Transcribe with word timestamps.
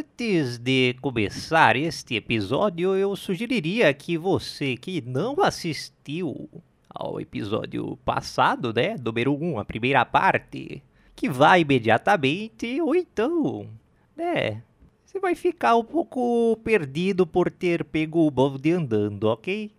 Antes 0.00 0.56
de 0.56 0.94
começar 1.02 1.76
este 1.76 2.14
episódio, 2.14 2.96
eu 2.96 3.14
sugeriria 3.14 3.92
que 3.92 4.16
você 4.16 4.74
que 4.74 5.02
não 5.02 5.42
assistiu 5.42 6.48
ao 6.88 7.20
episódio 7.20 7.98
passado, 7.98 8.72
né, 8.72 8.96
número 8.98 9.34
1, 9.34 9.58
a 9.58 9.64
primeira 9.64 10.02
parte, 10.06 10.82
que 11.14 11.28
vá 11.28 11.58
imediatamente, 11.58 12.80
ou 12.80 12.94
então, 12.94 13.68
né, 14.16 14.62
você 15.04 15.20
vai 15.20 15.34
ficar 15.34 15.76
um 15.76 15.84
pouco 15.84 16.56
perdido 16.64 17.26
por 17.26 17.50
ter 17.50 17.84
pego 17.84 18.26
o 18.26 18.30
bonde 18.30 18.72
andando, 18.72 19.24
ok? 19.24 19.70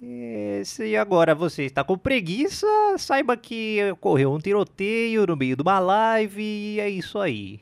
E 0.00 0.62
se 0.64 0.96
agora 0.96 1.34
você 1.34 1.64
está 1.64 1.84
com 1.84 1.98
preguiça, 1.98 2.66
saiba 2.96 3.36
que 3.36 3.78
ocorreu 3.92 4.32
um 4.32 4.38
tiroteio 4.38 5.26
no 5.26 5.36
meio 5.36 5.54
de 5.54 5.60
uma 5.60 5.78
live 5.78 6.42
e 6.42 6.80
é 6.80 6.88
isso 6.88 7.18
aí. 7.18 7.60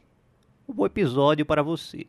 Um 0.68 0.74
bom 0.74 0.86
episódio 0.86 1.44
para 1.46 1.62
você. 1.62 2.06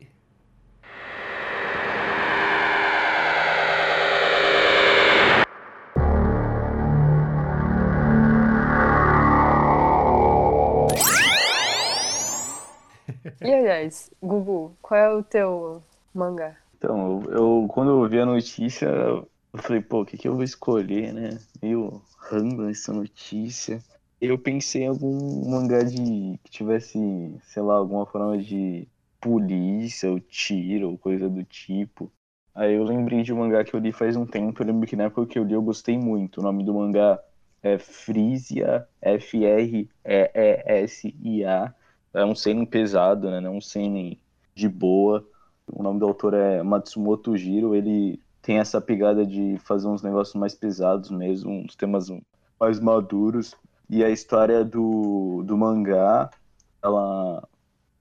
E 13.40 13.52
aliás, 13.52 14.10
Gugu, 14.22 14.76
qual 14.80 15.00
é 15.00 15.14
o 15.14 15.22
teu 15.22 15.82
mangá? 16.14 16.56
Então, 16.76 17.22
eu, 17.24 17.32
eu- 17.32 17.68
quando 17.68 17.90
eu 17.90 18.08
vi 18.08 18.20
a 18.20 18.26
notícia, 18.26 18.86
eu 18.86 19.28
falei, 19.56 19.80
pô, 19.82 20.02
o 20.02 20.06
que 20.06 20.16
que 20.16 20.28
eu 20.28 20.34
vou 20.34 20.42
escolher, 20.44 21.12
né? 21.12 21.38
Meio 21.62 22.00
random 22.18 22.68
essa 22.68 22.92
notícia. 22.92 23.82
Eu 24.20 24.38
pensei 24.38 24.82
em 24.82 24.88
algum 24.88 25.48
mangá 25.50 25.82
de 25.82 26.38
que 26.44 26.50
tivesse, 26.50 26.98
sei 27.44 27.62
lá, 27.62 27.74
alguma 27.74 28.04
forma 28.06 28.36
de 28.38 28.86
polícia 29.20 30.10
ou 30.10 30.20
tiro 30.20 30.90
ou 30.90 30.98
coisa 30.98 31.28
do 31.28 31.42
tipo. 31.44 32.12
Aí 32.54 32.74
eu 32.74 32.84
lembrei 32.84 33.22
de 33.22 33.32
um 33.32 33.38
mangá 33.38 33.64
que 33.64 33.74
eu 33.74 33.80
li 33.80 33.92
faz 33.92 34.16
um 34.16 34.26
tempo, 34.26 34.62
eu 34.62 34.66
lembro 34.66 34.86
que 34.86 34.96
na 34.96 35.04
época 35.04 35.26
que 35.26 35.38
eu 35.38 35.44
li 35.44 35.54
eu 35.54 35.62
gostei 35.62 35.96
muito. 35.98 36.40
O 36.40 36.42
nome 36.42 36.64
do 36.64 36.74
mangá 36.74 37.18
é 37.62 37.78
Frisia, 37.78 38.86
F-R-E-E-S-I-A. 39.00 39.84
É 42.12 42.24
um 42.24 42.34
seinen 42.34 42.66
pesado, 42.66 43.30
né? 43.30 43.40
Não 43.40 43.54
é 43.54 43.56
um 43.56 43.60
seinen 43.60 44.20
de 44.54 44.68
boa. 44.68 45.26
O 45.66 45.82
nome 45.82 45.98
do 46.00 46.06
autor 46.06 46.34
é 46.34 46.62
Matsumoto 46.62 47.36
Jiro. 47.36 47.74
Ele 47.74 48.20
tem 48.42 48.58
essa 48.58 48.80
pegada 48.80 49.24
de 49.24 49.56
fazer 49.60 49.86
uns 49.88 50.02
negócios 50.02 50.34
mais 50.34 50.54
pesados 50.54 51.10
mesmo, 51.10 51.50
uns 51.52 51.76
temas 51.76 52.08
mais 52.58 52.80
maduros. 52.80 53.56
E 53.90 54.04
a 54.04 54.08
história 54.08 54.64
do, 54.64 55.42
do 55.44 55.58
mangá, 55.58 56.30
ela 56.80 57.42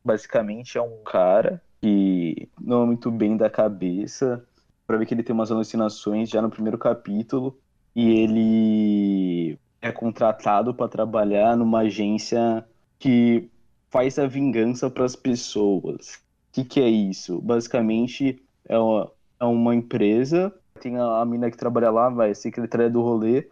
basicamente 0.06 0.78
é 0.78 0.82
um 0.82 1.04
cara 1.04 1.60
que 1.82 2.48
não 2.62 2.84
é 2.84 2.86
muito 2.86 3.10
bem 3.10 3.36
da 3.36 3.50
cabeça. 3.50 4.46
Pra 4.86 4.98
ver 4.98 5.08
que 5.08 5.16
ele 5.16 5.24
tem 5.24 5.34
umas 5.34 5.52
alucinações 5.52 6.30
já 6.30 6.44
no 6.44 6.50
primeiro 6.52 6.78
capítulo. 6.78 7.58
E 7.96 8.08
ele 8.08 9.60
é 9.82 9.92
contratado 9.92 10.76
para 10.76 10.88
trabalhar 10.88 11.58
numa 11.58 11.80
agência 11.80 12.64
que 13.00 13.50
faz 13.90 14.20
a 14.20 14.28
vingança 14.28 14.92
para 14.92 15.06
as 15.06 15.16
pessoas. 15.16 16.16
O 16.50 16.54
que, 16.54 16.64
que 16.66 16.80
é 16.82 16.88
isso? 16.88 17.42
Basicamente, 17.42 18.40
é 18.68 18.78
uma, 18.78 19.12
é 19.40 19.46
uma 19.46 19.74
empresa, 19.74 20.54
tem 20.80 20.98
a, 20.98 21.22
a 21.22 21.26
mina 21.26 21.50
que 21.50 21.58
trabalha 21.58 21.90
lá, 21.90 22.10
vai, 22.10 22.36
secretária 22.36 22.90
do 22.90 23.02
rolê. 23.02 23.48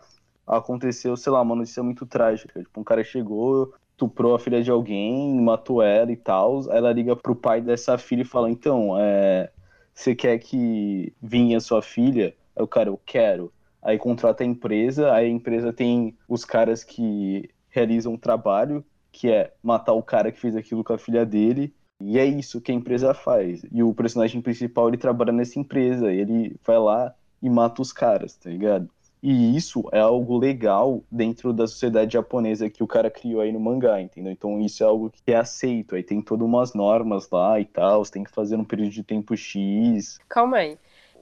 Aconteceu, 0.48 1.17
sei 1.17 1.31
lá, 1.31 1.42
uma 1.42 1.56
notícia 1.56 1.84
muito 1.84 2.06
trágica. 2.06 2.64
Tipo, 2.64 2.80
um 2.80 2.84
cara 2.84 3.03
chegou, 3.03 3.73
estuprou 3.92 4.34
a 4.34 4.40
filha 4.40 4.64
de 4.64 4.72
alguém, 4.72 5.39
matou 5.42 5.81
ela 5.81 6.12
e 6.12 6.16
tal. 6.16 6.72
Ela 6.72 6.94
liga 6.94 7.16
pro 7.16 7.36
pai 7.36 7.59
dessa 7.59 7.98
filha 7.98 8.22
e 8.22 8.26
fala: 8.26 8.50
Então, 8.50 8.98
é, 8.98 9.52
você 9.94 10.16
quer 10.16 10.38
que 10.39 11.14
vinha 11.22 11.59
sua 11.59 11.81
filha? 11.81 12.34
Aí 12.56 12.64
o 12.64 12.67
cara, 12.67 12.89
eu 12.89 13.00
quero. 13.06 13.52
Aí 13.81 13.98
contrata 13.98 14.44
a 14.44 14.48
empresa, 14.48 15.11
aí 15.14 15.26
a 15.27 15.30
empresa 15.30 15.73
tem 15.73 16.17
os 16.27 16.45
caras 16.45 16.83
que 16.83 17.49
realizam 17.70 18.14
o 18.14 18.17
trabalho, 18.17 18.83
que 19.11 19.30
é 19.30 19.54
matar 19.61 19.93
o 19.93 20.04
cara 20.04 20.32
que 20.32 20.39
fez 20.39 20.55
aquilo 20.55 20.83
com 20.83 20.93
a 20.93 20.98
filha 20.98 21.26
dele. 21.26 21.73
E 21.99 22.20
é 22.20 22.26
isso 22.26 22.61
que 22.61 22.72
a 22.72 22.76
empresa 22.76 23.14
faz. 23.14 23.64
E 23.72 23.82
o 23.82 23.93
personagem 23.93 24.42
principal, 24.42 24.88
ele 24.88 24.98
trabalha 24.98 25.32
nessa 25.32 25.60
empresa. 25.60 26.11
Ele 26.11 26.55
vai 26.66 26.77
lá 26.77 27.14
e 27.42 27.49
mata 27.49 27.82
os 27.82 27.92
caras, 27.92 28.36
tá 28.36 28.49
ligado? 28.49 28.89
E 29.22 29.55
isso 29.55 29.83
é 29.92 30.00
algo 30.00 30.38
legal 30.38 31.02
dentro 31.11 31.52
da 31.52 31.66
sociedade 31.67 32.14
japonesa 32.14 32.70
que 32.70 32.83
o 32.83 32.88
cara 32.88 33.10
criou 33.10 33.42
aí 33.42 33.52
no 33.52 33.60
mangá, 33.60 34.00
entendeu? 34.00 34.32
Então 34.32 34.60
isso 34.61 34.83
é 34.83 34.88
algo 34.88 35.10
que 35.10 35.32
é 35.32 35.36
aceito. 35.36 35.95
Aí 35.95 36.04
tem 36.04 36.22
todas 36.22 36.45
umas 36.45 36.73
normas 36.73 37.30
lá 37.30 37.60
e 37.60 37.66
tal. 37.66 38.05
Você 38.05 38.11
tem 38.11 38.23
que 38.23 38.32
fazer 38.32 38.58
num 38.58 38.64
período 38.64 38.92
de 38.92 39.04
tempo 39.04 39.36
X. 39.36 40.20
Calma 40.30 40.58
aí. 40.58 40.78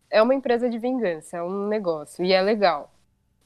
É 0.09 0.21
uma 0.21 0.35
empresa 0.35 0.69
de 0.69 0.77
vingança, 0.77 1.37
é 1.37 1.43
um 1.43 1.67
negócio, 1.67 2.23
e 2.23 2.31
é 2.31 2.41
legal. 2.41 2.91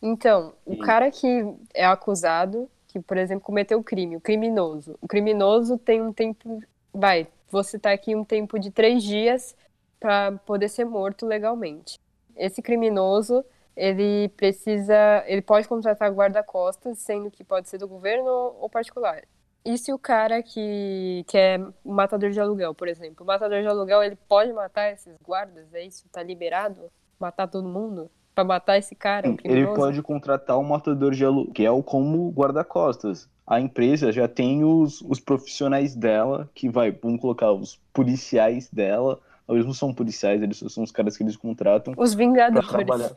Então, 0.02 0.54
o 0.66 0.74
Sim. 0.74 0.80
cara 0.80 1.10
que 1.10 1.28
é 1.74 1.86
acusado, 1.86 2.70
que, 2.88 3.00
por 3.00 3.18
exemplo, 3.18 3.44
cometeu 3.44 3.82
crime, 3.84 4.18
o 4.18 4.22
criminoso. 4.22 4.98
O 5.02 5.08
criminoso 5.08 5.78
tem 5.78 6.02
um 6.02 6.12
tempo. 6.12 6.62
Vai, 6.94 7.28
vou 7.50 7.64
citar 7.64 7.94
aqui 7.94 8.16
um 8.16 8.24
tempo 8.24 8.60
de 8.60 8.72
três 8.72 9.04
dias 9.04 9.56
para 10.00 10.34
poder 10.46 10.70
ser 10.70 10.86
morto 10.86 11.26
legalmente. 11.26 12.00
Esse 12.36 12.62
criminoso, 12.62 13.44
ele 13.80 14.28
precisa. 14.30 15.24
Ele 15.26 15.42
pode 15.42 15.68
contratar 15.68 16.12
guarda-costas, 16.12 17.00
sendo 17.00 17.32
que 17.32 17.44
pode 17.46 17.70
ser 17.70 17.78
do 17.78 17.88
governo 17.88 18.30
ou 18.60 18.70
particular. 18.70 19.24
E 19.64 19.78
se 19.78 19.94
o 19.94 19.98
cara 19.98 20.44
que, 20.44 21.24
que 21.28 21.38
é 21.38 21.60
matador 21.84 22.30
de 22.30 22.40
aluguel, 22.40 22.74
por 22.74 22.88
exemplo, 22.88 23.24
o 23.24 23.28
matador 23.28 23.62
de 23.62 23.68
aluguel, 23.68 24.04
ele 24.04 24.18
pode 24.28 24.52
matar 24.52 24.92
esses 24.92 25.16
guardas, 25.26 25.74
é 25.74 25.84
isso? 25.84 26.06
Tá 26.12 26.22
liberado? 26.22 26.92
Matar 27.20 27.48
todo 27.48 27.68
mundo? 27.68 28.10
Pra 28.36 28.44
matar 28.44 28.78
esse 28.78 28.96
cara, 28.96 29.30
o 29.30 29.38
Ele 29.44 29.68
pode 29.68 30.02
contratar 30.02 30.58
um 30.58 30.64
matador 30.64 31.12
de 31.12 31.26
aluguel 31.26 31.84
como 31.84 32.30
guarda-costas. 32.32 33.28
A 33.46 33.60
empresa 33.60 34.12
já 34.12 34.28
tem 34.28 34.64
os, 34.64 35.02
os 35.02 35.20
profissionais 35.20 35.96
dela, 35.96 36.50
que 36.54 36.70
vai, 36.70 36.92
vamos 36.92 37.20
colocar 37.20 37.52
os 37.52 37.80
policiais 37.92 38.70
dela. 38.70 39.20
Eles 39.50 39.66
não 39.66 39.74
são 39.74 39.94
policiais, 39.94 40.42
eles 40.42 40.58
são 40.68 40.84
os 40.84 40.92
caras 40.92 41.18
que 41.18 41.24
eles 41.24 41.36
contratam 41.36 41.94
Os 41.98 42.14
pra 42.14 42.26
Vingadores. 42.26 42.70
trabalhar. 42.70 43.12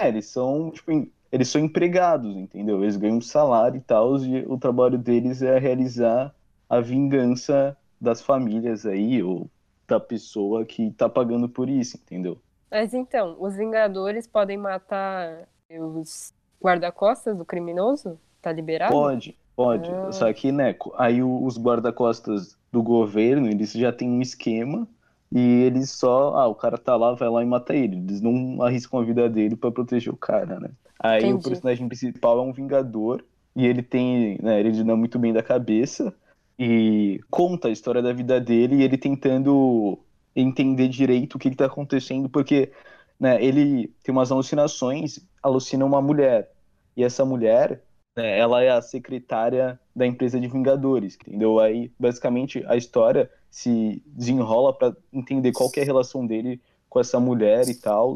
É, 0.00 0.08
eles 0.08 0.26
são, 0.26 0.70
tipo, 0.70 1.06
eles 1.30 1.48
são 1.48 1.60
empregados, 1.60 2.36
entendeu? 2.36 2.82
Eles 2.82 2.96
ganham 2.96 3.18
um 3.18 3.20
salário 3.20 3.76
e 3.76 3.80
tal, 3.80 4.16
e 4.18 4.44
o 4.46 4.56
trabalho 4.58 4.96
deles 4.96 5.42
é 5.42 5.58
realizar 5.58 6.34
a 6.68 6.80
vingança 6.80 7.76
das 8.00 8.22
famílias 8.22 8.86
aí, 8.86 9.22
ou 9.22 9.48
da 9.86 9.98
pessoa 9.98 10.64
que 10.64 10.90
tá 10.92 11.08
pagando 11.08 11.48
por 11.48 11.68
isso, 11.68 11.96
entendeu? 11.96 12.38
Mas 12.70 12.92
então, 12.92 13.36
os 13.40 13.56
Vingadores 13.56 14.26
podem 14.26 14.56
matar 14.58 15.48
os 15.70 16.32
guarda-costas 16.62 17.36
do 17.36 17.44
criminoso? 17.44 18.18
Tá 18.42 18.52
liberado? 18.52 18.92
Pode, 18.92 19.36
pode. 19.56 19.90
Ah. 19.90 20.12
Só 20.12 20.32
que, 20.32 20.52
né, 20.52 20.76
aí 20.96 21.22
os 21.22 21.58
guarda-costas 21.58 22.56
do 22.70 22.82
governo, 22.82 23.48
eles 23.48 23.72
já 23.72 23.92
têm 23.92 24.08
um 24.10 24.20
esquema 24.20 24.86
e 25.30 25.62
eles 25.62 25.90
só, 25.90 26.36
ah, 26.36 26.46
o 26.46 26.54
cara 26.54 26.78
tá 26.78 26.96
lá, 26.96 27.12
vai 27.14 27.28
lá 27.28 27.42
e 27.42 27.46
mata 27.46 27.74
ele. 27.74 27.96
Eles 27.96 28.20
não 28.20 28.62
arriscam 28.62 29.00
a 29.00 29.04
vida 29.04 29.28
dele 29.28 29.56
pra 29.56 29.70
proteger 29.70 30.12
o 30.12 30.16
cara, 30.16 30.58
né? 30.58 30.70
Aí 30.98 31.24
o 31.32 31.36
Entendi. 31.36 31.50
personagem 31.50 31.88
principal 31.88 32.38
é 32.38 32.42
um 32.42 32.52
vingador 32.52 33.24
e 33.54 33.66
ele 33.66 33.82
tem, 33.82 34.38
né, 34.42 34.58
ele 34.60 34.82
não 34.84 34.94
é 34.94 34.96
muito 34.96 35.18
bem 35.18 35.32
da 35.32 35.42
cabeça 35.42 36.14
e 36.58 37.20
conta 37.30 37.68
a 37.68 37.70
história 37.70 38.02
da 38.02 38.12
vida 38.12 38.40
dele 38.40 38.76
e 38.76 38.82
ele 38.82 38.98
tentando 38.98 39.98
entender 40.34 40.88
direito 40.88 41.34
o 41.34 41.38
que 41.38 41.50
que 41.50 41.56
tá 41.56 41.66
acontecendo, 41.66 42.28
porque, 42.28 42.72
né, 43.18 43.42
ele 43.42 43.88
tem 44.02 44.12
umas 44.12 44.32
alucinações, 44.32 45.20
alucina 45.42 45.84
uma 45.84 46.00
mulher. 46.00 46.50
E 46.96 47.04
essa 47.04 47.24
mulher 47.24 47.82
né, 48.16 48.38
ela 48.38 48.62
é 48.62 48.70
a 48.70 48.82
secretária 48.82 49.78
da 49.94 50.06
empresa 50.06 50.40
de 50.40 50.48
Vingadores, 50.48 51.16
entendeu? 51.16 51.60
Aí, 51.60 51.92
basicamente, 51.98 52.64
a 52.66 52.76
história 52.76 53.30
se 53.50 54.02
desenrola 54.06 54.72
pra 54.72 54.94
entender 55.12 55.52
qual 55.52 55.70
é 55.76 55.80
a 55.80 55.84
relação 55.84 56.26
dele 56.26 56.60
com 56.88 57.00
essa 57.00 57.20
mulher 57.20 57.68
e 57.68 57.74
tal, 57.74 58.14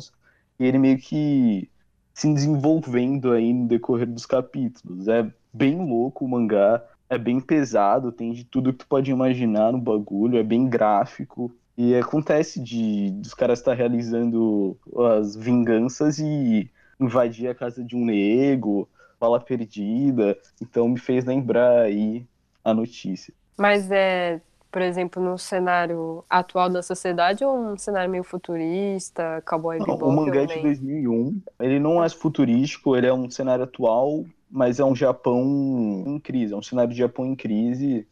e 0.58 0.64
ele 0.64 0.78
meio 0.78 0.98
que 0.98 1.68
se 2.14 2.32
desenvolvendo 2.32 3.32
aí 3.32 3.52
no 3.52 3.66
decorrer 3.66 4.06
dos 4.06 4.26
capítulos. 4.26 5.08
É 5.08 5.30
bem 5.52 5.76
louco 5.76 6.24
o 6.24 6.28
mangá, 6.28 6.82
é 7.08 7.18
bem 7.18 7.40
pesado, 7.40 8.12
tem 8.12 8.32
de 8.32 8.44
tudo 8.44 8.72
que 8.72 8.80
tu 8.80 8.86
pode 8.86 9.10
imaginar 9.10 9.72
no 9.72 9.78
bagulho, 9.78 10.38
é 10.38 10.42
bem 10.42 10.68
gráfico. 10.68 11.54
E 11.76 11.94
acontece 11.94 12.60
de 12.60 13.10
dos 13.12 13.34
caras 13.34 13.58
estar 13.58 13.74
realizando 13.74 14.76
as 15.10 15.34
vinganças 15.34 16.18
e 16.18 16.70
invadir 17.00 17.48
a 17.48 17.54
casa 17.54 17.82
de 17.82 17.96
um 17.96 18.04
nego, 18.04 18.88
bala 19.18 19.40
perdida. 19.40 20.36
Então 20.60 20.88
me 20.88 20.98
fez 20.98 21.24
lembrar 21.24 21.80
aí 21.80 22.26
a 22.64 22.74
notícia. 22.74 23.32
Mas 23.58 23.90
é, 23.90 24.40
por 24.72 24.82
exemplo, 24.82 25.22
no 25.22 25.38
cenário 25.38 26.24
atual 26.30 26.70
da 26.70 26.82
sociedade 26.82 27.44
ou 27.44 27.56
um 27.74 27.78
cenário 27.78 28.10
meio 28.10 28.24
futurista, 28.24 29.42
cowboy 29.46 29.78
Não, 29.78 29.86
bebop? 29.86 30.04
o 30.08 30.12
mangá 30.12 30.42
é 30.42 30.46
de 30.46 30.58
também? 30.58 30.62
2001. 30.62 31.42
Ele 31.60 31.78
não 31.80 32.02
é 32.02 32.08
futurístico, 32.08 32.96
ele 32.96 33.06
é 33.06 33.12
um 33.14 33.30
cenário 33.30 33.64
atual, 33.64 34.24
mas 34.50 34.78
é 34.80 34.84
um 34.84 34.94
Japão 34.94 36.04
em 36.06 36.18
crise. 36.20 36.52
É 36.54 36.56
um 36.56 36.62
cenário 36.62 36.92
de 36.92 36.98
Japão 36.98 37.26
em 37.26 37.34
crise, 37.34 38.06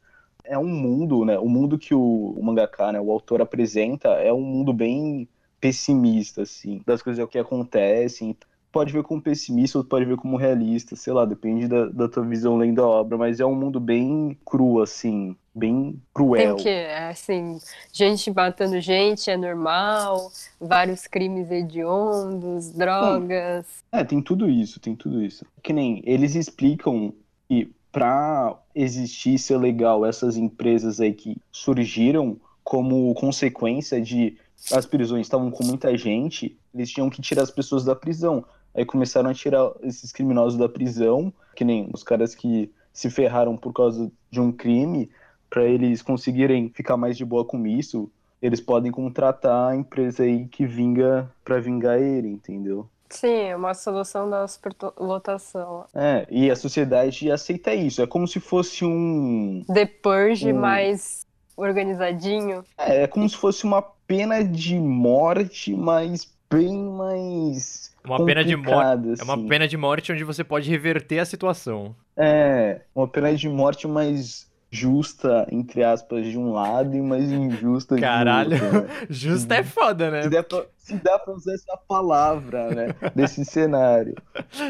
é 0.45 0.59
um 0.59 0.67
mundo, 0.69 1.25
né? 1.25 1.39
O 1.39 1.49
mundo 1.49 1.79
que 1.79 1.95
o, 1.95 2.01
o 2.37 2.43
mangaka, 2.45 2.93
né, 2.93 3.01
o 3.01 3.11
autor 3.13 3.41
apresenta 3.43 4.09
é 4.11 4.33
um 4.33 4.43
mundo 4.43 4.73
bem 4.73 5.29
pessimista, 5.61 6.43
assim, 6.43 6.83
das 6.87 7.03
coisas 7.03 7.29
que 7.29 7.39
acontecem. 7.39 8.37
Pode 8.73 8.93
ver 8.93 9.03
como 9.03 9.23
pessimista 9.23 9.79
ou 9.79 9.85
pode 9.85 10.05
ver 10.07 10.17
como 10.17 10.37
realista, 10.37 10.97
sei 10.97 11.13
lá, 11.13 11.25
depende 11.27 11.69
da, 11.69 11.87
da 11.87 12.09
tua 12.09 12.25
visão 12.25 12.57
lendo 12.57 12.83
a 12.83 12.87
obra, 12.89 13.19
mas 13.19 13.41
é 13.41 13.47
um 13.47 13.55
mundo 13.55 13.81
bem 13.81 14.39
cru, 14.45 14.81
assim, 14.81 15.37
bem 15.55 16.01
cruel. 16.15 16.41
Tem 16.41 16.51
o 16.53 16.57
quê? 16.57 16.87
Assim, 17.09 17.59
gente 17.93 18.31
matando 18.33 18.81
gente 18.81 19.31
é 19.31 19.37
normal, 19.37 20.31
vários 20.61 21.07
crimes 21.07 21.51
hediondos, 21.51 22.71
drogas. 22.71 23.67
É, 23.93 24.05
tem 24.05 24.23
tudo 24.23 24.49
isso, 24.49 24.81
tem 24.81 24.95
tudo 24.95 25.23
isso. 25.23 25.45
Que 25.63 25.73
nem 25.73 26.03
eles 26.05 26.35
explicam 26.35 27.13
que 27.49 27.73
para 27.93 28.57
existir 28.75 29.39
ser 29.39 29.59
legal 29.59 30.07
essas 30.07 30.37
empresas 30.37 31.01
aí 31.01 31.13
que 31.13 31.37
surgiram 31.51 32.37
como 32.63 33.13
consequência 33.15 34.01
de 34.01 34.39
as 34.73 34.87
prisões 34.87 35.27
estavam 35.27 35.51
com 35.51 35.65
muita 35.65 35.97
gente, 35.97 36.57
eles 36.73 36.91
tinham 36.91 37.11
que 37.11 37.23
tirar 37.23 37.43
as 37.43 37.51
pessoas 37.51 37.85
da 37.85 37.97
prisão. 37.97 38.45
Aí 38.75 38.85
começaram 38.85 39.31
a 39.31 39.35
tirar 39.35 39.73
esses 39.83 40.13
criminosos 40.13 40.59
da 40.59 40.69
prisão, 40.69 41.33
que 41.57 41.65
nem 41.65 41.89
os 41.93 42.03
caras 42.03 42.35
que 42.35 42.71
se 42.93 43.11
ferraram 43.11 43.57
por 43.57 43.73
causa 43.73 44.11
de 44.31 44.41
um 44.41 44.53
crime, 44.53 45.11
para 45.51 45.65
eles 45.65 46.01
conseguirem 46.01 46.71
ficar 46.71 46.97
mais 46.97 47.17
de 47.17 47.25
boa 47.25 47.45
com 47.45 47.67
isso, 47.67 48.11
eles 48.41 48.61
podem 48.61 48.91
contratar 48.91 49.73
a 49.73 49.77
empresa 49.77 50.23
aí 50.23 50.47
que 50.47 50.65
vinga 50.65 51.31
para 51.45 51.61
vingar 51.61 52.01
ele, 52.01 52.29
entendeu? 52.29 52.89
Sim, 53.11 53.49
é 53.49 53.57
uma 53.57 53.75
solução 53.75 54.31
da 54.31 54.47
superlotação. 54.47 55.85
É, 55.93 56.27
e 56.31 56.49
a 56.49 56.55
sociedade 56.55 57.31
aceita 57.31 57.75
isso. 57.75 58.01
É 58.01 58.07
como 58.07 58.27
se 58.29 58.39
fosse 58.39 58.85
um. 58.85 59.65
The 59.67 59.85
Purge 59.85 60.53
um... 60.53 60.61
mais 60.61 61.27
organizadinho. 61.57 62.65
É, 62.79 63.03
é 63.03 63.07
como 63.09 63.29
se 63.29 63.37
fosse 63.37 63.65
uma 63.65 63.83
pena 63.83 64.45
de 64.45 64.79
morte, 64.79 65.75
mas 65.75 66.33
bem 66.49 66.77
mais. 66.79 67.93
Uma 68.05 68.25
pena 68.25 68.45
de 68.45 68.57
morte. 68.57 69.11
Assim. 69.11 69.23
É 69.23 69.25
uma 69.25 69.35
assim. 69.35 69.49
pena 69.49 69.69
de 69.69 69.77
morte 69.77 70.13
onde 70.13 70.25
você 70.25 70.45
pode 70.45 70.71
reverter 70.71 71.19
a 71.19 71.25
situação. 71.25 71.95
É, 72.17 72.83
uma 72.95 73.09
pena 73.09 73.35
de 73.35 73.49
morte 73.49 73.89
mais 73.89 74.50
justa, 74.71 75.47
entre 75.51 75.83
aspas, 75.83 76.27
de 76.27 76.39
um 76.39 76.53
lado 76.53 76.97
e 76.97 77.01
mais 77.03 77.31
injusta 77.31 77.97
de 77.97 78.01
Caralho, 78.01 78.53
outro. 78.53 78.71
Caralho, 78.71 78.87
né? 78.87 79.07
justa 79.11 79.57
é 79.57 79.65
foda, 79.65 80.11
né? 80.11 80.23
Se, 80.23 80.31
der 80.31 80.45
pra, 80.45 80.65
se 80.79 80.95
dá 80.97 81.19
pra 81.19 81.35
usar 81.35 81.55
essa 81.55 81.77
palavra, 81.77 82.69
né? 82.71 82.95
Desse 83.15 83.45
cenário. 83.45 84.15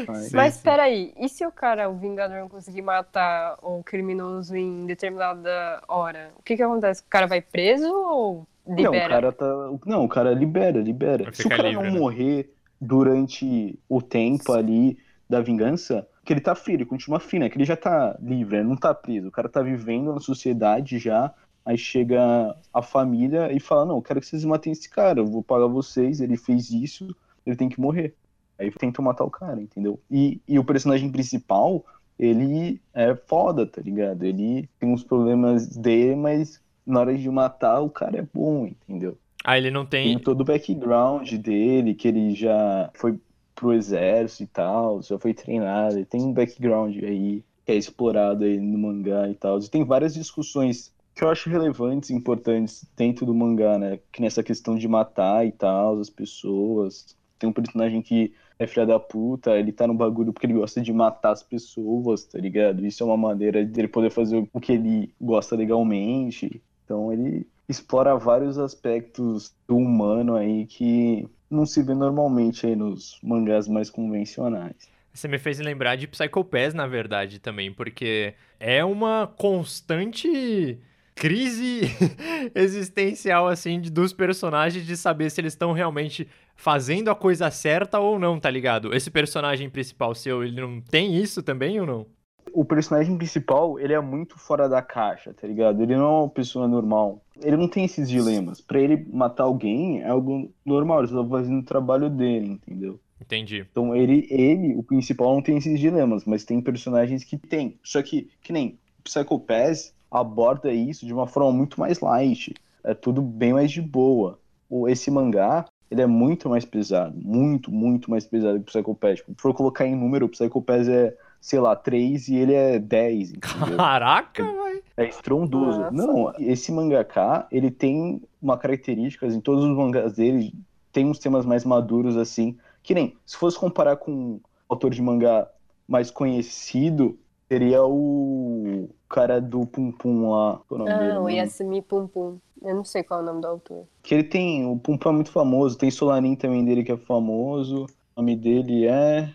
Mas, 0.07 0.31
Mas 0.31 0.57
peraí, 0.57 1.13
e 1.17 1.29
se 1.29 1.45
o 1.45 1.51
cara, 1.51 1.87
o 1.87 1.97
Vingador, 1.97 2.39
não 2.39 2.49
conseguir 2.49 2.81
matar 2.81 3.57
o 3.61 3.83
criminoso 3.83 4.55
em 4.55 4.87
determinada 4.87 5.81
hora? 5.87 6.31
O 6.39 6.43
que 6.43 6.57
que 6.57 6.63
acontece? 6.63 7.01
O 7.01 7.09
cara 7.09 7.27
vai 7.27 7.41
preso 7.41 7.87
ou 7.93 8.47
libera? 8.67 8.91
Não, 8.91 9.05
o 9.05 9.09
cara 9.09 9.31
tá. 9.31 9.45
Não, 9.85 10.05
o 10.05 10.09
cara 10.09 10.33
libera, 10.33 10.79
libera. 10.79 11.31
Se 11.31 11.45
o 11.45 11.49
cara 11.49 11.69
livre, 11.69 11.85
não 11.85 11.93
né? 11.93 11.99
morrer 11.99 12.53
durante 12.79 13.79
o 13.87 14.01
tempo 14.01 14.51
ali 14.51 14.97
da 15.31 15.39
vingança, 15.39 16.05
que 16.25 16.33
ele 16.33 16.41
tá 16.41 16.53
frio, 16.53 16.75
ele 16.75 16.85
continua 16.85 17.17
frio, 17.17 17.39
né? 17.39 17.49
Que 17.49 17.57
ele 17.57 17.63
já 17.63 17.77
tá 17.77 18.17
livre, 18.21 18.57
ele 18.57 18.67
não 18.67 18.75
tá 18.75 18.93
preso. 18.93 19.29
O 19.29 19.31
cara 19.31 19.47
tá 19.47 19.61
vivendo 19.61 20.13
na 20.13 20.19
sociedade 20.19 20.99
já, 20.99 21.33
aí 21.65 21.77
chega 21.77 22.53
a 22.73 22.81
família 22.81 23.51
e 23.51 23.59
fala, 23.59 23.85
não, 23.85 23.95
eu 23.95 24.01
quero 24.01 24.19
que 24.19 24.27
vocês 24.27 24.43
matem 24.43 24.73
esse 24.73 24.89
cara, 24.89 25.21
eu 25.21 25.25
vou 25.25 25.41
pagar 25.41 25.67
vocês, 25.67 26.19
ele 26.19 26.35
fez 26.35 26.69
isso, 26.69 27.15
ele 27.45 27.55
tem 27.55 27.69
que 27.69 27.79
morrer. 27.79 28.13
Aí 28.59 28.69
tentam 28.71 29.05
matar 29.05 29.23
o 29.23 29.31
cara, 29.31 29.59
entendeu? 29.61 29.99
E, 30.11 30.41
e 30.45 30.59
o 30.59 30.65
personagem 30.65 31.09
principal, 31.09 31.83
ele 32.19 32.81
é 32.93 33.15
foda, 33.15 33.65
tá 33.65 33.81
ligado? 33.81 34.23
Ele 34.23 34.69
tem 34.77 34.91
uns 34.91 35.03
problemas 35.03 35.65
dele, 35.77 36.17
mas 36.17 36.61
na 36.85 36.99
hora 36.99 37.17
de 37.17 37.29
matar, 37.29 37.79
o 37.79 37.89
cara 37.89 38.17
é 38.17 38.27
bom, 38.33 38.67
entendeu? 38.67 39.17
Ah, 39.45 39.57
ele 39.57 39.71
não 39.71 39.85
tem. 39.85 40.09
Tem 40.09 40.19
todo 40.19 40.41
o 40.41 40.45
background 40.45 41.31
dele, 41.35 41.95
que 41.95 42.09
ele 42.09 42.35
já 42.35 42.91
foi 42.93 43.17
pro 43.61 43.73
exército 43.73 44.41
e 44.41 44.47
tal, 44.47 45.03
já 45.03 45.19
foi 45.19 45.35
treinado, 45.35 46.03
tem 46.07 46.19
um 46.23 46.33
background 46.33 46.97
aí 47.03 47.43
que 47.63 47.71
é 47.71 47.75
explorado 47.75 48.43
aí 48.43 48.59
no 48.59 48.79
mangá 48.79 49.29
e 49.29 49.35
tal. 49.35 49.59
E 49.59 49.69
tem 49.69 49.85
várias 49.85 50.15
discussões 50.15 50.91
que 51.13 51.23
eu 51.23 51.29
acho 51.29 51.47
relevantes, 51.47 52.09
importantes 52.09 52.83
dentro 52.97 53.23
do 53.23 53.35
mangá, 53.35 53.77
né? 53.77 53.99
Que 54.11 54.19
nessa 54.19 54.41
questão 54.41 54.75
de 54.75 54.87
matar 54.87 55.45
e 55.45 55.51
tal, 55.51 55.99
as 55.99 56.09
pessoas. 56.09 57.15
Tem 57.37 57.47
um 57.47 57.53
personagem 57.53 58.01
que 58.01 58.33
é 58.57 58.65
filha 58.65 58.85
da 58.85 58.99
puta, 58.99 59.55
ele 59.55 59.71
tá 59.71 59.85
no 59.85 59.93
bagulho 59.93 60.33
porque 60.33 60.47
ele 60.47 60.53
gosta 60.53 60.81
de 60.81 60.91
matar 60.91 61.31
as 61.31 61.43
pessoas, 61.43 62.23
tá 62.23 62.39
ligado? 62.39 62.83
Isso 62.83 63.03
é 63.03 63.05
uma 63.05 63.17
maneira 63.17 63.63
dele 63.63 63.87
poder 63.87 64.09
fazer 64.09 64.43
o 64.51 64.59
que 64.59 64.71
ele 64.71 65.13
gosta 65.21 65.55
legalmente. 65.55 66.63
Então 66.83 67.13
ele 67.13 67.47
explora 67.69 68.17
vários 68.17 68.57
aspectos 68.57 69.53
do 69.67 69.77
humano 69.77 70.35
aí 70.35 70.65
que 70.65 71.29
não 71.51 71.65
se 71.65 71.83
vê 71.83 71.93
normalmente 71.93 72.65
aí 72.65 72.75
nos 72.75 73.19
mangás 73.21 73.67
mais 73.67 73.89
convencionais. 73.89 74.89
Você 75.13 75.27
me 75.27 75.37
fez 75.37 75.59
lembrar 75.59 75.97
de 75.97 76.07
Psycho 76.07 76.43
Pass, 76.45 76.73
na 76.73 76.87
verdade, 76.87 77.37
também, 77.37 77.71
porque 77.73 78.33
é 78.59 78.83
uma 78.83 79.27
constante 79.37 80.79
crise 81.13 81.81
existencial, 82.55 83.47
assim, 83.47 83.81
dos 83.81 84.13
personagens 84.13 84.85
de 84.85 84.95
saber 84.95 85.29
se 85.29 85.41
eles 85.41 85.53
estão 85.53 85.73
realmente 85.73 86.27
fazendo 86.55 87.11
a 87.11 87.15
coisa 87.15 87.51
certa 87.51 87.99
ou 87.99 88.17
não, 88.17 88.39
tá 88.39 88.49
ligado? 88.49 88.95
Esse 88.95 89.11
personagem 89.11 89.69
principal 89.69 90.15
seu, 90.15 90.43
ele 90.43 90.61
não 90.61 90.79
tem 90.79 91.17
isso 91.17 91.43
também 91.43 91.79
ou 91.79 91.85
não? 91.85 92.07
O 92.53 92.65
personagem 92.65 93.17
principal, 93.17 93.79
ele 93.79 93.93
é 93.93 93.99
muito 93.99 94.37
fora 94.37 94.67
da 94.67 94.81
caixa, 94.81 95.33
tá 95.33 95.47
ligado? 95.47 95.81
Ele 95.81 95.95
não 95.95 96.05
é 96.05 96.19
uma 96.21 96.29
pessoa 96.29 96.67
normal 96.67 97.21
ele 97.43 97.57
não 97.57 97.67
tem 97.67 97.85
esses 97.85 98.09
dilemas. 98.09 98.61
Para 98.61 98.79
ele 98.79 99.05
matar 99.11 99.43
alguém 99.43 100.01
é 100.01 100.09
algo 100.09 100.51
normal, 100.65 100.99
ele 100.99 101.07
só 101.07 101.23
tá 101.23 101.29
fazendo 101.29 101.59
o 101.59 101.65
trabalho 101.65 102.09
dele, 102.09 102.51
entendeu? 102.51 102.99
Entendi. 103.19 103.65
Então 103.71 103.95
ele, 103.95 104.27
ele, 104.29 104.75
o 104.75 104.83
principal, 104.83 105.33
não 105.33 105.41
tem 105.41 105.57
esses 105.57 105.79
dilemas, 105.79 106.25
mas 106.25 106.43
tem 106.43 106.61
personagens 106.61 107.23
que 107.23 107.37
tem. 107.37 107.77
Só 107.83 108.01
que, 108.01 108.29
que 108.41 108.53
nem 108.53 108.77
Psycho 109.03 109.39
Pass 109.39 109.93
aborda 110.09 110.71
isso 110.71 111.05
de 111.05 111.13
uma 111.13 111.27
forma 111.27 111.51
muito 111.51 111.79
mais 111.79 111.99
light. 111.99 112.53
É 112.83 112.93
tudo 112.93 113.21
bem 113.21 113.53
mais 113.53 113.71
de 113.71 113.81
boa. 113.81 114.39
Esse 114.87 115.11
mangá, 115.11 115.65
ele 115.89 116.01
é 116.01 116.07
muito 116.07 116.49
mais 116.49 116.65
pesado. 116.65 117.15
Muito, 117.15 117.71
muito 117.71 118.09
mais 118.09 118.25
pesado 118.25 118.59
que 118.59 118.63
o 118.63 118.65
Psycho 118.65 118.95
Pass. 118.95 119.19
Se 119.19 119.35
for 119.37 119.53
colocar 119.53 119.85
em 119.85 119.95
número, 119.95 120.25
o 120.25 120.29
Psycho 120.29 120.61
Pass 120.61 120.87
é, 120.87 121.15
sei 121.41 121.59
lá, 121.59 121.75
3 121.75 122.29
e 122.29 122.35
ele 122.35 122.53
é 122.53 122.77
10. 122.77 123.31
Entendeu? 123.31 123.77
Caraca, 123.77 124.43
velho! 124.43 124.83
É 124.95 125.05
estrondoso. 125.05 125.79
Nossa. 125.79 125.91
Não, 125.91 126.33
esse 126.37 126.71
mangaka, 126.71 127.47
ele 127.51 127.71
tem 127.71 128.21
uma 128.39 128.57
característica, 128.57 129.25
em 129.25 129.41
todos 129.41 129.65
os 129.65 129.75
mangás 129.75 130.13
dele, 130.13 130.53
tem 130.93 131.05
uns 131.05 131.17
temas 131.17 131.45
mais 131.45 131.65
maduros, 131.65 132.15
assim, 132.15 132.55
que 132.83 132.93
nem, 132.93 133.17
se 133.25 133.35
fosse 133.35 133.57
comparar 133.57 133.97
com 133.97 134.11
um 134.11 134.39
autor 134.69 134.91
de 134.91 135.01
mangá 135.01 135.49
mais 135.87 136.11
conhecido, 136.11 137.17
seria 137.49 137.83
o 137.83 138.87
cara 139.09 139.41
do 139.41 139.65
Pum 139.65 139.91
Pum 139.91 140.29
lá. 140.29 140.61
O 140.69 140.77
nome 140.77 140.91
ah, 140.91 140.97
dele, 140.99 141.17
o 141.17 141.29
Yasumi 141.29 141.81
Pum 141.81 142.07
Pum. 142.07 142.37
Eu 142.61 142.75
não 142.75 142.85
sei 142.85 143.03
qual 143.03 143.19
é 143.19 143.23
o 143.23 143.25
nome 143.25 143.41
do 143.41 143.47
autor. 143.47 143.87
Que 144.03 144.13
ele 144.13 144.23
tem, 144.23 144.65
o 144.65 144.77
Pum 144.77 144.97
Pum 144.97 145.09
é 145.09 145.13
muito 145.13 145.31
famoso, 145.31 145.77
tem 145.77 145.89
Solanin 145.89 146.35
também 146.35 146.63
dele 146.63 146.83
que 146.83 146.91
é 146.91 146.97
famoso. 146.97 147.87
O 148.15 148.21
nome 148.21 148.35
dele 148.35 148.85
é 148.85 149.33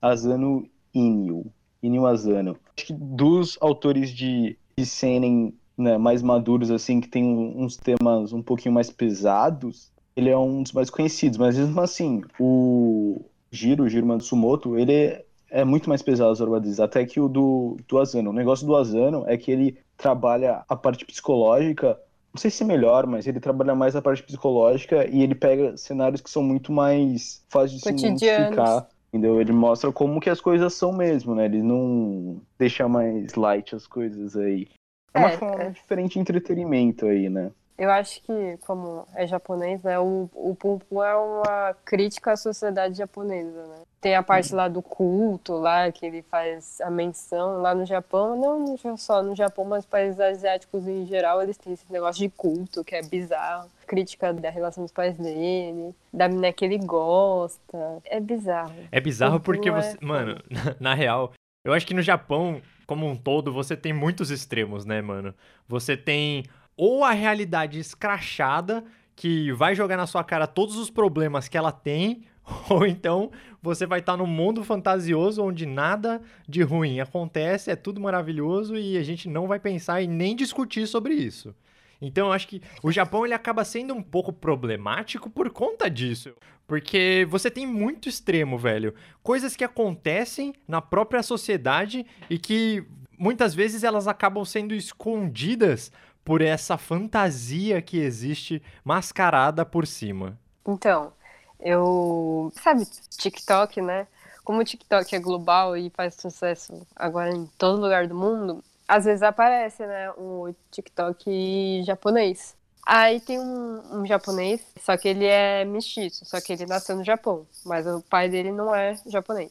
Asano 0.00 0.68
Inyo. 0.94 1.46
Inyo 1.82 2.06
Asano. 2.06 2.56
Acho 2.76 2.86
que 2.86 2.92
dos 2.92 3.56
autores 3.60 4.10
de 4.10 4.56
de 4.76 5.54
né, 5.76 5.96
mais 5.98 6.22
maduros, 6.22 6.70
assim, 6.70 7.00
que 7.00 7.08
tem 7.08 7.24
uns 7.24 7.76
temas 7.76 8.32
um 8.32 8.42
pouquinho 8.42 8.74
mais 8.74 8.90
pesados, 8.90 9.92
ele 10.16 10.28
é 10.28 10.36
um 10.36 10.62
dos 10.62 10.72
mais 10.72 10.90
conhecidos. 10.90 11.38
Mas 11.38 11.56
mesmo 11.56 11.80
assim, 11.80 12.22
o 12.38 13.24
Giro, 13.50 13.84
o 13.84 13.88
Giro 13.88 14.06
Matsumoto, 14.06 14.76
ele 14.76 14.92
é, 14.92 15.24
é 15.50 15.64
muito 15.64 15.88
mais 15.88 16.02
pesado 16.02 16.30
as 16.30 16.40
obras 16.40 16.80
até 16.80 17.04
que 17.06 17.20
o 17.20 17.28
do, 17.28 17.76
do 17.86 17.98
Asano. 17.98 18.30
O 18.30 18.32
negócio 18.32 18.66
do 18.66 18.76
Asano 18.76 19.24
é 19.26 19.36
que 19.36 19.50
ele 19.50 19.78
trabalha 19.96 20.64
a 20.68 20.76
parte 20.76 21.04
psicológica, 21.04 21.98
não 22.32 22.40
sei 22.40 22.50
se 22.50 22.62
é 22.62 22.66
melhor, 22.66 23.06
mas 23.06 23.26
ele 23.26 23.40
trabalha 23.40 23.74
mais 23.74 23.96
a 23.96 24.02
parte 24.02 24.22
psicológica 24.22 25.08
e 25.08 25.22
ele 25.22 25.34
pega 25.34 25.76
cenários 25.76 26.20
que 26.20 26.30
são 26.30 26.42
muito 26.42 26.72
mais 26.72 27.42
fáceis 27.48 27.72
de 27.72 27.80
se 27.80 27.88
identificar 27.88 28.86
Entendeu? 29.08 29.40
Ele 29.40 29.52
mostra 29.52 29.90
como 29.90 30.20
que 30.20 30.28
as 30.28 30.40
coisas 30.40 30.74
são 30.74 30.92
mesmo, 30.92 31.34
né? 31.34 31.46
Ele 31.46 31.62
não 31.62 32.40
deixa 32.58 32.86
mais 32.86 33.34
light 33.34 33.74
as 33.74 33.86
coisas 33.86 34.36
aí. 34.36 34.68
É, 35.14 35.18
é 35.18 35.26
uma 35.26 35.30
forma 35.30 35.62
é. 35.62 35.70
diferente 35.70 36.14
de 36.14 36.20
entretenimento 36.20 37.06
aí, 37.06 37.30
né? 37.30 37.50
Eu 37.78 37.92
acho 37.92 38.20
que, 38.22 38.58
como 38.66 39.06
é 39.14 39.24
japonês, 39.24 39.80
né, 39.84 40.00
o, 40.00 40.28
o 40.34 40.56
Pum 40.56 40.80
Pum 40.80 41.00
é 41.00 41.14
uma 41.14 41.74
crítica 41.84 42.32
à 42.32 42.36
sociedade 42.36 42.98
japonesa, 42.98 43.66
né? 43.66 43.76
Tem 44.00 44.16
a 44.16 44.22
parte 44.22 44.52
lá 44.52 44.66
do 44.66 44.82
culto, 44.82 45.54
lá, 45.54 45.90
que 45.92 46.04
ele 46.04 46.22
faz 46.22 46.80
a 46.80 46.90
menção 46.90 47.62
lá 47.62 47.76
no 47.76 47.86
Japão, 47.86 48.36
não 48.36 48.96
só 48.96 49.22
no 49.22 49.34
Japão, 49.34 49.64
mas 49.64 49.86
países 49.86 50.18
asiáticos 50.18 50.88
em 50.88 51.06
geral, 51.06 51.40
eles 51.40 51.56
têm 51.56 51.72
esse 51.72 51.84
negócio 51.90 52.20
de 52.20 52.28
culto, 52.28 52.84
que 52.84 52.96
é 52.96 53.02
bizarro. 53.02 53.68
Crítica 53.86 54.32
da 54.32 54.50
relação 54.50 54.82
dos 54.82 54.92
pais 54.92 55.16
dele, 55.16 55.94
da 56.12 56.28
menina 56.28 56.52
que 56.52 56.64
ele 56.64 56.78
gosta. 56.78 58.02
É 58.04 58.20
bizarro. 58.20 58.74
É 58.90 59.00
bizarro 59.00 59.40
porque 59.40 59.68
é 59.68 59.72
você. 59.72 59.96
É... 60.00 60.04
Mano, 60.04 60.40
na 60.78 60.94
real, 60.94 61.32
eu 61.64 61.72
acho 61.72 61.86
que 61.86 61.94
no 61.94 62.02
Japão 62.02 62.60
como 62.88 63.06
um 63.06 63.14
todo, 63.14 63.52
você 63.52 63.76
tem 63.76 63.92
muitos 63.92 64.30
extremos, 64.30 64.86
né, 64.86 65.02
mano? 65.02 65.34
Você 65.68 65.94
tem 65.94 66.44
ou 66.78 67.04
a 67.04 67.10
realidade 67.10 67.80
escrachada, 67.80 68.84
que 69.16 69.50
vai 69.52 69.74
jogar 69.74 69.96
na 69.96 70.06
sua 70.06 70.22
cara 70.22 70.46
todos 70.46 70.76
os 70.76 70.88
problemas 70.88 71.48
que 71.48 71.58
ela 71.58 71.72
tem, 71.72 72.22
ou 72.70 72.86
então 72.86 73.32
você 73.60 73.84
vai 73.84 73.98
estar 73.98 74.12
tá 74.12 74.16
num 74.16 74.26
mundo 74.26 74.62
fantasioso 74.62 75.42
onde 75.42 75.66
nada 75.66 76.22
de 76.48 76.62
ruim 76.62 77.00
acontece, 77.00 77.72
é 77.72 77.76
tudo 77.76 78.00
maravilhoso 78.00 78.76
e 78.76 78.96
a 78.96 79.02
gente 79.02 79.28
não 79.28 79.48
vai 79.48 79.58
pensar 79.58 80.00
e 80.00 80.06
nem 80.06 80.36
discutir 80.36 80.86
sobre 80.86 81.14
isso. 81.14 81.52
Então 82.00 82.28
eu 82.28 82.32
acho 82.32 82.46
que 82.46 82.62
o 82.80 82.92
Japão 82.92 83.24
ele 83.24 83.34
acaba 83.34 83.64
sendo 83.64 83.92
um 83.92 84.02
pouco 84.02 84.32
problemático 84.32 85.28
por 85.28 85.50
conta 85.50 85.90
disso. 85.90 86.32
Porque 86.64 87.26
você 87.28 87.50
tem 87.50 87.66
muito 87.66 88.08
extremo, 88.08 88.56
velho. 88.56 88.94
Coisas 89.20 89.56
que 89.56 89.64
acontecem 89.64 90.54
na 90.68 90.80
própria 90.80 91.24
sociedade 91.24 92.06
e 92.30 92.38
que 92.38 92.86
muitas 93.18 93.52
vezes 93.54 93.82
elas 93.82 94.06
acabam 94.06 94.44
sendo 94.44 94.74
escondidas 94.74 95.90
por 96.28 96.42
essa 96.42 96.76
fantasia 96.76 97.80
que 97.80 97.98
existe 97.98 98.62
mascarada 98.84 99.64
por 99.64 99.86
cima. 99.86 100.38
Então, 100.66 101.10
eu. 101.58 102.52
Sabe, 102.62 102.84
TikTok, 103.16 103.80
né? 103.80 104.06
Como 104.44 104.60
o 104.60 104.64
TikTok 104.64 105.16
é 105.16 105.18
global 105.18 105.74
e 105.74 105.88
faz 105.88 106.16
sucesso 106.16 106.86
agora 106.94 107.34
em 107.34 107.46
todo 107.56 107.80
lugar 107.80 108.06
do 108.06 108.14
mundo, 108.14 108.62
às 108.86 109.06
vezes 109.06 109.22
aparece, 109.22 109.86
né, 109.86 110.10
o 110.18 110.54
TikTok 110.70 111.82
japonês. 111.82 112.54
Aí 112.86 113.20
tem 113.20 113.38
um, 113.38 114.00
um, 114.00 114.06
japonês, 114.06 114.60
só 114.82 114.98
que 114.98 115.08
ele 115.08 115.24
é 115.24 115.64
mestiço, 115.64 116.26
só 116.26 116.42
que 116.42 116.52
ele 116.52 116.66
nasceu 116.66 116.94
no 116.94 117.04
Japão, 117.04 117.46
mas 117.64 117.86
o 117.86 118.02
pai 118.02 118.28
dele 118.28 118.52
não 118.52 118.74
é 118.74 118.94
japonês. 119.06 119.50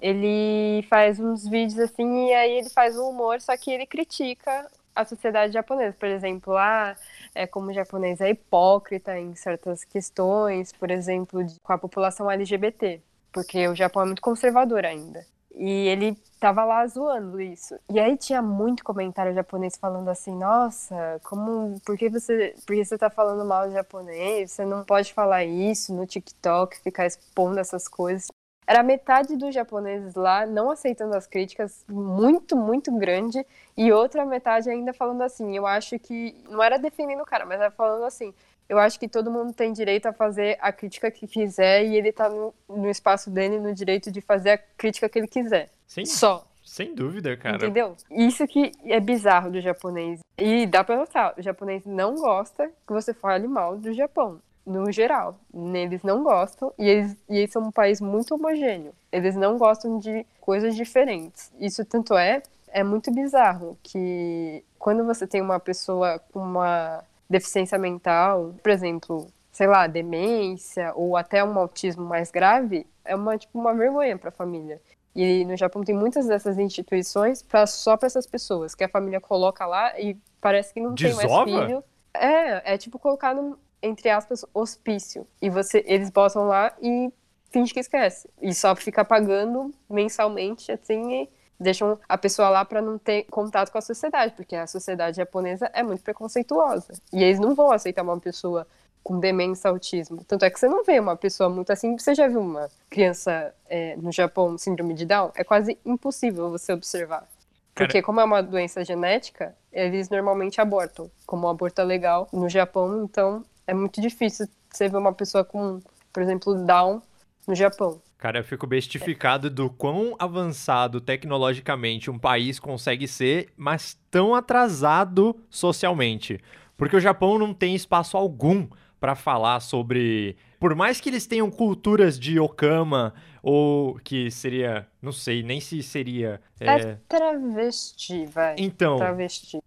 Ele 0.00 0.84
faz 0.88 1.20
uns 1.20 1.46
vídeos 1.46 1.78
assim 1.78 2.28
e 2.28 2.34
aí 2.34 2.58
ele 2.58 2.68
faz 2.68 2.96
um 2.96 3.10
humor, 3.10 3.40
só 3.40 3.56
que 3.56 3.70
ele 3.70 3.86
critica 3.86 4.68
a 4.96 5.04
sociedade 5.04 5.52
japonesa. 5.52 5.94
Por 5.98 6.08
exemplo, 6.08 6.56
ah, 6.56 6.96
é 7.34 7.46
como 7.46 7.70
o 7.70 7.74
japonês 7.74 8.20
é 8.20 8.30
hipócrita 8.30 9.18
em 9.18 9.34
certas 9.36 9.84
questões, 9.84 10.72
por 10.72 10.90
exemplo, 10.90 11.44
de, 11.44 11.60
com 11.60 11.72
a 11.72 11.78
população 11.78 12.30
LGBT, 12.30 13.00
porque 13.32 13.68
o 13.68 13.74
Japão 13.74 14.02
é 14.02 14.06
muito 14.06 14.22
conservador 14.22 14.84
ainda. 14.86 15.24
E 15.54 15.88
ele 15.88 16.14
tava 16.38 16.64
lá 16.64 16.86
zoando 16.86 17.40
isso. 17.40 17.74
E 17.90 17.98
aí 17.98 18.16
tinha 18.16 18.42
muito 18.42 18.84
comentário 18.84 19.34
japonês 19.34 19.76
falando 19.76 20.08
assim: 20.10 20.36
"Nossa, 20.36 21.18
como 21.24 21.80
por 21.84 21.96
que 21.96 22.10
você, 22.10 22.54
por 22.66 22.74
que 22.76 22.84
você 22.84 22.98
tá 22.98 23.08
falando 23.10 23.44
mal 23.44 23.66
de 23.68 23.74
japonês? 23.74 24.52
Você 24.52 24.64
não 24.66 24.84
pode 24.84 25.14
falar 25.14 25.44
isso 25.44 25.94
no 25.94 26.06
TikTok, 26.06 26.78
ficar 26.80 27.06
expondo 27.06 27.58
essas 27.58 27.88
coisas". 27.88 28.28
Era 28.66 28.82
metade 28.82 29.36
dos 29.36 29.54
japoneses 29.54 30.14
lá 30.14 30.44
não 30.44 30.70
aceitando 30.70 31.14
as 31.14 31.26
críticas, 31.26 31.84
muito, 31.88 32.56
muito 32.56 32.90
grande, 32.98 33.46
e 33.76 33.92
outra 33.92 34.24
metade 34.24 34.68
ainda 34.68 34.92
falando 34.92 35.22
assim: 35.22 35.56
"Eu 35.56 35.66
acho 35.66 35.98
que 35.98 36.34
não 36.48 36.62
era 36.62 36.78
defendendo 36.78 37.20
o 37.20 37.26
cara, 37.26 37.46
mas 37.46 37.60
era 37.60 37.70
falando 37.70 38.04
assim: 38.04 38.34
eu 38.68 38.78
acho 38.78 38.98
que 38.98 39.08
todo 39.08 39.30
mundo 39.30 39.52
tem 39.52 39.72
direito 39.72 40.06
a 40.06 40.12
fazer 40.12 40.58
a 40.60 40.72
crítica 40.72 41.10
que 41.10 41.26
quiser 41.26 41.84
e 41.84 41.96
ele 41.96 42.12
tá 42.12 42.28
no, 42.28 42.52
no 42.68 42.90
espaço 42.90 43.30
dele, 43.30 43.60
no 43.60 43.72
direito 43.72 44.10
de 44.10 44.20
fazer 44.20 44.50
a 44.50 44.58
crítica 44.58 45.08
que 45.08 45.18
ele 45.18 45.28
quiser. 45.28 45.70
Sim. 45.86 46.04
Só. 46.04 46.44
Sem 46.64 46.92
dúvida, 46.94 47.36
cara. 47.36 47.56
Entendeu? 47.56 47.96
Isso 48.10 48.44
que 48.46 48.72
é 48.84 48.98
bizarro 48.98 49.52
do 49.52 49.60
japonês. 49.60 50.18
E 50.36 50.66
dá 50.66 50.82
pra 50.82 50.96
notar, 50.96 51.32
o 51.38 51.42
japonês 51.42 51.84
não 51.86 52.16
gosta 52.16 52.68
que 52.84 52.92
você 52.92 53.14
fale 53.14 53.46
mal 53.46 53.78
do 53.78 53.92
Japão, 53.92 54.42
no 54.66 54.90
geral. 54.90 55.38
Eles 55.54 56.02
não 56.02 56.22
gostam, 56.22 56.72
e 56.78 56.88
eles, 56.88 57.16
e 57.28 57.38
eles 57.38 57.52
são 57.52 57.62
um 57.62 57.70
país 57.70 58.00
muito 58.00 58.34
homogêneo. 58.34 58.92
Eles 59.12 59.36
não 59.36 59.56
gostam 59.56 59.98
de 59.98 60.26
coisas 60.40 60.74
diferentes. 60.74 61.52
Isso 61.58 61.84
tanto 61.84 62.16
é, 62.16 62.42
é 62.68 62.82
muito 62.82 63.12
bizarro 63.12 63.78
que 63.82 64.64
quando 64.78 65.04
você 65.04 65.26
tem 65.26 65.40
uma 65.40 65.60
pessoa 65.60 66.18
com 66.32 66.40
uma 66.40 67.02
deficiência 67.30 67.78
mental, 67.78 68.54
por 68.62 68.70
exemplo, 68.70 69.28
sei 69.52 69.66
lá, 69.66 69.86
demência 69.86 70.92
ou 70.94 71.16
até 71.16 71.42
um 71.42 71.58
autismo 71.58 72.04
mais 72.04 72.30
grave, 72.30 72.86
é 73.04 73.14
uma 73.14 73.38
tipo 73.38 73.58
uma 73.58 73.72
vergonha 73.74 74.18
para 74.18 74.28
a 74.28 74.32
família. 74.32 74.80
E 75.14 75.46
no 75.46 75.56
Japão 75.56 75.82
tem 75.82 75.94
muitas 75.94 76.26
dessas 76.26 76.58
instituições 76.58 77.42
pra, 77.42 77.66
só 77.66 77.96
para 77.96 78.06
essas 78.06 78.26
pessoas, 78.26 78.74
que 78.74 78.84
a 78.84 78.88
família 78.88 79.18
coloca 79.18 79.64
lá 79.64 79.98
e 79.98 80.14
parece 80.40 80.74
que 80.74 80.80
não 80.80 80.92
Desova? 80.92 81.44
tem 81.44 81.54
mais 81.54 81.66
filho. 81.66 81.84
É, 82.12 82.74
é 82.74 82.78
tipo 82.78 82.98
colocar 82.98 83.34
no, 83.34 83.58
entre 83.86 84.10
aspas, 84.10 84.44
hospício. 84.52 85.26
E 85.40 85.48
você, 85.48 85.84
eles 85.86 86.10
botam 86.10 86.46
lá 86.46 86.72
e 86.82 87.12
finge 87.50 87.72
que 87.72 87.80
esquece. 87.80 88.28
E 88.40 88.54
só 88.54 88.74
fica 88.76 89.04
pagando 89.04 89.72
mensalmente, 89.88 90.70
assim, 90.72 91.22
e 91.22 91.28
deixam 91.58 91.98
a 92.08 92.18
pessoa 92.18 92.48
lá 92.48 92.64
para 92.64 92.82
não 92.82 92.98
ter 92.98 93.24
contato 93.24 93.70
com 93.70 93.78
a 93.78 93.82
sociedade, 93.82 94.34
porque 94.36 94.54
a 94.54 94.66
sociedade 94.66 95.16
japonesa 95.16 95.70
é 95.72 95.82
muito 95.82 96.02
preconceituosa. 96.02 96.92
E 97.12 97.22
eles 97.22 97.40
não 97.40 97.54
vão 97.54 97.70
aceitar 97.70 98.02
uma 98.02 98.18
pessoa 98.20 98.66
com 99.02 99.20
demência, 99.20 99.70
autismo. 99.70 100.24
Tanto 100.24 100.44
é 100.44 100.50
que 100.50 100.58
você 100.58 100.68
não 100.68 100.82
vê 100.82 100.98
uma 100.98 101.16
pessoa 101.16 101.48
muito 101.48 101.72
assim. 101.72 101.96
Você 101.96 102.14
já 102.14 102.26
viu 102.26 102.40
uma 102.40 102.68
criança 102.90 103.54
é, 103.68 103.96
no 103.96 104.10
Japão 104.10 104.58
síndrome 104.58 104.94
de 104.94 105.06
Down? 105.06 105.30
É 105.36 105.44
quase 105.44 105.78
impossível 105.84 106.50
você 106.50 106.72
observar. 106.72 107.26
Porque, 107.72 108.00
como 108.00 108.20
é 108.20 108.24
uma 108.24 108.42
doença 108.42 108.82
genética, 108.82 109.54
eles 109.70 110.08
normalmente 110.08 110.60
abortam. 110.60 111.10
Como 111.26 111.46
o 111.46 111.50
aborto 111.50 111.80
é 111.82 111.84
legal 111.84 112.26
no 112.32 112.48
Japão, 112.48 113.04
então 113.04 113.44
é 113.66 113.74
muito 113.74 114.00
difícil 114.00 114.46
você 114.70 114.88
ver 114.88 114.96
uma 114.96 115.12
pessoa 115.12 115.44
com, 115.44 115.80
por 116.12 116.22
exemplo, 116.22 116.54
Down 116.64 117.02
no 117.46 117.54
Japão. 117.54 118.00
Cara, 118.18 118.38
eu 118.38 118.44
fico 118.44 118.66
bestificado 118.66 119.50
do 119.50 119.68
quão 119.68 120.16
avançado 120.18 121.00
tecnologicamente 121.00 122.10
um 122.10 122.18
país 122.18 122.58
consegue 122.58 123.06
ser, 123.06 123.52
mas 123.56 123.98
tão 124.10 124.34
atrasado 124.34 125.36
socialmente. 125.50 126.40
Porque 126.76 126.96
o 126.96 127.00
Japão 127.00 127.38
não 127.38 127.52
tem 127.52 127.74
espaço 127.74 128.16
algum 128.16 128.66
para 128.98 129.14
falar 129.14 129.60
sobre. 129.60 130.36
Por 130.58 130.74
mais 130.74 131.00
que 131.00 131.10
eles 131.10 131.26
tenham 131.26 131.50
culturas 131.50 132.18
de 132.18 132.40
Okama, 132.40 133.14
ou 133.42 133.94
que 134.02 134.30
seria. 134.30 134.86
Não 135.00 135.12
sei 135.12 135.42
nem 135.42 135.60
se 135.60 135.82
seria. 135.82 136.40
É, 136.58 136.66
é 136.66 136.98
travesti, 137.08 138.26
vai. 138.26 138.56
Então. 138.58 138.96
Travesti. 138.96 139.60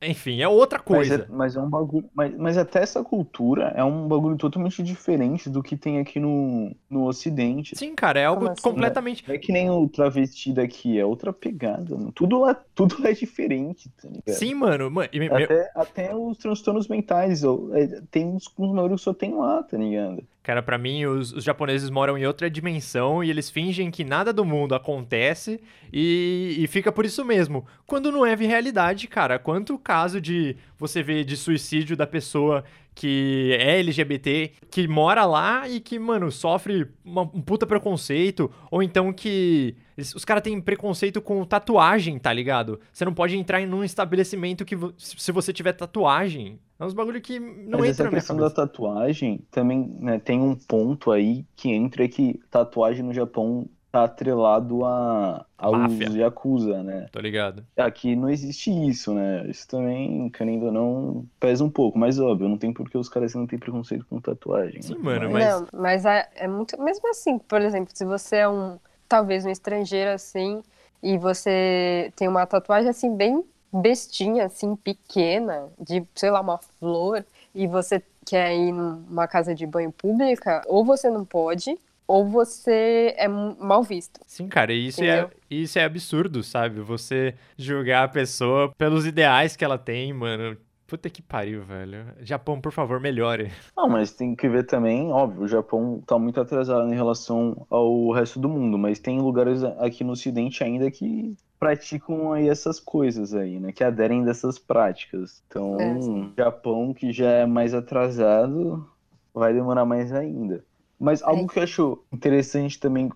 Enfim, 0.00 0.40
é 0.40 0.48
outra 0.48 0.78
coisa. 0.78 1.18
Mas 1.18 1.28
é, 1.28 1.32
mas 1.32 1.56
é 1.56 1.60
um 1.60 1.68
bagulho. 1.68 2.08
Mas, 2.14 2.34
mas 2.36 2.58
até 2.58 2.80
essa 2.80 3.02
cultura 3.04 3.72
é 3.76 3.84
um 3.84 4.08
bagulho 4.08 4.36
totalmente 4.36 4.82
diferente 4.82 5.50
do 5.50 5.62
que 5.62 5.76
tem 5.76 5.98
aqui 5.98 6.18
no, 6.18 6.74
no 6.88 7.06
Ocidente. 7.06 7.76
Sim, 7.76 7.94
cara, 7.94 8.18
é 8.18 8.24
algo 8.24 8.48
assim? 8.48 8.62
completamente. 8.62 9.24
É, 9.28 9.34
é, 9.34 9.38
que 9.38 9.52
nem 9.52 9.68
o 9.68 9.86
travesti 9.88 10.52
daqui, 10.52 10.98
é 10.98 11.04
outra 11.04 11.32
pegada. 11.32 11.96
Mano. 11.96 12.12
Tudo 12.12 12.40
lá, 12.40 12.54
tudo 12.74 13.06
é 13.06 13.12
diferente, 13.12 13.90
tá 14.00 14.08
ligado? 14.08 14.34
Sim, 14.34 14.54
mano. 14.54 14.90
mano 14.90 15.08
até, 15.30 15.70
até 15.74 16.16
os 16.16 16.38
transtornos 16.38 16.88
mentais. 16.88 17.42
É, 17.44 18.00
tem 18.10 18.26
uns, 18.26 18.50
uns 18.58 18.72
que 18.72 18.96
só 18.96 19.12
tem 19.12 19.34
lá, 19.34 19.62
tá 19.62 19.76
ligado? 19.76 20.22
Cara, 20.48 20.62
para 20.62 20.78
mim, 20.78 21.04
os, 21.04 21.30
os, 21.30 21.44
japoneses 21.44 21.90
moram 21.90 22.16
em 22.16 22.24
outra 22.24 22.48
dimensão 22.48 23.22
e 23.22 23.28
eles 23.28 23.50
fingem 23.50 23.90
que 23.90 24.02
nada 24.02 24.32
do 24.32 24.46
mundo 24.46 24.74
acontece 24.74 25.60
e, 25.92 26.56
e 26.58 26.66
fica 26.66 26.90
por 26.90 27.04
isso 27.04 27.22
mesmo. 27.22 27.66
Quando 27.86 28.10
não 28.10 28.24
é 28.24 28.34
realidade, 28.34 29.06
cara, 29.08 29.38
quanto 29.38 29.78
caso 29.78 30.22
de 30.22 30.56
você 30.78 31.02
ver 31.02 31.22
de 31.24 31.36
suicídio 31.36 31.94
da 31.94 32.06
pessoa 32.06 32.64
que 32.98 33.56
é 33.60 33.78
LGBT, 33.78 34.50
que 34.72 34.88
mora 34.88 35.24
lá 35.24 35.68
e 35.68 35.78
que, 35.78 36.00
mano, 36.00 36.32
sofre 36.32 36.84
uma, 37.04 37.22
um 37.22 37.40
puta 37.40 37.64
preconceito, 37.64 38.50
ou 38.72 38.82
então 38.82 39.12
que 39.12 39.76
os 40.16 40.24
caras 40.24 40.42
têm 40.42 40.60
preconceito 40.60 41.22
com 41.22 41.44
tatuagem, 41.44 42.18
tá 42.18 42.32
ligado? 42.32 42.80
Você 42.92 43.04
não 43.04 43.14
pode 43.14 43.38
entrar 43.38 43.60
em 43.60 43.72
um 43.72 43.84
estabelecimento 43.84 44.64
que 44.64 44.76
se 44.96 45.30
você 45.30 45.52
tiver 45.52 45.74
tatuagem. 45.74 46.58
É 46.76 46.84
uns 46.84 46.92
bagulho 46.92 47.20
que 47.20 47.38
não 47.38 47.78
Mas 47.78 47.90
entra 47.90 48.08
essa 48.08 48.10
questão 48.10 48.36
da 48.36 48.50
tatuagem 48.50 49.42
também 49.48 49.96
né, 50.00 50.18
tem 50.18 50.40
um 50.40 50.56
ponto 50.56 51.12
aí 51.12 51.46
que 51.54 51.70
entra 51.70 52.08
que 52.08 52.40
tatuagem 52.50 53.04
no 53.04 53.14
Japão 53.14 53.68
tá 53.90 54.04
atrelado 54.04 54.84
a, 54.84 55.44
aos 55.56 55.78
Máfia. 55.78 56.08
Yakuza, 56.10 56.82
né? 56.82 57.06
Tô 57.10 57.20
ligado. 57.20 57.64
Aqui 57.76 58.14
não 58.14 58.28
existe 58.28 58.70
isso, 58.70 59.14
né? 59.14 59.46
Isso 59.48 59.66
também, 59.66 60.28
querendo 60.30 60.66
ou 60.66 60.72
não, 60.72 61.26
pesa 61.40 61.64
um 61.64 61.70
pouco, 61.70 61.98
mas 61.98 62.18
óbvio, 62.18 62.48
não 62.48 62.58
tem 62.58 62.72
porque 62.72 62.98
os 62.98 63.08
caras 63.08 63.34
não 63.34 63.46
têm 63.46 63.58
preconceito 63.58 64.06
com 64.06 64.20
tatuagem. 64.20 64.82
Sim, 64.82 64.94
né? 64.94 65.00
mano, 65.02 65.30
mas... 65.30 65.46
Não, 65.46 65.66
mas 65.72 66.04
é, 66.04 66.28
é 66.36 66.46
muito... 66.48 66.80
Mesmo 66.80 67.08
assim, 67.08 67.38
por 67.38 67.62
exemplo, 67.62 67.90
se 67.94 68.04
você 68.04 68.36
é 68.36 68.48
um, 68.48 68.78
talvez 69.08 69.44
um 69.46 69.50
estrangeiro, 69.50 70.10
assim, 70.10 70.62
e 71.02 71.16
você 71.16 72.12
tem 72.14 72.28
uma 72.28 72.46
tatuagem, 72.46 72.90
assim, 72.90 73.16
bem 73.16 73.42
bestinha, 73.72 74.46
assim, 74.46 74.76
pequena, 74.76 75.68
de, 75.78 76.02
sei 76.14 76.30
lá, 76.30 76.40
uma 76.40 76.58
flor, 76.58 77.24
e 77.54 77.66
você 77.66 78.02
quer 78.26 78.54
ir 78.54 78.72
numa 78.72 79.26
casa 79.26 79.54
de 79.54 79.66
banho 79.66 79.90
pública, 79.90 80.62
ou 80.66 80.84
você 80.84 81.08
não 81.08 81.24
pode, 81.24 81.78
ou 82.08 82.26
você 82.26 83.14
é 83.18 83.28
mal 83.28 83.82
visto. 83.82 84.18
Sim, 84.26 84.48
cara, 84.48 84.72
e 84.72 84.88
isso 84.88 85.04
é, 85.04 85.28
isso 85.50 85.78
é 85.78 85.84
absurdo, 85.84 86.42
sabe? 86.42 86.80
Você 86.80 87.34
julgar 87.56 88.04
a 88.04 88.08
pessoa 88.08 88.72
pelos 88.78 89.06
ideais 89.06 89.54
que 89.54 89.64
ela 89.64 89.78
tem, 89.78 90.12
mano. 90.12 90.56
Puta 90.86 91.10
que 91.10 91.20
pariu, 91.20 91.62
velho. 91.62 92.06
Japão, 92.22 92.58
por 92.58 92.72
favor, 92.72 92.98
melhore. 92.98 93.52
Não, 93.76 93.90
mas 93.90 94.10
tem 94.10 94.34
que 94.34 94.48
ver 94.48 94.64
também, 94.64 95.12
óbvio, 95.12 95.42
o 95.42 95.48
Japão 95.48 96.02
tá 96.06 96.18
muito 96.18 96.40
atrasado 96.40 96.90
em 96.90 96.94
relação 96.96 97.66
ao 97.68 98.10
resto 98.10 98.40
do 98.40 98.48
mundo, 98.48 98.78
mas 98.78 98.98
tem 98.98 99.20
lugares 99.20 99.62
aqui 99.62 100.02
no 100.02 100.12
Ocidente 100.12 100.64
ainda 100.64 100.90
que 100.90 101.36
praticam 101.60 102.32
aí 102.32 102.48
essas 102.48 102.80
coisas 102.80 103.34
aí, 103.34 103.60
né? 103.60 103.70
Que 103.70 103.84
aderem 103.84 104.24
dessas 104.24 104.58
práticas. 104.58 105.42
Então, 105.46 105.76
É, 105.78 106.42
Japão, 106.42 106.94
que 106.94 107.12
já 107.12 107.30
é 107.32 107.44
mais 107.44 107.74
atrasado, 107.74 108.88
vai 109.34 109.52
demorar 109.52 109.84
mais 109.84 110.10
ainda. 110.10 110.64
Mas 110.98 111.22
algo 111.22 111.46
que 111.46 111.58
eu 111.58 111.62
acho 111.62 112.02
interessante 112.12 112.78
também, 112.78 113.08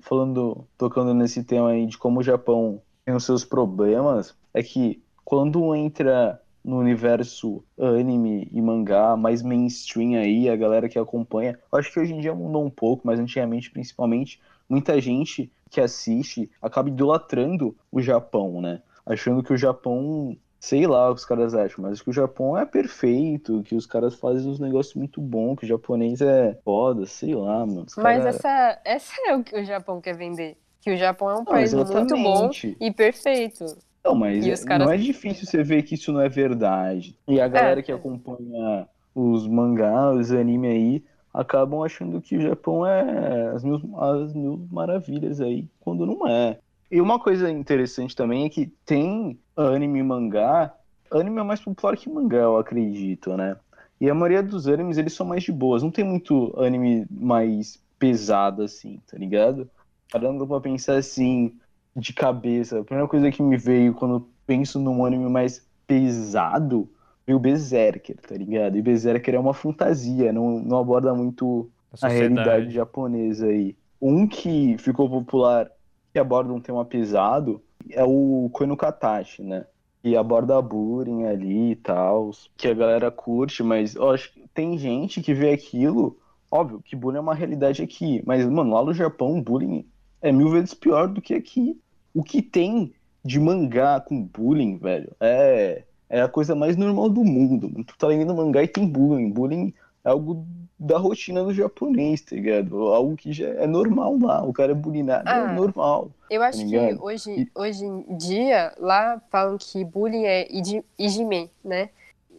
falando, 0.00 0.66
tocando 0.76 1.14
nesse 1.14 1.44
tema 1.44 1.70
aí 1.70 1.86
de 1.86 1.96
como 1.96 2.20
o 2.20 2.22
Japão 2.22 2.82
tem 3.04 3.14
os 3.14 3.24
seus 3.24 3.44
problemas, 3.44 4.36
é 4.52 4.62
que 4.62 5.02
quando 5.24 5.74
entra 5.74 6.40
no 6.64 6.78
universo 6.78 7.62
anime 7.78 8.48
e 8.52 8.60
mangá 8.60 9.16
mais 9.16 9.42
mainstream 9.42 10.20
aí, 10.20 10.48
a 10.48 10.56
galera 10.56 10.88
que 10.88 10.98
acompanha, 10.98 11.58
eu 11.72 11.78
acho 11.78 11.92
que 11.92 12.00
hoje 12.00 12.12
em 12.12 12.20
dia 12.20 12.34
mudou 12.34 12.64
um 12.64 12.70
pouco, 12.70 13.06
mas 13.06 13.20
antigamente, 13.20 13.70
principalmente, 13.70 14.40
muita 14.68 15.00
gente 15.00 15.50
que 15.70 15.80
assiste 15.80 16.50
acaba 16.60 16.88
idolatrando 16.88 17.76
o 17.90 18.02
Japão, 18.02 18.60
né? 18.60 18.82
Achando 19.06 19.42
que 19.42 19.52
o 19.52 19.56
Japão, 19.56 20.36
sei 20.60 20.86
lá 20.86 21.10
o 21.10 21.14
que 21.14 21.20
os 21.20 21.24
caras 21.26 21.54
acham, 21.54 21.82
mas 21.84 22.02
que 22.02 22.10
o 22.10 22.12
Japão 22.12 22.56
é 22.58 22.66
perfeito, 22.66 23.62
que 23.62 23.74
os 23.74 23.86
caras 23.86 24.14
fazem 24.14 24.50
uns 24.50 24.58
negócios 24.58 24.94
muito 24.94 25.20
bons, 25.20 25.56
que 25.56 25.64
o 25.64 25.68
japonês 25.68 26.20
é 26.20 26.58
foda, 26.64 27.06
sei 27.06 27.34
lá, 27.34 27.64
mano. 27.66 27.86
Mas 27.96 28.18
cara- 28.18 28.28
essa, 28.30 28.80
essa 28.84 29.12
é 29.28 29.36
o 29.36 29.44
que 29.44 29.56
o 29.58 29.64
Japão 29.64 30.00
quer 30.00 30.16
vender. 30.16 30.56
Que 30.80 30.92
o 30.92 30.96
Japão 30.96 31.30
é 31.30 31.34
um 31.34 31.38
Não, 31.38 31.44
país 31.44 31.72
muito 31.74 31.92
bom 31.92 32.00
exatamente. 32.02 32.76
e 32.80 32.90
perfeito. 32.92 33.64
Não, 34.04 34.14
mas 34.14 34.46
é- 34.46 34.64
caras- 34.66 34.86
não 34.86 34.92
é 34.92 34.96
difícil 34.96 35.46
você 35.46 35.62
ver 35.62 35.82
que 35.82 35.94
isso 35.94 36.12
não 36.12 36.20
é 36.20 36.28
verdade. 36.28 37.16
E 37.26 37.40
a 37.40 37.48
galera 37.48 37.80
É. 37.80 37.82
que 37.82 37.92
acompanha 37.92 38.88
os 39.14 39.46
mangás, 39.46 40.18
os 40.18 40.32
anime 40.32 40.68
aí, 40.68 41.04
acabam 41.34 41.82
achando 41.82 42.20
que 42.20 42.36
o 42.36 42.40
Japão 42.40 42.86
é 42.86 43.48
as 43.48 43.62
mil, 43.64 43.76
as 44.00 44.32
mil 44.32 44.66
maravilhas 44.70 45.40
aí, 45.40 45.68
quando 45.80 46.06
não 46.06 46.26
é. 46.26 46.58
E 46.90 47.00
uma 47.00 47.18
coisa 47.18 47.50
interessante 47.50 48.16
também 48.16 48.44
é 48.44 48.48
que 48.48 48.66
tem 48.84 49.38
anime 49.56 49.98
e 50.00 50.02
mangá. 50.02 50.74
Anime 51.10 51.40
é 51.40 51.42
mais 51.42 51.60
popular 51.60 51.96
que 51.96 52.08
mangá, 52.08 52.38
eu 52.38 52.58
acredito, 52.58 53.36
né? 53.36 53.56
E 54.00 54.08
a 54.08 54.14
maioria 54.14 54.42
dos 54.42 54.68
animes, 54.68 54.96
eles 54.96 55.12
são 55.12 55.26
mais 55.26 55.42
de 55.42 55.52
boas. 55.52 55.82
Não 55.82 55.90
tem 55.90 56.04
muito 56.04 56.54
anime 56.60 57.06
mais 57.10 57.82
pesado 57.98 58.62
assim, 58.62 59.00
tá 59.10 59.18
ligado? 59.18 59.68
Parando 60.10 60.46
pra 60.46 60.60
pensar 60.60 60.96
assim, 60.96 61.54
de 61.96 62.12
cabeça, 62.12 62.80
a 62.80 62.84
primeira 62.84 63.08
coisa 63.08 63.30
que 63.30 63.42
me 63.42 63.56
veio 63.56 63.94
quando 63.94 64.28
penso 64.46 64.78
num 64.78 65.04
anime 65.04 65.28
mais 65.28 65.66
pesado 65.86 66.88
veio 67.26 67.38
Berserker, 67.38 68.16
tá 68.16 68.34
ligado? 68.34 68.78
E 68.78 68.82
Berserker 68.82 69.34
é 69.34 69.38
uma 69.38 69.52
fantasia, 69.52 70.32
não, 70.32 70.60
não 70.60 70.78
aborda 70.78 71.14
muito 71.14 71.70
a 72.00 72.08
realidade 72.08 72.70
japonesa 72.70 73.46
aí. 73.46 73.76
Um 74.00 74.26
que 74.26 74.76
ficou 74.78 75.10
popular, 75.10 75.70
que 76.18 76.20
aborda 76.20 76.52
um 76.52 76.60
tema 76.60 76.84
pesado, 76.84 77.62
é 77.90 78.02
o 78.02 78.50
Koino 78.52 78.76
Katachi, 78.76 79.42
né? 79.42 79.66
Que 80.02 80.16
aborda 80.16 80.60
bullying 80.60 81.26
ali 81.26 81.72
e 81.72 81.76
tal, 81.76 82.32
que 82.56 82.66
a 82.66 82.74
galera 82.74 83.08
curte, 83.08 83.62
mas 83.62 83.94
eu 83.94 84.10
acho 84.10 84.32
que 84.32 84.44
tem 84.52 84.76
gente 84.76 85.20
que 85.20 85.32
vê 85.32 85.52
aquilo, 85.52 86.18
óbvio 86.50 86.82
que 86.84 86.96
bullying 86.96 87.18
é 87.18 87.20
uma 87.20 87.34
realidade 87.34 87.82
aqui, 87.82 88.20
mas, 88.26 88.44
mano, 88.46 88.74
lá 88.74 88.84
no 88.84 88.92
Japão, 88.92 89.40
bullying 89.40 89.86
é 90.20 90.32
mil 90.32 90.50
vezes 90.50 90.74
pior 90.74 91.06
do 91.06 91.22
que 91.22 91.34
aqui. 91.34 91.80
O 92.12 92.24
que 92.24 92.42
tem 92.42 92.92
de 93.24 93.38
mangá 93.38 94.00
com 94.00 94.20
bullying, 94.20 94.76
velho, 94.76 95.14
é, 95.20 95.84
é 96.08 96.20
a 96.20 96.28
coisa 96.28 96.56
mais 96.56 96.76
normal 96.76 97.08
do 97.08 97.22
mundo. 97.22 97.70
Tu 97.84 97.96
tá 97.96 98.08
lendo 98.08 98.34
mangá 98.34 98.60
e 98.60 98.66
tem 98.66 98.88
bullying. 98.88 99.30
Bullying 99.30 99.72
é 100.04 100.10
algo 100.10 100.44
da 100.78 100.96
rotina 100.98 101.42
do 101.42 101.52
japonês, 101.52 102.20
tá 102.20 102.36
ligado? 102.36 102.76
Algo 102.88 103.16
que 103.16 103.32
já 103.32 103.48
é 103.48 103.66
normal 103.66 104.16
lá. 104.20 104.44
O 104.44 104.52
cara 104.52 104.72
é 104.72 104.74
bullyingado, 104.74 105.28
Ah. 105.28 105.50
é 105.50 105.54
normal. 105.54 106.10
Eu 106.30 106.42
acho 106.42 106.58
que 106.58 106.64
ligado? 106.64 107.02
hoje, 107.02 107.30
E- 107.30 107.48
hoje 107.54 107.84
em 107.84 108.16
dia, 108.16 108.72
lá 108.78 109.20
falam 109.30 109.56
que 109.58 109.84
bullying 109.84 110.24
é 110.24 110.46
iji- 110.52 110.84
ijime, 110.98 111.50
né? 111.64 111.90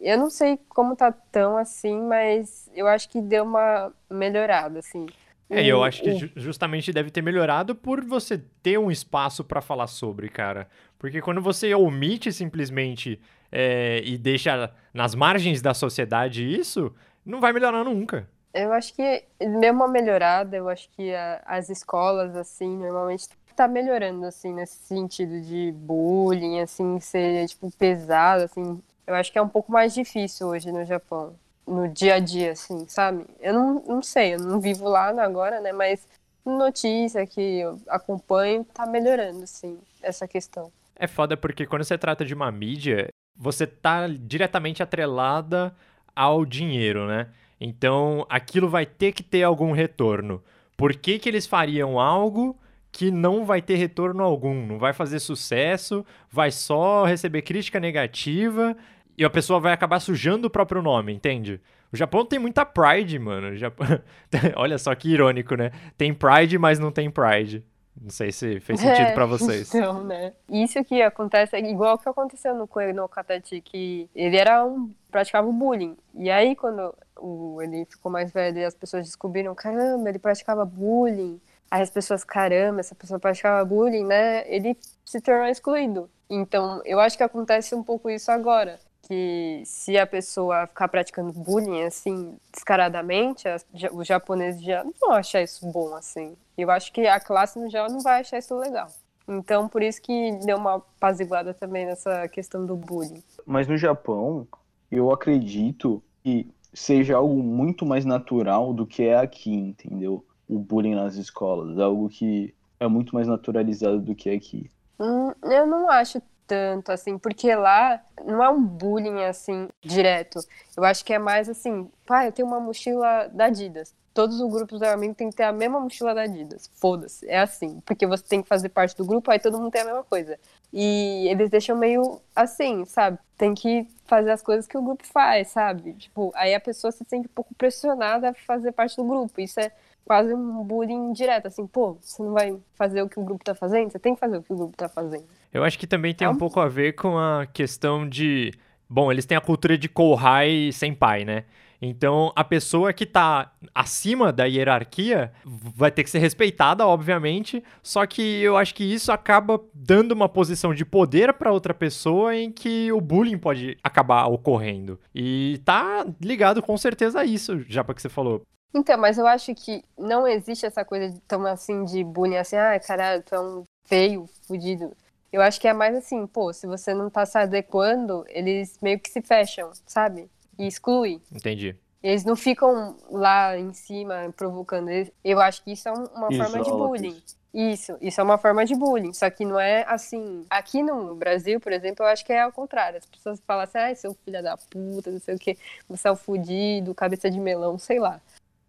Eu 0.01 0.17
não 0.17 0.29
sei 0.29 0.57
como 0.69 0.95
tá 0.95 1.11
tão 1.11 1.57
assim, 1.57 1.99
mas 2.01 2.69
eu 2.73 2.87
acho 2.87 3.09
que 3.09 3.21
deu 3.21 3.43
uma 3.43 3.91
melhorada, 4.09 4.79
assim. 4.79 5.05
É, 5.49 5.63
e 5.63 5.67
eu 5.67 5.83
acho 5.83 6.03
que 6.03 6.31
justamente 6.35 6.93
deve 6.93 7.09
ter 7.09 7.23
melhorado 7.23 7.73
por 7.75 8.01
você 8.05 8.39
ter 8.61 8.77
um 8.77 8.91
espaço 8.91 9.43
pra 9.43 9.59
falar 9.61 9.87
sobre, 9.87 10.29
cara. 10.29 10.69
Porque 10.97 11.19
quando 11.21 11.41
você 11.41 11.73
omite 11.73 12.31
simplesmente 12.31 13.19
é, 13.51 13.99
e 14.05 14.15
deixa 14.15 14.71
nas 14.93 15.15
margens 15.15 15.59
da 15.59 15.73
sociedade 15.73 16.43
isso, 16.47 16.93
não 17.25 17.39
vai 17.39 17.53
melhorar 17.53 17.83
nunca. 17.83 18.27
Eu 18.53 18.73
acho 18.73 18.93
que 18.95 19.23
deu 19.39 19.73
uma 19.73 19.87
melhorada, 19.87 20.57
eu 20.57 20.67
acho 20.69 20.89
que 20.91 21.13
a- 21.13 21.41
as 21.45 21.69
escolas, 21.69 22.35
assim, 22.35 22.77
normalmente 22.77 23.27
tá 23.55 23.67
melhorando, 23.67 24.25
assim, 24.25 24.53
nesse 24.53 24.77
sentido 24.85 25.41
de 25.41 25.71
bullying, 25.73 26.59
assim, 26.61 26.99
ser, 26.99 27.47
tipo, 27.47 27.69
pesado, 27.71 28.43
assim. 28.43 28.81
Eu 29.05 29.15
acho 29.15 29.31
que 29.31 29.37
é 29.37 29.41
um 29.41 29.49
pouco 29.49 29.71
mais 29.71 29.93
difícil 29.93 30.47
hoje 30.47 30.71
no 30.71 30.83
Japão, 30.85 31.35
no 31.67 31.87
dia 31.87 32.15
a 32.15 32.19
dia, 32.19 32.53
assim, 32.53 32.87
sabe? 32.87 33.25
Eu 33.39 33.53
não, 33.53 33.73
não 33.85 34.01
sei, 34.01 34.35
eu 34.35 34.39
não 34.39 34.59
vivo 34.59 34.87
lá 34.87 35.09
agora, 35.23 35.59
né, 35.61 35.71
mas 35.71 36.07
notícia 36.45 37.25
que 37.27 37.59
eu 37.59 37.79
acompanho 37.87 38.63
tá 38.73 38.85
melhorando, 38.85 39.43
assim, 39.43 39.77
essa 40.01 40.27
questão. 40.27 40.71
É 40.95 41.07
foda 41.07 41.37
porque 41.37 41.65
quando 41.65 41.83
você 41.83 41.97
trata 41.97 42.25
de 42.25 42.33
uma 42.33 42.51
mídia, 42.51 43.09
você 43.35 43.67
tá 43.67 44.07
diretamente 44.07 44.81
atrelada 44.81 45.75
ao 46.19 46.45
dinheiro, 46.45 47.07
né? 47.07 47.27
Então, 47.61 48.25
aquilo 48.29 48.67
vai 48.67 48.85
ter 48.85 49.13
que 49.13 49.23
ter 49.23 49.43
algum 49.43 49.71
retorno. 49.71 50.43
Por 50.75 50.93
que, 50.93 51.17
que 51.17 51.29
eles 51.29 51.47
fariam 51.47 51.97
algo 51.97 52.59
que 52.91 53.09
não 53.09 53.45
vai 53.45 53.61
ter 53.61 53.75
retorno 53.75 54.21
algum? 54.21 54.65
Não 54.65 54.77
vai 54.77 54.91
fazer 54.91 55.19
sucesso, 55.19 56.05
vai 56.29 56.51
só 56.51 57.05
receber 57.05 57.41
crítica 57.43 57.79
negativa 57.79 58.75
e 59.17 59.23
a 59.23 59.29
pessoa 59.29 59.61
vai 59.61 59.71
acabar 59.71 60.01
sujando 60.01 60.47
o 60.47 60.49
próprio 60.49 60.81
nome, 60.81 61.13
entende? 61.13 61.61
O 61.89 61.95
Japão 61.95 62.25
tem 62.25 62.37
muita 62.37 62.65
pride, 62.65 63.17
mano. 63.17 63.55
Japão... 63.55 63.87
Olha 64.57 64.77
só 64.77 64.93
que 64.95 65.09
irônico, 65.09 65.55
né? 65.55 65.71
Tem 65.97 66.13
pride, 66.13 66.57
mas 66.57 66.79
não 66.79 66.91
tem 66.91 67.09
pride. 67.09 67.63
Não 67.99 68.09
sei 68.09 68.33
se 68.33 68.59
fez 68.59 68.79
sentido 68.81 69.07
É, 69.07 69.13
pra 69.13 69.25
vocês. 69.25 69.73
Então, 69.73 70.03
né? 70.03 70.33
Isso 70.49 70.83
que 70.83 71.01
acontece 71.01 71.55
é 71.55 71.59
igual 71.59 71.97
que 71.97 72.09
aconteceu 72.09 72.55
no 72.55 72.67
Koe 72.67 72.91
no 72.91 73.07
Katachi, 73.07 73.61
que 73.61 74.09
ele 74.13 74.35
era 74.35 74.65
um 74.65 74.91
praticava 75.11 75.47
o 75.47 75.53
bullying. 75.53 75.97
E 76.15 76.29
aí 76.29 76.55
quando 76.55 76.93
o, 77.17 77.61
ele 77.61 77.85
ficou 77.85 78.11
mais 78.11 78.31
velho 78.31 78.59
e 78.59 78.65
as 78.65 78.73
pessoas 78.73 79.05
descobriram, 79.05 79.53
caramba, 79.55 80.09
ele 80.09 80.19
praticava 80.19 80.65
bullying. 80.65 81.39
Aí 81.69 81.81
as 81.81 81.89
pessoas, 81.89 82.23
caramba, 82.23 82.79
essa 82.79 82.95
pessoa 82.95 83.19
praticava 83.19 83.63
bullying, 83.63 84.05
né? 84.05 84.43
Ele 84.51 84.75
se 85.05 85.21
tornou 85.21 85.45
excluído. 85.45 86.09
Então, 86.29 86.81
eu 86.85 86.99
acho 86.99 87.17
que 87.17 87.23
acontece 87.23 87.75
um 87.75 87.83
pouco 87.83 88.09
isso 88.09 88.31
agora. 88.31 88.79
Que 89.03 89.63
se 89.65 89.97
a 89.97 90.05
pessoa 90.05 90.67
ficar 90.67 90.87
praticando 90.87 91.31
bullying, 91.31 91.83
assim, 91.83 92.37
descaradamente, 92.51 93.45
os 93.91 94.07
japoneses 94.07 94.61
já 94.61 94.83
não 94.83 94.93
vão 94.99 95.11
achar 95.13 95.41
isso 95.41 95.65
bom, 95.71 95.95
assim. 95.95 96.35
Eu 96.57 96.69
acho 96.69 96.91
que 96.91 97.07
a 97.07 97.19
classe 97.19 97.59
no 97.59 97.69
geral 97.69 97.89
não 97.89 98.01
vai 98.01 98.21
achar 98.21 98.37
isso 98.37 98.55
legal. 98.57 98.87
Então, 99.27 99.67
por 99.67 99.83
isso 99.83 100.01
que 100.01 100.31
deu 100.43 100.57
uma 100.57 100.75
apaziguada 100.75 101.53
também 101.53 101.85
nessa 101.85 102.27
questão 102.27 102.65
do 102.65 102.75
bullying. 102.75 103.23
Mas 103.45 103.67
no 103.67 103.77
Japão, 103.77 104.47
eu 104.91 105.11
acredito 105.11 106.03
que 106.23 106.47
seja 106.73 107.17
algo 107.17 107.41
muito 107.41 107.85
mais 107.85 108.05
natural 108.05 108.73
do 108.73 108.85
que 108.85 109.03
é 109.03 109.17
aqui, 109.17 109.53
entendeu? 109.53 110.25
O 110.47 110.59
bullying 110.59 110.95
nas 110.95 111.15
escolas. 111.15 111.77
Algo 111.79 112.09
que 112.09 112.53
é 112.79 112.87
muito 112.87 113.13
mais 113.13 113.27
naturalizado 113.27 113.99
do 113.99 114.15
que 114.15 114.29
aqui. 114.29 114.69
Hum, 114.99 115.31
eu 115.43 115.65
não 115.65 115.89
acho 115.89 116.21
tanto 116.49 116.91
assim, 116.91 117.17
porque 117.17 117.53
lá 117.53 118.01
não 118.25 118.43
é 118.43 118.49
um 118.49 118.61
bullying 118.61 119.23
assim 119.23 119.67
direto. 119.81 120.39
Eu 120.75 120.83
acho 120.83 121.05
que 121.05 121.13
é 121.13 121.19
mais 121.19 121.47
assim, 121.47 121.89
pai, 122.05 122.27
eu 122.27 122.31
tenho 122.31 122.47
uma 122.47 122.59
mochila 122.59 123.27
da 123.27 123.45
Adidas. 123.45 123.93
Todos 124.13 124.41
os 124.41 124.51
grupos 124.51 124.79
do 124.79 124.85
amigo 124.85 125.13
tem 125.13 125.29
que 125.29 125.35
ter 125.35 125.43
a 125.43 125.51
mesma 125.53 125.79
mochila 125.79 126.15
da 126.15 126.23
Adidas. 126.23 126.69
Foda-se, 126.73 127.29
é 127.29 127.39
assim, 127.39 127.79
porque 127.85 128.07
você 128.07 128.23
tem 128.23 128.41
que 128.41 128.49
fazer 128.49 128.69
parte 128.69 128.97
do 128.97 129.05
grupo, 129.05 129.29
aí 129.29 129.39
todo 129.39 129.59
mundo 129.59 129.71
tem 129.71 129.81
a 129.81 129.85
mesma 129.85 130.03
coisa. 130.03 130.39
E 130.71 131.27
eles 131.29 131.49
deixam 131.49 131.75
meio 131.77 132.21
assim, 132.35 132.85
sabe? 132.85 133.17
Tem 133.37 133.55
que 133.55 133.87
fazer 134.05 134.31
as 134.31 134.41
coisas 134.41 134.67
que 134.67 134.77
o 134.77 134.81
grupo 134.81 135.05
faz, 135.05 135.49
sabe? 135.49 135.93
Tipo, 135.93 136.31
aí 136.35 136.53
a 136.53 136.59
pessoa 136.59 136.91
se 136.91 137.03
sente 137.07 137.27
um 137.27 137.31
pouco 137.33 137.53
pressionada 137.55 138.29
a 138.29 138.33
fazer 138.33 138.71
parte 138.71 138.95
do 138.97 139.03
grupo. 139.03 139.39
Isso 139.41 139.59
é 139.59 139.71
quase 140.05 140.33
um 140.33 140.63
bullying 140.63 141.11
direto, 141.13 141.47
assim, 141.47 141.65
pô, 141.67 141.97
você 142.01 142.21
não 142.23 142.33
vai 142.33 142.57
fazer 142.75 143.01
o 143.01 143.09
que 143.09 143.19
o 143.19 143.23
grupo 143.23 143.43
tá 143.43 143.53
fazendo? 143.55 143.91
Você 143.91 143.99
tem 143.99 144.13
que 144.13 144.19
fazer 144.19 144.37
o 144.37 144.43
que 144.43 144.51
o 144.53 144.55
grupo 144.55 144.75
tá 144.75 144.89
fazendo. 144.89 145.25
Eu 145.53 145.63
acho 145.63 145.77
que 145.79 145.87
também 145.87 146.13
tem 146.13 146.25
É 146.25 146.29
um 146.29 146.33
um- 146.33 146.37
pouco 146.37 146.59
a 146.59 146.67
ver 146.67 146.93
com 146.93 147.17
a 147.17 147.45
questão 147.47 148.07
de. 148.07 148.51
Bom, 148.87 149.11
eles 149.11 149.25
têm 149.25 149.37
a 149.37 149.41
cultura 149.41 149.77
de 149.77 149.87
Kohai 149.87 150.71
sem 150.73 150.93
pai, 150.93 151.25
né? 151.25 151.45
Então, 151.81 152.31
a 152.35 152.43
pessoa 152.43 152.91
que 152.91 153.05
tá 153.05 153.53
acima 153.73 154.33
da 154.33 154.45
hierarquia 154.45 155.31
vai 155.45 155.89
ter 155.91 156.03
que 156.03 156.09
ser 156.09 156.19
respeitada, 156.19 156.85
obviamente, 156.85 157.63
só 157.81 158.05
que 158.05 158.41
eu 158.41 158.57
acho 158.57 158.75
que 158.75 158.83
isso 158.83 159.11
acaba 159.11 159.61
dando 159.73 160.11
uma 160.11 160.27
posição 160.27 160.73
de 160.73 160.83
poder 160.83 161.33
para 161.33 161.53
outra 161.53 161.73
pessoa 161.73 162.35
em 162.35 162.51
que 162.51 162.91
o 162.91 162.99
bullying 162.99 163.37
pode 163.37 163.77
acabar 163.81 164.25
ocorrendo. 164.27 164.99
E 165.15 165.61
tá 165.63 166.05
ligado 166.21 166.61
com 166.61 166.77
certeza 166.77 167.21
a 167.21 167.25
isso, 167.25 167.59
já 167.61 167.83
para 167.83 167.95
que 167.95 168.01
você 168.01 168.09
falou. 168.09 168.41
Então, 168.73 168.97
mas 168.97 169.17
eu 169.17 169.25
acho 169.25 169.55
que 169.55 169.83
não 169.97 170.27
existe 170.27 170.65
essa 170.65 170.85
coisa 170.85 171.09
de 171.09 171.19
tão 171.21 171.45
assim 171.45 171.85
de 171.85 172.03
bullying 172.03 172.37
assim, 172.37 172.55
ah, 172.55 172.79
caralho, 172.79 173.23
tu 173.23 173.33
é 173.33 173.39
um 173.39 173.63
feio, 173.85 174.27
fudido. 174.45 174.95
Eu 175.31 175.41
acho 175.41 175.59
que 175.59 175.67
é 175.67 175.73
mais 175.73 175.95
assim, 175.95 176.27
pô, 176.27 176.51
se 176.53 176.67
você 176.67 176.93
não 176.93 177.09
tá 177.09 177.25
se 177.25 177.37
adequando, 177.37 178.25
eles 178.27 178.77
meio 178.81 178.99
que 178.99 179.09
se 179.09 179.21
fecham, 179.21 179.71
sabe? 179.85 180.29
E 180.59 180.67
excluem. 180.67 181.21
Entendi. 181.31 181.75
Eles 182.03 182.23
não 182.23 182.35
ficam 182.35 182.97
lá 183.09 183.57
em 183.57 183.73
cima 183.73 184.33
provocando. 184.35 184.89
Eu 185.23 185.39
acho 185.39 185.63
que 185.63 185.71
isso 185.71 185.87
é 185.89 185.91
uma 185.91 186.31
forma 186.31 186.61
de 186.61 186.69
bullying. 186.69 187.21
Isso, 187.53 187.97
isso 187.99 188.21
é 188.21 188.23
uma 188.23 188.37
forma 188.37 188.65
de 188.65 188.75
bullying. 188.75 189.13
Só 189.13 189.29
que 189.29 189.43
não 189.43 189.59
é 189.59 189.83
assim. 189.87 190.45
Aqui 190.49 190.83
no 190.83 191.15
Brasil, 191.15 191.59
por 191.59 191.71
exemplo, 191.71 192.05
eu 192.05 192.09
acho 192.09 192.25
que 192.25 192.31
é 192.31 192.41
ao 192.41 192.51
contrário. 192.51 192.99
As 192.99 193.05
pessoas 193.05 193.41
falam 193.45 193.63
assim, 193.63 193.77
ai, 193.77 193.95
seu 193.95 194.13
filho 194.13 194.43
da 194.43 194.55
puta, 194.55 195.11
não 195.11 195.19
sei 195.19 195.35
o 195.35 195.39
quê, 195.39 195.57
você 195.87 196.07
é 196.07 196.11
um 196.11 196.15
fudido, 196.15 196.93
cabeça 196.93 197.29
de 197.29 197.39
melão, 197.39 197.77
sei 197.79 197.99
lá. 197.99 198.21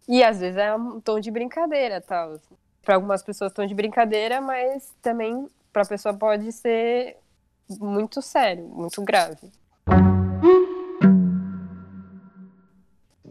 E 0.07 0.23
às 0.23 0.39
vezes 0.39 0.57
é 0.57 0.73
um 0.75 0.99
tom 0.99 1.19
de 1.19 1.29
brincadeira, 1.29 2.01
tal. 2.01 2.39
Para 2.83 2.95
algumas 2.95 3.21
pessoas, 3.21 3.53
tom 3.53 3.65
de 3.65 3.75
brincadeira, 3.75 4.41
mas 4.41 4.91
também 5.01 5.47
para 5.71 5.83
a 5.83 5.85
pessoa 5.85 6.13
pode 6.13 6.51
ser 6.51 7.17
muito 7.79 8.21
sério, 8.21 8.65
muito 8.65 9.01
grave. 9.03 9.51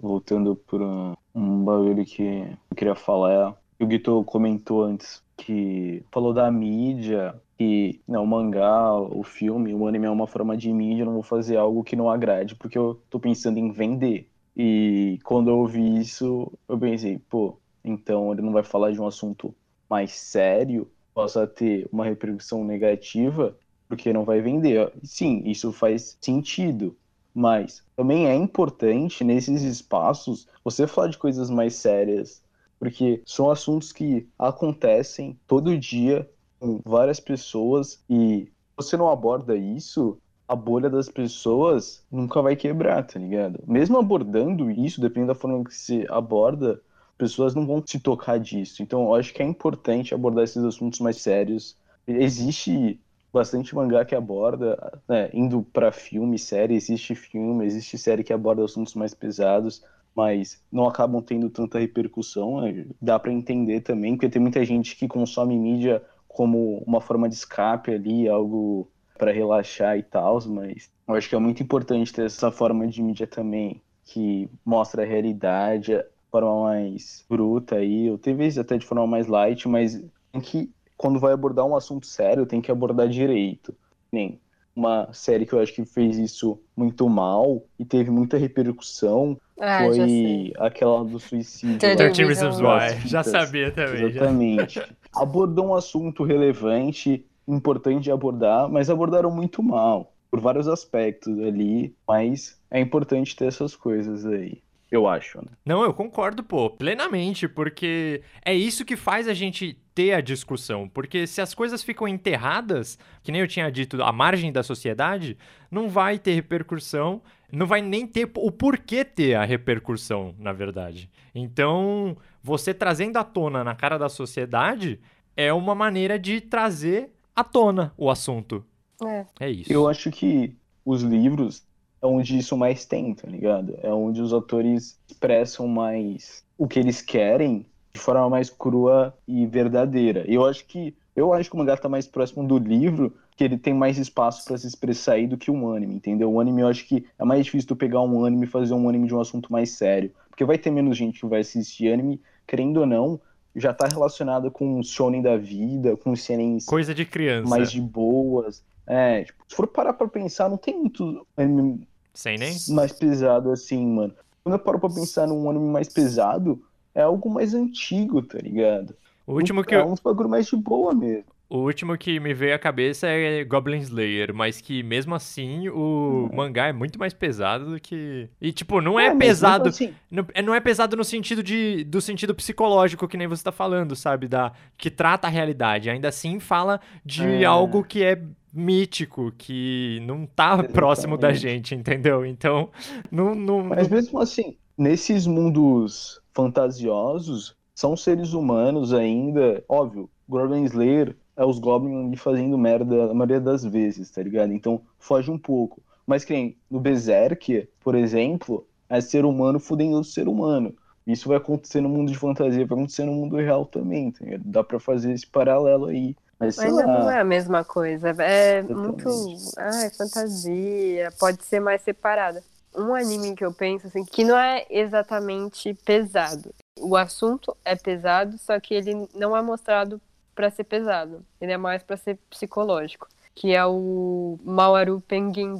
Voltando 0.01 0.57
por 0.57 0.81
um, 0.83 1.15
um 1.35 1.65
bagulho 1.65 2.05
que 2.05 2.23
eu 2.23 2.77
queria 2.77 2.95
falar, 2.95 3.55
o 3.79 3.87
Guito 3.87 4.25
comentou 4.25 4.83
antes 4.83 5.23
que 5.37 6.05
falou 6.11 6.33
da 6.33 6.51
mídia, 6.51 7.41
que 7.59 8.01
não, 8.09 8.25
o 8.25 8.27
mangá, 8.27 8.95
o 8.95 9.23
filme, 9.23 9.75
o 9.75 9.87
anime 9.87 10.07
é 10.07 10.11
uma 10.11 10.27
forma 10.27 10.57
de 10.57 10.73
mídia, 10.73 11.03
eu 11.03 11.07
não 11.07 11.15
vou 11.15 11.23
fazer 11.23 11.57
algo 11.57 11.85
que 11.85 11.97
não 11.97 12.09
agrade, 12.11 12.55
porque 12.57 12.79
eu 12.79 13.03
tô 13.11 13.21
pensando 13.21 13.59
em 13.59 13.71
vender. 13.73 14.31
E 14.57 15.19
quando 15.25 15.51
eu 15.51 15.59
ouvi 15.59 15.99
isso, 15.99 16.51
eu 16.69 16.79
pensei, 16.79 17.19
pô, 17.19 17.59
então 17.85 18.33
ele 18.33 18.43
não 18.43 18.53
vai 18.53 18.63
falar 18.63 18.93
de 18.93 19.01
um 19.01 19.07
assunto 19.07 19.55
mais 19.89 20.13
sério, 20.13 20.91
possa 21.15 21.47
ter 21.47 21.89
uma 21.93 22.05
repercussão 22.05 22.65
negativa, 22.65 23.57
porque 23.89 24.13
não 24.13 24.25
vai 24.25 24.41
vender. 24.41 24.93
Sim, 25.03 25.43
isso 25.45 25.73
faz 25.73 26.17
sentido, 26.21 26.97
mas 27.35 27.83
também 27.97 28.27
é 28.27 28.35
importante 28.35 29.25
nesses 29.25 29.62
espaços 29.62 30.49
você 30.64 30.87
falar 30.87 31.09
de 31.09 31.19
coisas 31.19 31.51
mais 31.51 31.75
sérias, 31.75 32.43
porque 32.79 33.23
são 33.25 33.51
assuntos 33.51 33.93
que 33.93 34.29
acontecem 34.38 35.38
todo 35.47 35.79
dia 35.79 36.29
com 36.59 36.81
várias 36.85 37.21
pessoas 37.21 38.03
e 38.09 38.51
você 38.77 38.97
não 38.97 39.11
aborda 39.11 39.57
isso, 39.57 40.19
a 40.49 40.57
bolha 40.57 40.90
das 40.90 41.09
pessoas 41.09 42.05
nunca 42.11 42.43
vai 42.43 42.57
quebrar, 42.57 43.07
tá 43.07 43.21
ligado? 43.21 43.62
Mesmo 43.66 43.99
abordando 43.99 44.71
isso, 44.71 45.01
dependendo 45.01 45.33
da 45.33 45.38
forma 45.38 45.62
que 45.64 45.75
se 45.75 46.05
aborda, 46.11 46.81
pessoas 47.16 47.55
não 47.55 47.66
vão 47.66 47.83
se 47.87 48.01
tocar 48.01 48.40
disso. 48.40 48.83
Então, 48.83 49.03
eu 49.05 49.14
acho 49.14 49.33
que 49.33 49.43
é 49.43 49.47
importante 49.47 50.14
abordar 50.14 50.43
esses 50.43 50.64
assuntos 50.64 50.99
mais 50.99 51.19
sérios. 51.19 51.77
Existe 52.07 52.99
bastante 53.33 53.75
mangá 53.75 54.05
que 54.05 54.14
aborda, 54.14 55.01
né, 55.09 55.31
indo 55.33 55.62
para 55.62 55.93
filme, 55.93 56.38
série, 56.38 56.75
existe 56.75 57.14
filme, 57.14 57.64
existe 57.64 57.97
série 57.97 58.25
que 58.25 58.33
aborda 58.33 58.64
assuntos 58.64 58.95
mais 58.95 59.14
pesados, 59.14 59.85
mas 60.14 60.62
não 60.71 60.87
acabam 60.87 61.23
tendo 61.23 61.49
tanta 61.49 61.79
repercussão. 61.79 62.61
Né? 62.61 62.87
Dá 63.01 63.19
para 63.19 63.33
entender 63.33 63.81
também, 63.81 64.14
porque 64.14 64.29
tem 64.29 64.43
muita 64.43 64.64
gente 64.64 64.97
que 64.97 65.07
consome 65.07 65.57
mídia 65.57 66.03
como 66.27 66.83
uma 66.87 67.01
forma 67.01 67.29
de 67.29 67.35
escape 67.35 67.93
ali, 67.93 68.29
algo 68.29 68.88
para 69.19 69.33
relaxar 69.33 69.99
e 69.99 70.03
tal, 70.03 70.40
mas 70.49 70.90
eu 71.07 71.14
acho 71.14 71.29
que 71.29 71.35
é 71.35 71.38
muito 71.38 71.62
importante 71.62 72.12
ter 72.12 72.25
essa 72.25 72.51
forma 72.51 72.87
de 72.87 73.03
mídia 73.03 73.27
também 73.27 73.83
que 74.05 74.49
mostra 74.64 75.03
a 75.03 75.07
realidade, 75.07 75.93
de 75.93 76.05
forma 76.31 76.64
mais 76.64 77.25
bruta 77.29 77.77
aí, 77.77 78.11
ou 78.11 78.16
talvez 78.16 78.57
até 78.59 78.79
de 78.79 78.87
forma 78.87 79.07
mais 79.07 79.27
light, 79.27 79.69
mas 79.69 80.03
tem 80.33 80.40
que 80.40 80.71
quando 81.01 81.19
vai 81.19 81.33
abordar 81.33 81.65
um 81.65 81.75
assunto 81.75 82.07
sério, 82.07 82.45
tem 82.45 82.61
que 82.61 82.71
abordar 82.71 83.09
direito. 83.09 83.75
Nem 84.13 84.39
uma 84.77 85.09
série 85.15 85.47
que 85.47 85.55
eu 85.55 85.59
acho 85.59 85.73
que 85.73 85.83
fez 85.87 86.19
isso 86.19 86.61
muito 86.77 87.09
mal 87.09 87.65
e 87.79 87.87
teve 87.87 88.11
muita 88.11 88.37
repercussão 88.37 89.41
ah, 89.59 89.87
foi 89.87 90.53
aquela 90.59 91.03
do 91.03 91.19
suicídio. 91.19 91.79
13 91.79 92.23
Reasons 92.25 92.61
Why. 92.61 93.09
Já 93.09 93.23
sabia 93.23 93.71
também. 93.71 94.11
Exatamente. 94.11 94.75
Já. 94.75 94.89
Abordou 95.15 95.69
um 95.69 95.75
assunto 95.75 96.23
relevante 96.23 97.25
importante 97.49 98.05
de 98.05 98.13
abordar, 98.13 98.69
mas 98.69 98.91
abordaram 98.91 99.31
muito 99.31 99.63
mal, 99.63 100.13
por 100.31 100.39
vários 100.39 100.69
aspectos 100.69 101.39
ali, 101.41 101.95
mas 102.07 102.61
é 102.71 102.79
importante 102.79 103.35
ter 103.35 103.47
essas 103.47 103.75
coisas 103.75 104.27
aí. 104.27 104.61
Eu 104.90 105.07
acho, 105.07 105.38
né? 105.38 105.53
Não, 105.64 105.85
eu 105.85 105.94
concordo, 105.94 106.42
pô, 106.42 106.68
plenamente, 106.68 107.46
porque 107.46 108.22
é 108.44 108.53
isso 108.53 108.85
que 108.85 108.96
faz 108.96 109.29
a 109.29 109.35
gente 109.35 109.79
ter 109.94 110.12
a 110.12 110.20
discussão. 110.20 110.88
Porque 110.88 111.26
se 111.26 111.40
as 111.40 111.55
coisas 111.55 111.83
ficam 111.83 112.09
enterradas, 112.09 112.98
que 113.22 113.31
nem 113.31 113.40
eu 113.40 113.46
tinha 113.46 113.70
dito, 113.70 114.03
à 114.03 114.11
margem 114.11 114.50
da 114.50 114.64
sociedade, 114.64 115.38
não 115.70 115.88
vai 115.88 116.18
ter 116.18 116.33
repercussão, 116.33 117.22
não 117.53 117.66
vai 117.66 117.81
nem 117.81 118.05
ter 118.05 118.31
o 118.37 118.50
porquê 118.50 119.05
ter 119.05 119.35
a 119.35 119.44
repercussão, 119.44 120.35
na 120.38 120.53
verdade. 120.53 121.09
Então, 121.33 122.16
você 122.42 122.74
trazendo 122.74 123.16
à 123.16 123.24
tona 123.24 123.62
na 123.62 123.76
cara 123.76 123.96
da 123.96 124.09
sociedade 124.09 125.00
é 125.37 125.53
uma 125.53 125.74
maneira 125.74 126.18
de 126.18 126.40
trazer 126.40 127.12
à 127.35 127.44
tona 127.44 127.94
o 127.96 128.11
assunto. 128.11 128.64
É. 129.03 129.26
É 129.38 129.50
isso. 129.50 129.72
Eu 129.72 129.88
acho 129.88 130.11
que 130.11 130.55
os 130.85 131.03
livros 131.03 131.64
é 132.03 132.07
onde 132.07 132.39
isso 132.39 132.57
mais 132.57 132.85
tem, 132.85 133.15
tá 133.15 133.29
ligado? 133.29 133.79
É 133.83 133.93
onde 133.93 134.21
os 134.21 134.33
atores 134.33 134.99
expressam 135.09 135.69
mais 135.69 136.43
o 136.57 136.67
que 136.67 136.79
eles 136.79 137.03
querem 137.03 137.67
de 137.93 138.01
forma 138.01 138.29
mais 138.29 138.49
crua 138.49 139.15
e 139.27 139.47
verdadeira. 139.47 140.25
Eu 140.29 140.45
acho 140.47 140.65
que 140.67 140.95
eu 141.15 141.33
acho 141.33 141.51
que 141.51 141.57
o 141.57 141.59
mangá 141.59 141.77
tá 141.77 141.89
mais 141.89 142.07
próximo 142.07 142.47
do 142.47 142.57
livro, 142.57 143.13
que 143.37 143.45
ele 143.45 143.59
tem 143.59 143.75
mais 143.75 143.99
espaço 143.99 144.45
para 144.45 144.57
se 144.57 144.67
expressar 144.67 145.15
aí 145.15 145.27
do 145.27 145.37
que 145.37 145.51
um 145.51 145.73
anime, 145.73 145.97
entendeu? 145.97 146.33
O 146.33 146.41
anime 146.41 146.63
eu 146.63 146.69
acho 146.69 146.87
que 146.87 147.05
é 147.19 147.25
mais 147.25 147.45
difícil 147.45 147.69
tu 147.69 147.77
pegar 147.77 148.01
um 148.01 148.25
anime 148.25 148.47
e 148.47 148.49
fazer 148.49 148.75
um 148.75 148.89
anime 148.89 149.09
de 149.09 149.15
um 149.15 149.21
assunto 149.21 149.53
mais 149.53 149.71
sério, 149.73 150.13
porque 150.29 150.45
vai 150.45 150.57
ter 150.57 150.71
menos 150.71 150.97
gente 150.97 151.21
que 151.21 151.27
vai 151.27 151.41
assistir 151.41 151.93
anime, 151.93 152.21
querendo 152.47 152.79
ou 152.79 152.87
não, 152.87 153.21
já 153.55 153.75
tá 153.75 153.89
relacionada 153.89 154.51
com 154.51 154.79
o 154.79 154.85
shonen 154.85 155.21
da 155.21 155.37
vida, 155.37 155.97
com 155.97 156.13
os 156.13 156.23
senens 156.23 156.65
coisa 156.65 156.95
de 156.95 157.05
criança, 157.05 157.49
mais 157.49 157.71
de 157.73 157.81
boas. 157.81 158.63
É, 158.87 159.25
tipo, 159.25 159.45
se 159.47 159.55
for 159.55 159.67
parar 159.67 159.93
pra 159.93 160.09
pensar, 160.09 160.49
não 160.49 160.57
tem 160.57 160.77
muito 160.77 161.27
anime 161.37 161.87
Sem 162.14 162.38
nem? 162.38 162.57
mais 162.70 162.92
pesado 162.92 163.51
assim, 163.51 163.87
mano. 163.87 164.14
Quando 164.42 164.55
eu 164.55 164.59
paro 164.59 164.81
pra 164.81 164.88
pensar 164.88 165.27
num 165.27 165.49
anime 165.49 165.68
mais 165.68 165.88
pesado, 165.88 166.62
é 166.94 167.03
algo 167.03 167.31
mais 167.31 167.55
antigo, 167.55 168.23
tá 168.23 168.38
ligado? 168.38 168.94
O 169.27 169.35
último 169.35 169.62
que 169.62 169.75
é 169.75 169.81
eu... 169.81 169.87
uns 169.87 170.01
bagulho 170.01 170.29
mais 170.29 170.46
de 170.46 170.57
boa 170.57 170.94
mesmo. 170.94 171.31
O 171.51 171.59
último 171.59 171.99
que 171.99 172.21
me 172.21 172.33
veio 172.33 172.55
à 172.55 172.59
cabeça 172.61 173.09
é 173.09 173.43
Goblin 173.43 173.79
Slayer, 173.81 174.33
mas 174.33 174.61
que 174.61 174.85
mesmo 174.85 175.17
assim 175.17 175.69
o 175.69 176.29
Uhum. 176.31 176.37
mangá 176.37 176.69
é 176.69 176.73
muito 176.73 176.97
mais 176.97 177.13
pesado 177.13 177.73
do 177.73 177.81
que. 177.81 178.29
E 178.41 178.53
tipo, 178.53 178.81
não 178.81 179.01
é, 179.01 179.09
mas 179.13 179.19
pesado. 179.19 179.69
assim, 179.69 179.93
Não, 180.09 180.25
é- 180.33 180.43
não 180.43 180.55
é 180.55 180.61
pesado 180.61 180.97
no 180.97 181.03
sentido 181.03 181.43
de, 181.43 181.83
do 181.83 182.01
sentido 182.01 182.37
psicológico 182.37 183.09
que 183.09 183.17
nem 183.17 183.27
você 183.27 183.43
tá 183.43 183.51
falando, 183.51 183.97
sabe? 183.97 184.29
Da, 184.29 184.53
que 184.79 184.89
trata 184.91 185.27
a 185.27 185.31
realidade. 185.31 185.91
Ainda 185.91 186.07
assim 186.09 186.39
fala 186.39 186.81
de 187.05 187.25
É. 187.27 187.45
algo 187.45 187.83
que 187.83 188.05
é 188.05 188.23
mítico, 188.53 189.33
que 189.37 189.99
não 190.07 190.27
tá 190.27 190.63
próximo 190.63 191.19
da 191.19 191.33
gente, 191.33 191.75
entendeu? 191.75 192.25
Então, 192.25 192.71
não. 193.11 193.35
não, 193.35 193.65
Mas 193.65 193.89
mesmo 193.89 194.21
assim, 194.21 194.57
nesses 194.79 195.27
mundos 195.27 196.21
fantasiosos, 196.33 197.57
são 197.75 197.97
seres 197.97 198.35
humanos 198.35 198.93
ainda. 198.93 199.65
Óbvio, 199.69 200.09
Goblin 200.29 200.65
Slayer 200.65 201.17
é 201.40 201.44
os 201.44 201.59
Goblins 201.59 202.07
ali 202.07 202.16
fazendo 202.18 202.59
merda 202.59 203.11
a 203.11 203.14
maioria 203.14 203.40
das 203.40 203.64
vezes, 203.64 204.11
tá 204.11 204.22
ligado? 204.22 204.53
Então 204.53 204.83
foge 204.98 205.31
um 205.31 205.38
pouco. 205.38 205.83
Mas 206.07 206.22
que 206.22 206.35
nem 206.35 206.57
no 206.70 206.79
Berserk, 206.79 207.66
por 207.81 207.94
exemplo, 207.94 208.66
é 208.90 209.00
ser 209.00 209.24
humano 209.24 209.59
fudendo 209.59 209.96
outro 209.96 210.11
ser 210.11 210.29
humano. 210.29 210.74
Isso 211.07 211.29
vai 211.29 211.38
acontecer 211.38 211.81
no 211.81 211.88
mundo 211.88 212.12
de 212.12 212.18
fantasia, 212.18 212.66
vai 212.66 212.76
acontecer 212.76 213.05
no 213.05 213.12
mundo 213.12 213.37
real 213.37 213.64
também, 213.64 214.11
tá 214.11 214.22
ligado? 214.22 214.42
Dá 214.44 214.62
pra 214.62 214.79
fazer 214.79 215.12
esse 215.12 215.26
paralelo 215.26 215.87
aí. 215.87 216.14
Mas 216.38 216.59
Mas 216.59 216.72
não 216.72 217.11
é 217.11 217.20
a 217.20 217.24
mesma 217.24 217.64
coisa. 217.64 218.11
É 218.22 218.59
Exatamente. 218.59 219.07
muito. 219.07 219.53
Ai, 219.57 219.90
fantasia. 219.90 221.11
Pode 221.18 221.42
ser 221.44 221.61
mais 221.61 221.81
separada. 221.81 222.42
Um 222.76 222.94
anime 222.94 223.35
que 223.35 223.44
eu 223.44 223.53
penso, 223.53 223.87
assim, 223.87 224.05
que 224.05 224.24
não 224.24 224.37
é 224.37 224.66
exatamente 224.68 225.74
pesado. 225.85 226.55
O 226.79 226.96
assunto 226.96 227.57
é 227.64 227.74
pesado, 227.74 228.37
só 228.38 228.61
que 228.61 228.74
ele 228.74 229.09
não 229.14 229.37
é 229.37 229.42
mostrado 229.42 230.00
pra 230.40 230.50
ser 230.50 230.64
pesado. 230.64 231.22
Ele 231.38 231.53
é 231.53 231.59
mais 231.59 231.83
pra 231.83 231.98
ser 231.98 232.18
psicológico. 232.31 233.07
Que 233.35 233.55
é 233.55 233.64
o 233.66 234.38
Mawaru 234.42 235.03
Penguin. 235.07 235.59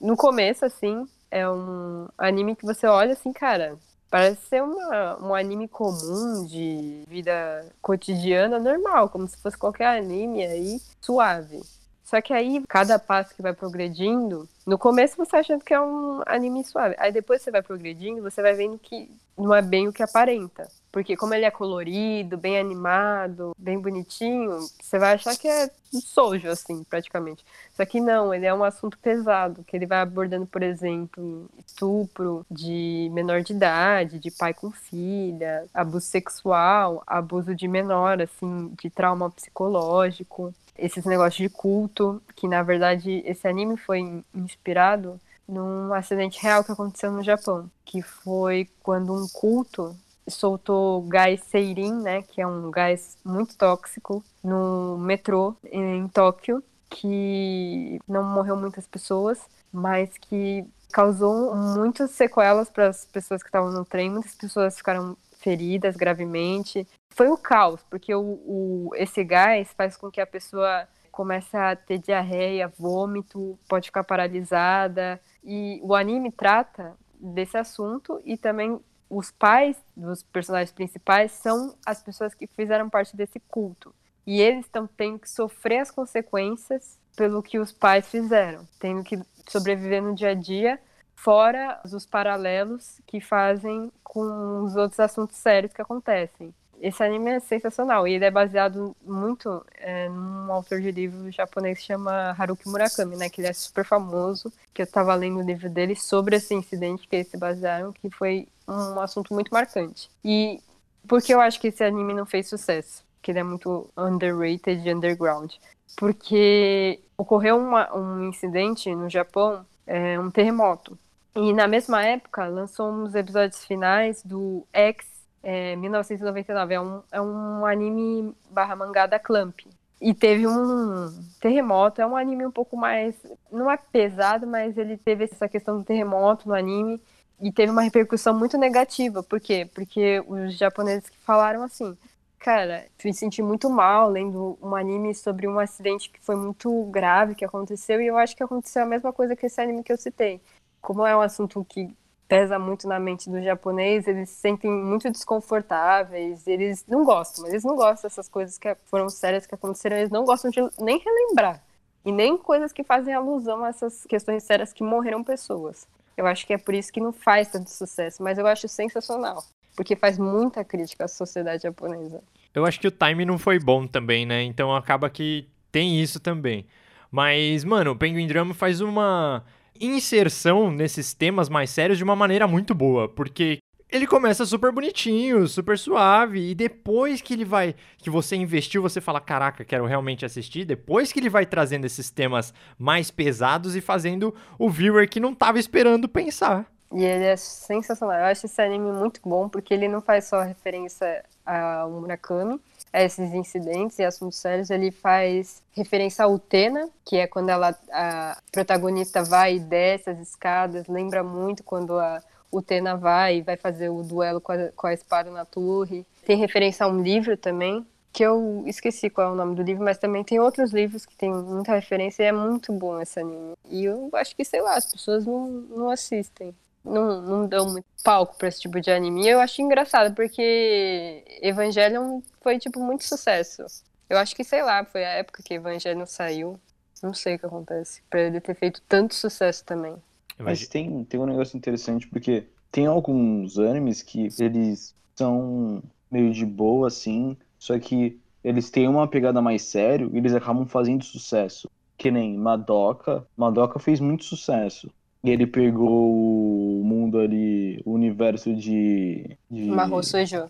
No 0.00 0.16
começo, 0.16 0.64
assim, 0.64 1.04
é 1.28 1.48
um 1.50 2.08
anime 2.16 2.54
que 2.54 2.64
você 2.64 2.86
olha 2.86 3.14
assim, 3.14 3.32
cara, 3.32 3.76
parece 4.08 4.40
ser 4.46 4.62
uma, 4.62 5.18
um 5.20 5.34
anime 5.34 5.66
comum 5.66 6.46
de 6.46 7.02
vida 7.08 7.66
cotidiana 7.82 8.60
normal, 8.60 9.08
como 9.08 9.26
se 9.26 9.36
fosse 9.38 9.58
qualquer 9.58 9.98
anime 9.98 10.44
aí, 10.44 10.80
suave. 11.00 11.60
Só 12.08 12.22
que 12.22 12.32
aí, 12.32 12.62
cada 12.66 12.98
passo 12.98 13.34
que 13.34 13.42
vai 13.42 13.52
progredindo, 13.52 14.48
no 14.66 14.78
começo 14.78 15.14
você 15.14 15.36
achando 15.36 15.62
que 15.62 15.74
é 15.74 15.80
um 15.80 16.22
anime 16.24 16.64
suave. 16.64 16.94
Aí 16.98 17.12
depois 17.12 17.42
você 17.42 17.50
vai 17.50 17.60
progredindo, 17.60 18.22
você 18.22 18.40
vai 18.40 18.54
vendo 18.54 18.78
que 18.78 19.10
não 19.36 19.54
é 19.54 19.60
bem 19.60 19.88
o 19.88 19.92
que 19.92 20.02
aparenta. 20.02 20.66
Porque 20.90 21.14
como 21.14 21.34
ele 21.34 21.44
é 21.44 21.50
colorido, 21.50 22.38
bem 22.38 22.58
animado, 22.58 23.54
bem 23.58 23.78
bonitinho, 23.78 24.58
você 24.80 24.98
vai 24.98 25.16
achar 25.16 25.36
que 25.36 25.46
é 25.46 25.70
sojo, 25.92 26.48
assim, 26.48 26.82
praticamente. 26.82 27.44
Só 27.76 27.84
que 27.84 28.00
não, 28.00 28.32
ele 28.32 28.46
é 28.46 28.54
um 28.54 28.64
assunto 28.64 28.98
pesado, 28.98 29.62
que 29.64 29.76
ele 29.76 29.84
vai 29.84 30.00
abordando, 30.00 30.46
por 30.46 30.62
exemplo, 30.62 31.46
estupro 31.58 32.44
de 32.50 33.10
menor 33.12 33.42
de 33.42 33.52
idade, 33.52 34.18
de 34.18 34.30
pai 34.30 34.54
com 34.54 34.70
filha, 34.70 35.66
abuso 35.74 36.06
sexual, 36.06 37.02
abuso 37.06 37.54
de 37.54 37.68
menor, 37.68 38.22
assim, 38.22 38.72
de 38.80 38.88
trauma 38.88 39.30
psicológico 39.30 40.54
esses 40.78 41.04
negócios 41.04 41.36
de 41.36 41.48
culto, 41.48 42.22
que 42.36 42.46
na 42.46 42.62
verdade 42.62 43.22
esse 43.26 43.46
anime 43.46 43.76
foi 43.76 44.22
inspirado 44.34 45.20
num 45.48 45.92
acidente 45.92 46.40
real 46.42 46.62
que 46.62 46.72
aconteceu 46.72 47.10
no 47.10 47.22
Japão, 47.22 47.70
que 47.84 48.02
foi 48.02 48.68
quando 48.82 49.12
um 49.12 49.26
culto 49.28 49.96
soltou 50.28 51.02
gás 51.02 51.40
seirin, 51.44 52.02
né, 52.02 52.22
que 52.22 52.40
é 52.40 52.46
um 52.46 52.70
gás 52.70 53.16
muito 53.24 53.56
tóxico, 53.56 54.22
no 54.44 54.98
metrô 54.98 55.56
em 55.64 56.06
Tóquio, 56.08 56.62
que 56.90 57.98
não 58.06 58.22
morreu 58.22 58.56
muitas 58.56 58.86
pessoas, 58.86 59.38
mas 59.72 60.10
que 60.18 60.66
causou 60.92 61.54
muitas 61.54 62.10
sequelas 62.12 62.70
para 62.70 62.88
as 62.88 63.04
pessoas 63.06 63.42
que 63.42 63.48
estavam 63.48 63.70
no 63.70 63.84
trem, 63.84 64.10
muitas 64.10 64.34
pessoas 64.34 64.76
ficaram 64.76 65.16
feridas 65.38 65.96
gravemente. 65.96 66.86
Foi 67.10 67.28
o 67.28 67.36
caos, 67.36 67.82
porque 67.88 68.14
o, 68.14 68.20
o, 68.20 68.90
esse 68.94 69.24
gás 69.24 69.72
faz 69.76 69.96
com 69.96 70.10
que 70.10 70.20
a 70.20 70.26
pessoa 70.26 70.86
comece 71.10 71.56
a 71.56 71.74
ter 71.74 71.98
diarreia, 71.98 72.72
vômito, 72.78 73.58
pode 73.68 73.86
ficar 73.86 74.04
paralisada. 74.04 75.20
E 75.42 75.80
o 75.82 75.94
anime 75.94 76.30
trata 76.30 76.94
desse 77.20 77.56
assunto 77.56 78.20
e 78.24 78.36
também 78.36 78.78
os 79.10 79.30
pais 79.30 79.76
dos 79.96 80.22
personagens 80.22 80.70
principais 80.70 81.32
são 81.32 81.74
as 81.84 82.02
pessoas 82.02 82.34
que 82.34 82.46
fizeram 82.46 82.90
parte 82.90 83.16
desse 83.16 83.40
culto. 83.40 83.94
E 84.26 84.40
eles 84.40 84.66
estão 84.66 84.86
tendo 84.86 85.18
que 85.18 85.30
sofrer 85.30 85.78
as 85.78 85.90
consequências 85.90 86.98
pelo 87.16 87.42
que 87.42 87.58
os 87.58 87.72
pais 87.72 88.06
fizeram, 88.08 88.68
tendo 88.78 89.02
que 89.02 89.20
sobreviver 89.48 90.02
no 90.02 90.14
dia 90.14 90.30
a 90.30 90.34
dia 90.34 90.78
fora 91.18 91.80
os 91.84 92.06
paralelos 92.06 93.00
que 93.06 93.20
fazem 93.20 93.90
com 94.04 94.62
os 94.62 94.76
outros 94.76 95.00
assuntos 95.00 95.36
sérios 95.36 95.72
que 95.72 95.82
acontecem. 95.82 96.54
Esse 96.80 97.02
anime 97.02 97.32
é 97.32 97.40
sensacional 97.40 98.06
e 98.06 98.14
ele 98.14 98.24
é 98.24 98.30
baseado 98.30 98.94
muito 99.04 99.64
é, 99.74 100.08
num 100.08 100.52
autor 100.52 100.80
de 100.80 100.92
livro 100.92 101.28
japonês 101.32 101.78
que 101.78 101.86
chama 101.86 102.36
Haruki 102.38 102.68
Murakami, 102.68 103.16
né? 103.16 103.28
Que 103.28 103.40
ele 103.40 103.48
é 103.48 103.52
super 103.52 103.84
famoso, 103.84 104.52
que 104.72 104.80
eu 104.80 104.84
estava 104.84 105.12
lendo 105.16 105.40
o 105.40 105.42
livro 105.42 105.68
dele 105.68 105.96
sobre 105.96 106.36
esse 106.36 106.54
incidente 106.54 107.08
que 107.08 107.16
eles 107.16 107.28
se 107.28 107.36
basearam, 107.36 107.92
que 107.92 108.08
foi 108.10 108.46
um 108.68 109.00
assunto 109.00 109.34
muito 109.34 109.52
marcante. 109.52 110.08
E 110.24 110.62
por 111.06 111.20
que 111.20 111.34
eu 111.34 111.40
acho 111.40 111.60
que 111.60 111.66
esse 111.66 111.82
anime 111.82 112.14
não 112.14 112.24
fez 112.24 112.48
sucesso? 112.48 113.04
Que 113.20 113.32
ele 113.32 113.40
é 113.40 113.44
muito 113.44 113.90
underrated 113.96 114.88
e 114.88 114.94
underground. 114.94 115.52
Porque 115.96 117.00
ocorreu 117.16 117.58
uma, 117.58 117.92
um 117.92 118.28
incidente 118.28 118.94
no 118.94 119.10
Japão, 119.10 119.66
é, 119.84 120.18
um 120.20 120.30
terremoto. 120.30 120.96
E 121.40 121.52
na 121.52 121.68
mesma 121.68 122.04
época 122.04 122.48
lançou 122.48 122.90
uns 122.90 123.14
episódios 123.14 123.64
finais 123.64 124.24
do 124.24 124.66
X 124.72 125.06
é, 125.40 125.76
1999. 125.76 126.74
É 126.74 126.80
um, 126.80 127.02
é 127.12 127.20
um 127.20 127.64
anime 127.64 128.34
barra 128.50 128.74
mangá 128.74 129.06
da 129.06 129.20
Clamp. 129.20 129.60
E 130.00 130.12
teve 130.12 130.48
um 130.48 131.12
terremoto, 131.40 132.02
é 132.02 132.06
um 132.06 132.16
anime 132.16 132.44
um 132.44 132.50
pouco 132.50 132.76
mais. 132.76 133.14
Não 133.52 133.70
é 133.70 133.76
pesado, 133.76 134.48
mas 134.48 134.76
ele 134.76 134.96
teve 134.96 135.24
essa 135.24 135.48
questão 135.48 135.78
do 135.78 135.84
terremoto 135.84 136.48
no 136.48 136.54
anime 136.56 137.00
e 137.40 137.52
teve 137.52 137.70
uma 137.70 137.82
repercussão 137.82 138.36
muito 138.36 138.58
negativa. 138.58 139.22
Por 139.22 139.38
quê? 139.38 139.64
Porque 139.72 140.20
os 140.26 140.58
japoneses 140.58 141.08
que 141.08 141.18
falaram 141.18 141.62
assim: 141.62 141.96
cara, 142.40 142.86
me 143.04 143.14
senti 143.14 143.42
muito 143.42 143.70
mal 143.70 144.10
lendo 144.10 144.58
um 144.60 144.74
anime 144.74 145.14
sobre 145.14 145.46
um 145.46 145.60
acidente 145.60 146.10
que 146.10 146.20
foi 146.20 146.34
muito 146.34 146.84
grave 146.86 147.36
que 147.36 147.44
aconteceu 147.44 148.00
e 148.00 148.08
eu 148.08 148.18
acho 148.18 148.36
que 148.36 148.42
aconteceu 148.42 148.82
a 148.82 148.86
mesma 148.86 149.12
coisa 149.12 149.36
que 149.36 149.46
esse 149.46 149.60
anime 149.60 149.84
que 149.84 149.92
eu 149.92 149.96
citei 149.96 150.40
como 150.80 151.06
é 151.06 151.16
um 151.16 151.20
assunto 151.20 151.64
que 151.68 151.94
pesa 152.28 152.58
muito 152.58 152.86
na 152.86 153.00
mente 153.00 153.30
do 153.30 153.42
japonês, 153.42 154.06
eles 154.06 154.28
se 154.28 154.36
sentem 154.36 154.70
muito 154.70 155.10
desconfortáveis, 155.10 156.46
eles 156.46 156.84
não 156.86 157.02
gostam, 157.02 157.42
mas 157.42 157.52
eles 157.52 157.64
não 157.64 157.74
gostam 157.74 158.08
dessas 158.08 158.28
coisas 158.28 158.58
que 158.58 158.76
foram 158.84 159.08
sérias 159.08 159.46
que 159.46 159.54
aconteceram, 159.54 159.96
eles 159.96 160.10
não 160.10 160.24
gostam 160.24 160.50
de 160.50 160.60
nem 160.78 160.98
relembrar. 160.98 161.62
E 162.04 162.12
nem 162.12 162.36
coisas 162.36 162.72
que 162.72 162.84
fazem 162.84 163.14
alusão 163.14 163.64
a 163.64 163.68
essas 163.68 164.04
questões 164.06 164.42
sérias 164.42 164.72
que 164.72 164.84
morreram 164.84 165.24
pessoas. 165.24 165.88
Eu 166.16 166.26
acho 166.26 166.46
que 166.46 166.52
é 166.52 166.58
por 166.58 166.74
isso 166.74 166.92
que 166.92 167.00
não 167.00 167.12
faz 167.12 167.48
tanto 167.48 167.70
sucesso, 167.70 168.22
mas 168.22 168.38
eu 168.38 168.46
acho 168.46 168.68
sensacional, 168.68 169.42
porque 169.74 169.96
faz 169.96 170.18
muita 170.18 170.64
crítica 170.64 171.06
à 171.06 171.08
sociedade 171.08 171.62
japonesa. 171.62 172.22
Eu 172.54 172.66
acho 172.66 172.78
que 172.78 172.88
o 172.88 172.90
time 172.90 173.24
não 173.24 173.38
foi 173.38 173.58
bom 173.58 173.86
também, 173.86 174.26
né? 174.26 174.42
Então 174.42 174.74
acaba 174.74 175.08
que 175.08 175.48
tem 175.72 176.00
isso 176.00 176.20
também. 176.20 176.66
Mas, 177.10 177.64
mano, 177.64 177.92
o 177.92 177.96
Penguin 177.96 178.26
Drama 178.26 178.52
faz 178.52 178.80
uma 178.80 179.44
inserção 179.80 180.70
nesses 180.70 181.12
temas 181.12 181.48
mais 181.48 181.70
sérios 181.70 181.98
de 181.98 182.04
uma 182.04 182.16
maneira 182.16 182.46
muito 182.46 182.74
boa, 182.74 183.08
porque 183.08 183.58
ele 183.90 184.06
começa 184.06 184.44
super 184.44 184.70
bonitinho, 184.70 185.48
super 185.48 185.78
suave, 185.78 186.50
e 186.50 186.54
depois 186.54 187.22
que 187.22 187.32
ele 187.32 187.44
vai. 187.44 187.74
que 187.96 188.10
você 188.10 188.36
investiu, 188.36 188.82
você 188.82 189.00
fala: 189.00 189.20
caraca, 189.20 189.64
quero 189.64 189.86
realmente 189.86 190.26
assistir. 190.26 190.64
Depois 190.64 191.10
que 191.10 191.18
ele 191.18 191.30
vai 191.30 191.46
trazendo 191.46 191.86
esses 191.86 192.10
temas 192.10 192.52
mais 192.78 193.10
pesados 193.10 193.74
e 193.74 193.80
fazendo 193.80 194.34
o 194.58 194.68
viewer 194.68 195.08
que 195.08 195.20
não 195.20 195.34
tava 195.34 195.58
esperando 195.58 196.08
pensar. 196.08 196.66
E 196.92 197.04
ele 197.04 197.24
é 197.24 197.36
sensacional. 197.36 198.18
Eu 198.18 198.24
acho 198.26 198.46
esse 198.46 198.60
anime 198.60 198.92
muito 198.92 199.20
bom, 199.24 199.48
porque 199.48 199.72
ele 199.72 199.88
não 199.88 200.00
faz 200.00 200.24
só 200.26 200.42
referência 200.42 201.24
ao 201.44 201.90
Murakami, 201.90 202.60
a 202.92 203.02
esses 203.02 203.32
incidentes 203.32 203.98
e 203.98 204.04
assuntos 204.04 204.38
sérios, 204.38 204.70
ele 204.70 204.90
faz 204.90 205.62
referência 205.72 206.24
à 206.24 206.28
Utena, 206.28 206.88
que 207.04 207.16
é 207.16 207.26
quando 207.26 207.50
ela, 207.50 207.78
a 207.92 208.38
protagonista 208.50 209.22
vai 209.22 209.56
e 209.56 209.60
desce 209.60 210.10
as 210.10 210.18
escadas, 210.18 210.86
lembra 210.86 211.22
muito 211.22 211.62
quando 211.62 211.98
a 211.98 212.22
Utena 212.52 212.96
vai 212.96 213.38
e 213.38 213.42
vai 213.42 213.56
fazer 213.56 213.90
o 213.90 214.02
duelo 214.02 214.40
com 214.40 214.52
a, 214.52 214.68
com 214.74 214.86
a 214.86 214.94
espada 214.94 215.30
na 215.30 215.44
torre. 215.44 216.06
Tem 216.24 216.36
referência 216.36 216.86
a 216.86 216.88
um 216.88 217.02
livro 217.02 217.36
também, 217.36 217.86
que 218.12 218.22
eu 218.22 218.64
esqueci 218.66 219.10
qual 219.10 219.28
é 219.28 219.32
o 219.32 219.36
nome 219.36 219.54
do 219.54 219.62
livro, 219.62 219.84
mas 219.84 219.98
também 219.98 220.24
tem 220.24 220.40
outros 220.40 220.72
livros 220.72 221.04
que 221.04 221.16
tem 221.16 221.30
muita 221.30 221.74
referência 221.74 222.22
e 222.22 222.26
é 222.26 222.32
muito 222.32 222.72
bom 222.72 223.00
esse 223.00 223.20
anime. 223.20 223.54
E 223.68 223.84
eu 223.84 224.10
acho 224.14 224.34
que, 224.34 224.44
sei 224.44 224.62
lá, 224.62 224.76
as 224.76 224.90
pessoas 224.90 225.26
não, 225.26 225.46
não 225.46 225.90
assistem 225.90 226.54
não, 226.88 227.20
não 227.20 227.46
dão 227.46 227.70
muito 227.70 227.86
palco 228.02 228.36
pra 228.36 228.48
esse 228.48 228.60
tipo 228.60 228.80
de 228.80 228.90
anime. 228.90 229.26
Eu 229.28 229.40
acho 229.40 229.60
engraçado, 229.60 230.14
porque 230.14 231.22
Evangelion 231.42 232.20
foi, 232.48 232.58
tipo, 232.58 232.82
muito 232.82 233.04
sucesso. 233.04 233.62
Eu 234.08 234.16
acho 234.16 234.34
que, 234.34 234.42
sei 234.42 234.62
lá, 234.62 234.82
foi 234.82 235.04
a 235.04 235.10
época 235.10 235.42
que 235.42 235.52
Evangelion 235.52 236.06
saiu. 236.06 236.58
Não 237.02 237.12
sei 237.12 237.34
o 237.34 237.38
que 237.38 237.44
acontece. 237.44 238.00
Pra 238.08 238.22
ele 238.22 238.40
ter 238.40 238.54
feito 238.54 238.80
tanto 238.88 239.14
sucesso 239.14 239.62
também. 239.66 239.94
Mas 240.38 240.66
tem, 240.66 241.04
tem 241.04 241.20
um 241.20 241.26
negócio 241.26 241.58
interessante, 241.58 242.06
porque 242.06 242.46
tem 242.72 242.86
alguns 242.86 243.58
animes 243.58 244.00
que 244.02 244.28
eles 244.38 244.94
são 245.14 245.82
meio 246.10 246.32
de 246.32 246.46
boa, 246.46 246.88
assim, 246.88 247.36
só 247.58 247.78
que 247.78 248.18
eles 248.42 248.70
têm 248.70 248.88
uma 248.88 249.06
pegada 249.06 249.42
mais 249.42 249.60
sério 249.60 250.10
e 250.14 250.16
eles 250.16 250.32
acabam 250.32 250.66
fazendo 250.66 251.04
sucesso. 251.04 251.70
Que 251.98 252.10
nem 252.10 252.34
Madoka. 252.34 253.26
Madoka 253.36 253.78
fez 253.78 254.00
muito 254.00 254.24
sucesso. 254.24 254.90
E 255.22 255.30
ele 255.30 255.46
pegou 255.46 256.80
o 256.80 256.84
mundo 256.84 257.18
ali, 257.18 257.82
o 257.84 257.92
universo 257.92 258.54
de. 258.54 259.36
de 259.50 259.64
Mahou 259.64 260.02
Sojo. 260.02 260.46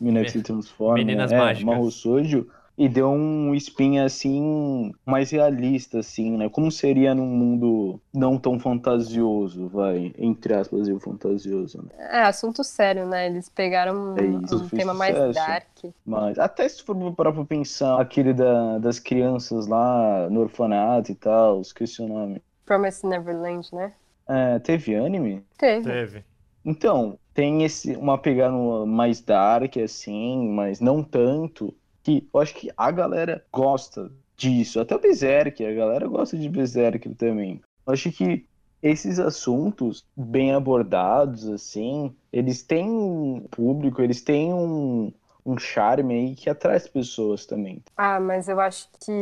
Meninas 0.94 1.32
é, 1.32 1.38
Mágicas. 1.38 1.64
Mahou 1.64 1.90
Sojo. 1.90 2.46
E 2.76 2.88
deu 2.88 3.08
um 3.10 3.52
spin 3.56 3.98
assim, 3.98 4.92
mais 5.04 5.32
realista, 5.32 5.98
assim, 5.98 6.36
né? 6.36 6.48
Como 6.48 6.70
seria 6.70 7.12
num 7.12 7.26
mundo 7.26 8.00
não 8.14 8.38
tão 8.38 8.56
fantasioso, 8.60 9.66
vai, 9.66 10.14
entre 10.16 10.54
aspas, 10.54 10.86
o 10.86 11.00
fantasioso, 11.00 11.78
né? 11.78 11.88
É, 11.98 12.20
assunto 12.20 12.62
sério, 12.62 13.04
né? 13.04 13.26
Eles 13.26 13.48
pegaram 13.48 14.16
É 14.16 14.22
um, 14.22 14.44
isso, 14.44 14.62
um 14.62 14.68
tema 14.68 14.94
mais 14.94 15.16
sucesso. 15.16 15.34
dark. 15.34 15.94
Mas 16.06 16.38
até 16.38 16.68
se 16.68 16.84
for 16.84 16.94
parar 17.14 17.32
pra 17.32 17.44
pensar, 17.44 18.00
aquele 18.00 18.32
da, 18.32 18.78
das 18.78 19.00
crianças 19.00 19.66
lá 19.66 20.30
no 20.30 20.42
orfanato 20.42 21.10
e 21.10 21.16
tal, 21.16 21.60
esqueci 21.60 22.00
o 22.00 22.06
nome. 22.06 22.40
Promise 22.64 23.04
Neverland, 23.04 23.74
né? 23.74 23.92
É, 24.28 24.58
teve 24.58 24.94
anime? 24.94 25.42
Teve. 25.56 25.90
Teve. 25.90 26.24
Então, 26.64 27.18
tem 27.32 27.64
esse 27.64 27.96
uma 27.96 28.18
pegada 28.18 28.54
mais 28.84 29.20
dark, 29.20 29.76
assim, 29.78 30.50
mas 30.50 30.80
não 30.80 31.02
tanto. 31.02 31.74
Que 32.02 32.28
eu 32.32 32.40
acho 32.40 32.54
que 32.54 32.70
a 32.76 32.90
galera 32.90 33.44
gosta 33.52 34.10
disso. 34.36 34.80
Até 34.80 34.94
o 34.94 35.00
Berserk, 35.00 35.64
a 35.64 35.74
galera 35.74 36.06
gosta 36.06 36.36
de 36.36 36.48
Berserk 36.48 37.08
também. 37.14 37.60
Eu 37.86 37.92
acho 37.92 38.12
que 38.12 38.46
esses 38.82 39.18
assuntos 39.18 40.04
bem 40.16 40.52
abordados, 40.52 41.48
assim, 41.48 42.14
eles 42.32 42.62
têm 42.62 42.88
um 42.88 43.46
público, 43.50 44.00
eles 44.00 44.22
têm 44.22 44.52
um, 44.52 45.12
um 45.44 45.58
charme 45.58 46.14
aí 46.14 46.34
que 46.34 46.48
atrai 46.48 46.76
as 46.76 46.86
pessoas 46.86 47.44
também. 47.46 47.82
Ah, 47.96 48.20
mas 48.20 48.48
eu 48.48 48.60
acho 48.60 48.88
que 49.00 49.12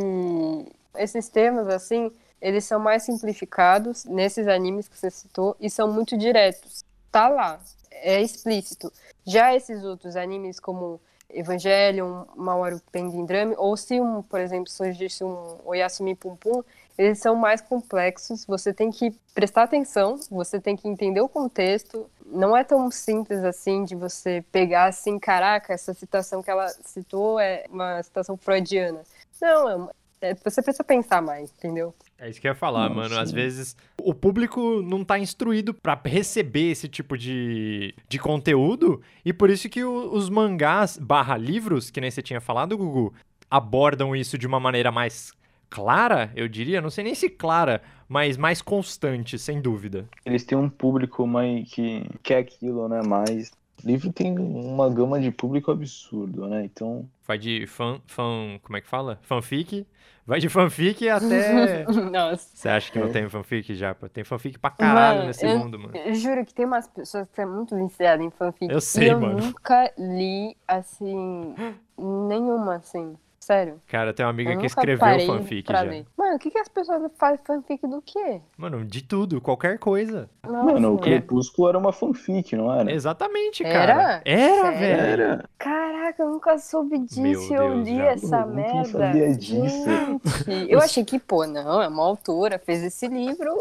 esses 0.96 1.28
temas, 1.28 1.68
assim, 1.68 2.10
eles 2.40 2.64
são 2.64 2.78
mais 2.78 3.02
simplificados 3.02 4.04
nesses 4.04 4.46
animes 4.46 4.88
que 4.88 4.98
você 4.98 5.10
citou 5.10 5.56
e 5.60 5.70
são 5.70 5.92
muito 5.92 6.16
diretos. 6.16 6.84
Tá 7.10 7.28
lá, 7.28 7.60
é 7.90 8.20
explícito. 8.20 8.92
Já 9.26 9.54
esses 9.54 9.82
outros 9.84 10.16
animes 10.16 10.60
como 10.60 11.00
Evangelion, 11.28 12.24
Mawaru 12.36 12.80
Pending 12.92 13.26
Drame, 13.26 13.54
ou 13.56 13.76
se 13.76 14.00
um, 14.00 14.22
por 14.22 14.40
exemplo, 14.40 14.70
surgisse 14.70 15.24
um 15.24 15.58
Oyasumi 15.64 16.14
Pum 16.14 16.36
Pum, 16.36 16.62
eles 16.96 17.18
são 17.18 17.34
mais 17.34 17.60
complexos, 17.60 18.46
você 18.46 18.72
tem 18.72 18.90
que 18.90 19.10
prestar 19.34 19.64
atenção, 19.64 20.18
você 20.30 20.58
tem 20.58 20.74
que 20.74 20.88
entender 20.88 21.20
o 21.20 21.28
contexto. 21.28 22.08
Não 22.24 22.56
é 22.56 22.64
tão 22.64 22.90
simples 22.90 23.44
assim 23.44 23.84
de 23.84 23.94
você 23.94 24.42
pegar 24.50 24.86
assim, 24.86 25.18
caraca, 25.18 25.74
essa 25.74 25.92
citação 25.92 26.42
que 26.42 26.50
ela 26.50 26.68
citou 26.68 27.38
é 27.38 27.66
uma 27.68 28.02
citação 28.02 28.36
freudiana. 28.36 29.02
Não, 29.40 29.90
é, 30.22 30.30
é, 30.30 30.34
você 30.34 30.62
precisa 30.62 30.84
pensar 30.84 31.20
mais, 31.20 31.50
entendeu? 31.50 31.94
É 32.18 32.30
isso 32.30 32.40
que 32.40 32.48
eu 32.48 32.52
ia 32.52 32.54
falar, 32.54 32.88
Nossa. 32.88 33.08
mano. 33.08 33.18
Às 33.20 33.30
vezes 33.30 33.76
o 34.00 34.14
público 34.14 34.80
não 34.82 35.04
tá 35.04 35.18
instruído 35.18 35.74
para 35.74 36.00
receber 36.04 36.70
esse 36.70 36.88
tipo 36.88 37.16
de, 37.16 37.94
de 38.08 38.18
conteúdo 38.18 39.02
e 39.24 39.32
por 39.32 39.50
isso 39.50 39.68
que 39.68 39.84
o, 39.84 40.12
os 40.12 40.30
mangás 40.30 40.96
barra 40.96 41.36
livros, 41.36 41.90
que 41.90 42.00
nem 42.00 42.10
você 42.10 42.22
tinha 42.22 42.40
falado, 42.40 42.76
Gugu, 42.76 43.12
abordam 43.50 44.16
isso 44.16 44.38
de 44.38 44.46
uma 44.46 44.58
maneira 44.58 44.90
mais 44.90 45.32
clara, 45.68 46.32
eu 46.34 46.48
diria, 46.48 46.80
não 46.80 46.90
sei 46.90 47.04
nem 47.04 47.14
se 47.14 47.28
clara, 47.28 47.82
mas 48.08 48.36
mais 48.36 48.62
constante, 48.62 49.38
sem 49.38 49.60
dúvida. 49.60 50.08
Eles 50.24 50.44
têm 50.44 50.56
um 50.56 50.68
público 50.68 51.26
mais 51.26 51.70
que 51.70 52.04
quer 52.22 52.38
aquilo, 52.38 52.88
né? 52.88 53.02
Mais. 53.06 53.50
O 53.84 53.86
livro 53.86 54.12
tem 54.12 54.38
uma 54.38 54.88
gama 54.88 55.20
de 55.20 55.30
público 55.30 55.70
absurdo, 55.70 56.46
né? 56.48 56.64
Então. 56.64 57.08
Vai 57.26 57.38
de 57.38 57.66
fan, 57.66 58.00
fan. 58.06 58.58
Como 58.62 58.76
é 58.76 58.80
que 58.80 58.88
fala? 58.88 59.18
Fanfic. 59.22 59.86
Vai 60.26 60.40
de 60.40 60.48
fanfic 60.48 61.08
até. 61.08 61.84
Nossa. 62.10 62.48
Você 62.56 62.68
acha 62.68 62.90
que 62.90 62.98
não 62.98 63.12
tem 63.12 63.28
fanfic 63.28 63.74
já? 63.74 63.94
Tem 63.94 64.24
fanfic 64.24 64.58
pra 64.58 64.70
caralho 64.70 65.18
mano, 65.18 65.28
nesse 65.28 65.46
eu, 65.46 65.58
mundo, 65.58 65.78
mano. 65.78 65.96
Eu 65.96 66.14
juro 66.14 66.44
que 66.44 66.52
tem 66.52 66.66
umas 66.66 66.88
pessoas 66.88 67.28
que 67.28 67.36
são 67.36 67.48
muito 67.48 67.76
viciadas 67.76 68.26
em 68.26 68.30
fanfic. 68.30 68.72
Eu 68.72 68.80
sei, 68.80 69.08
e 69.08 69.10
eu 69.10 69.20
mano. 69.20 69.38
Eu 69.38 69.44
nunca 69.44 69.92
li, 69.96 70.56
assim. 70.66 71.54
nenhuma, 71.96 72.76
assim. 72.76 73.16
Sério. 73.38 73.80
Cara, 73.86 74.12
tem 74.12 74.26
uma 74.26 74.30
amiga 74.30 74.56
que 74.56 74.66
escreveu 74.66 75.26
fanfic 75.26 75.70
já. 75.70 75.82
Ler. 75.82 76.04
Mano, 76.26 76.36
o 76.36 76.38
que, 76.40 76.50
que 76.50 76.58
as 76.58 76.68
pessoas 76.68 77.08
fazem 77.16 77.38
fanfic 77.44 77.86
do 77.86 78.02
quê? 78.02 78.40
Mano, 78.58 78.84
de 78.84 79.00
tudo, 79.00 79.40
qualquer 79.40 79.78
coisa. 79.78 80.28
Nossa. 80.42 80.72
Mano, 80.72 80.94
o 80.94 80.98
Crepúsculo 80.98 81.68
era 81.68 81.78
uma 81.78 81.92
fanfic, 81.92 82.56
não 82.56 82.72
era? 82.72 82.90
Exatamente, 82.90 83.62
cara. 83.62 84.22
Era? 84.24 84.42
Era, 84.42 84.70
velho. 84.72 85.00
Era. 85.00 85.48
Caraca, 85.56 86.24
eu 86.24 86.30
nunca 86.30 86.58
soube 86.58 86.98
disso. 86.98 87.52
Meu 87.52 87.62
eu 87.62 87.80
li 87.80 87.96
já. 87.96 88.04
essa 88.06 88.36
eu 88.40 88.46
merda. 88.48 88.84
sabia 88.86 89.36
disso. 89.36 90.20
Gente, 90.44 90.72
eu 90.72 90.80
achei 90.80 91.04
que, 91.04 91.20
pô, 91.20 91.46
não, 91.46 91.80
é 91.80 91.86
uma 91.86 92.02
autora, 92.02 92.58
fez 92.58 92.82
esse 92.82 93.06
livro 93.06 93.54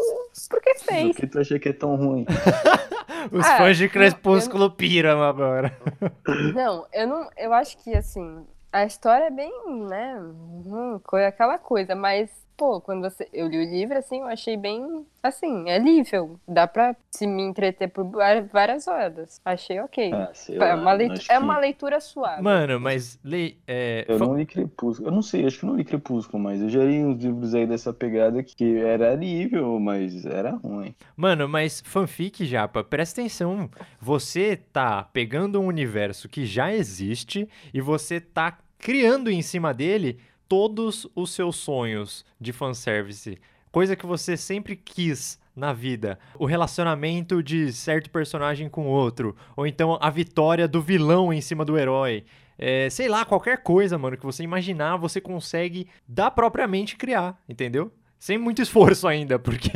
porque 0.50 0.74
fez. 0.80 1.12
Por 1.12 1.20
que 1.20 1.26
tu 1.28 1.38
acha 1.38 1.58
que 1.60 1.68
é 1.68 1.72
tão 1.72 1.94
ruim? 1.94 2.26
Os 3.30 3.46
ah, 3.46 3.58
fãs 3.58 3.76
de 3.76 3.88
Crepúsculo 3.88 4.64
eu... 4.64 4.70
piram 4.70 5.22
agora. 5.22 5.76
Não, 6.54 6.86
eu 6.92 7.06
não. 7.06 7.28
Eu 7.36 7.52
acho 7.52 7.76
que 7.78 7.92
assim, 7.94 8.44
a 8.72 8.84
história 8.84 9.24
é 9.24 9.30
bem, 9.30 9.52
né? 9.88 10.20
Hum, 10.20 11.00
aquela 11.26 11.58
coisa, 11.58 11.94
mas 11.94 12.45
pô, 12.56 12.80
quando 12.80 13.02
você, 13.02 13.28
eu 13.32 13.46
li 13.46 13.58
o 13.58 13.70
livro, 13.70 13.98
assim, 13.98 14.20
eu 14.20 14.26
achei 14.26 14.56
bem, 14.56 15.04
assim, 15.22 15.68
é 15.68 15.78
lível. 15.78 16.38
Dá 16.48 16.66
pra 16.66 16.96
se 17.10 17.26
me 17.26 17.42
entreter 17.42 17.88
por 17.88 18.10
várias 18.52 18.88
horas. 18.88 19.40
Achei 19.44 19.78
ok. 19.80 20.12
Ah, 20.12 20.32
é, 20.48 20.74
uma 20.74 20.92
leitura, 20.92 21.22
é 21.28 21.38
uma 21.38 21.58
leitura 21.58 22.00
suave. 22.00 22.42
Mano, 22.42 22.80
mas 22.80 23.18
li, 23.24 23.58
é... 23.66 24.04
Eu 24.08 24.18
não 24.18 24.36
li 24.36 24.46
Crepúsculo. 24.46 25.08
Eu 25.08 25.12
não 25.12 25.22
sei, 25.22 25.46
acho 25.46 25.60
que 25.60 25.66
não 25.66 25.76
li 25.76 25.84
Crepúsculo, 25.84 26.42
mas 26.42 26.60
eu 26.60 26.68
já 26.68 26.82
li 26.82 27.04
uns 27.04 27.22
livros 27.22 27.54
aí 27.54 27.66
dessa 27.66 27.92
pegada 27.92 28.42
que 28.42 28.78
era 28.78 29.14
lível, 29.14 29.78
mas 29.78 30.24
era 30.24 30.52
ruim. 30.52 30.94
Mano, 31.16 31.48
mas 31.48 31.82
fanfic, 31.84 32.44
Japa, 32.44 32.82
presta 32.82 33.20
atenção. 33.20 33.68
Você 34.00 34.56
tá 34.56 35.02
pegando 35.12 35.60
um 35.60 35.66
universo 35.66 36.28
que 36.28 36.46
já 36.46 36.72
existe 36.72 37.48
e 37.72 37.80
você 37.80 38.20
tá 38.20 38.58
criando 38.78 39.30
em 39.30 39.42
cima 39.42 39.72
dele 39.72 40.18
todos 40.48 41.06
os 41.14 41.30
seus 41.30 41.56
sonhos 41.56 42.24
de 42.40 42.52
fanservice. 42.52 43.38
Coisa 43.70 43.96
que 43.96 44.06
você 44.06 44.36
sempre 44.36 44.76
quis 44.76 45.38
na 45.54 45.72
vida. 45.72 46.18
O 46.38 46.46
relacionamento 46.46 47.42
de 47.42 47.72
certo 47.72 48.10
personagem 48.10 48.68
com 48.68 48.86
outro. 48.86 49.34
Ou 49.56 49.66
então 49.66 49.98
a 50.00 50.10
vitória 50.10 50.68
do 50.68 50.80
vilão 50.82 51.32
em 51.32 51.40
cima 51.40 51.64
do 51.64 51.78
herói. 51.78 52.24
É, 52.58 52.88
sei 52.88 53.08
lá, 53.08 53.24
qualquer 53.24 53.62
coisa, 53.62 53.98
mano, 53.98 54.16
que 54.16 54.24
você 54.24 54.42
imaginar, 54.42 54.96
você 54.96 55.20
consegue 55.20 55.88
da 56.08 56.30
propriamente 56.30 56.96
criar, 56.96 57.38
entendeu? 57.48 57.92
Sem 58.18 58.38
muito 58.38 58.62
esforço 58.62 59.06
ainda, 59.06 59.38
porque 59.40 59.68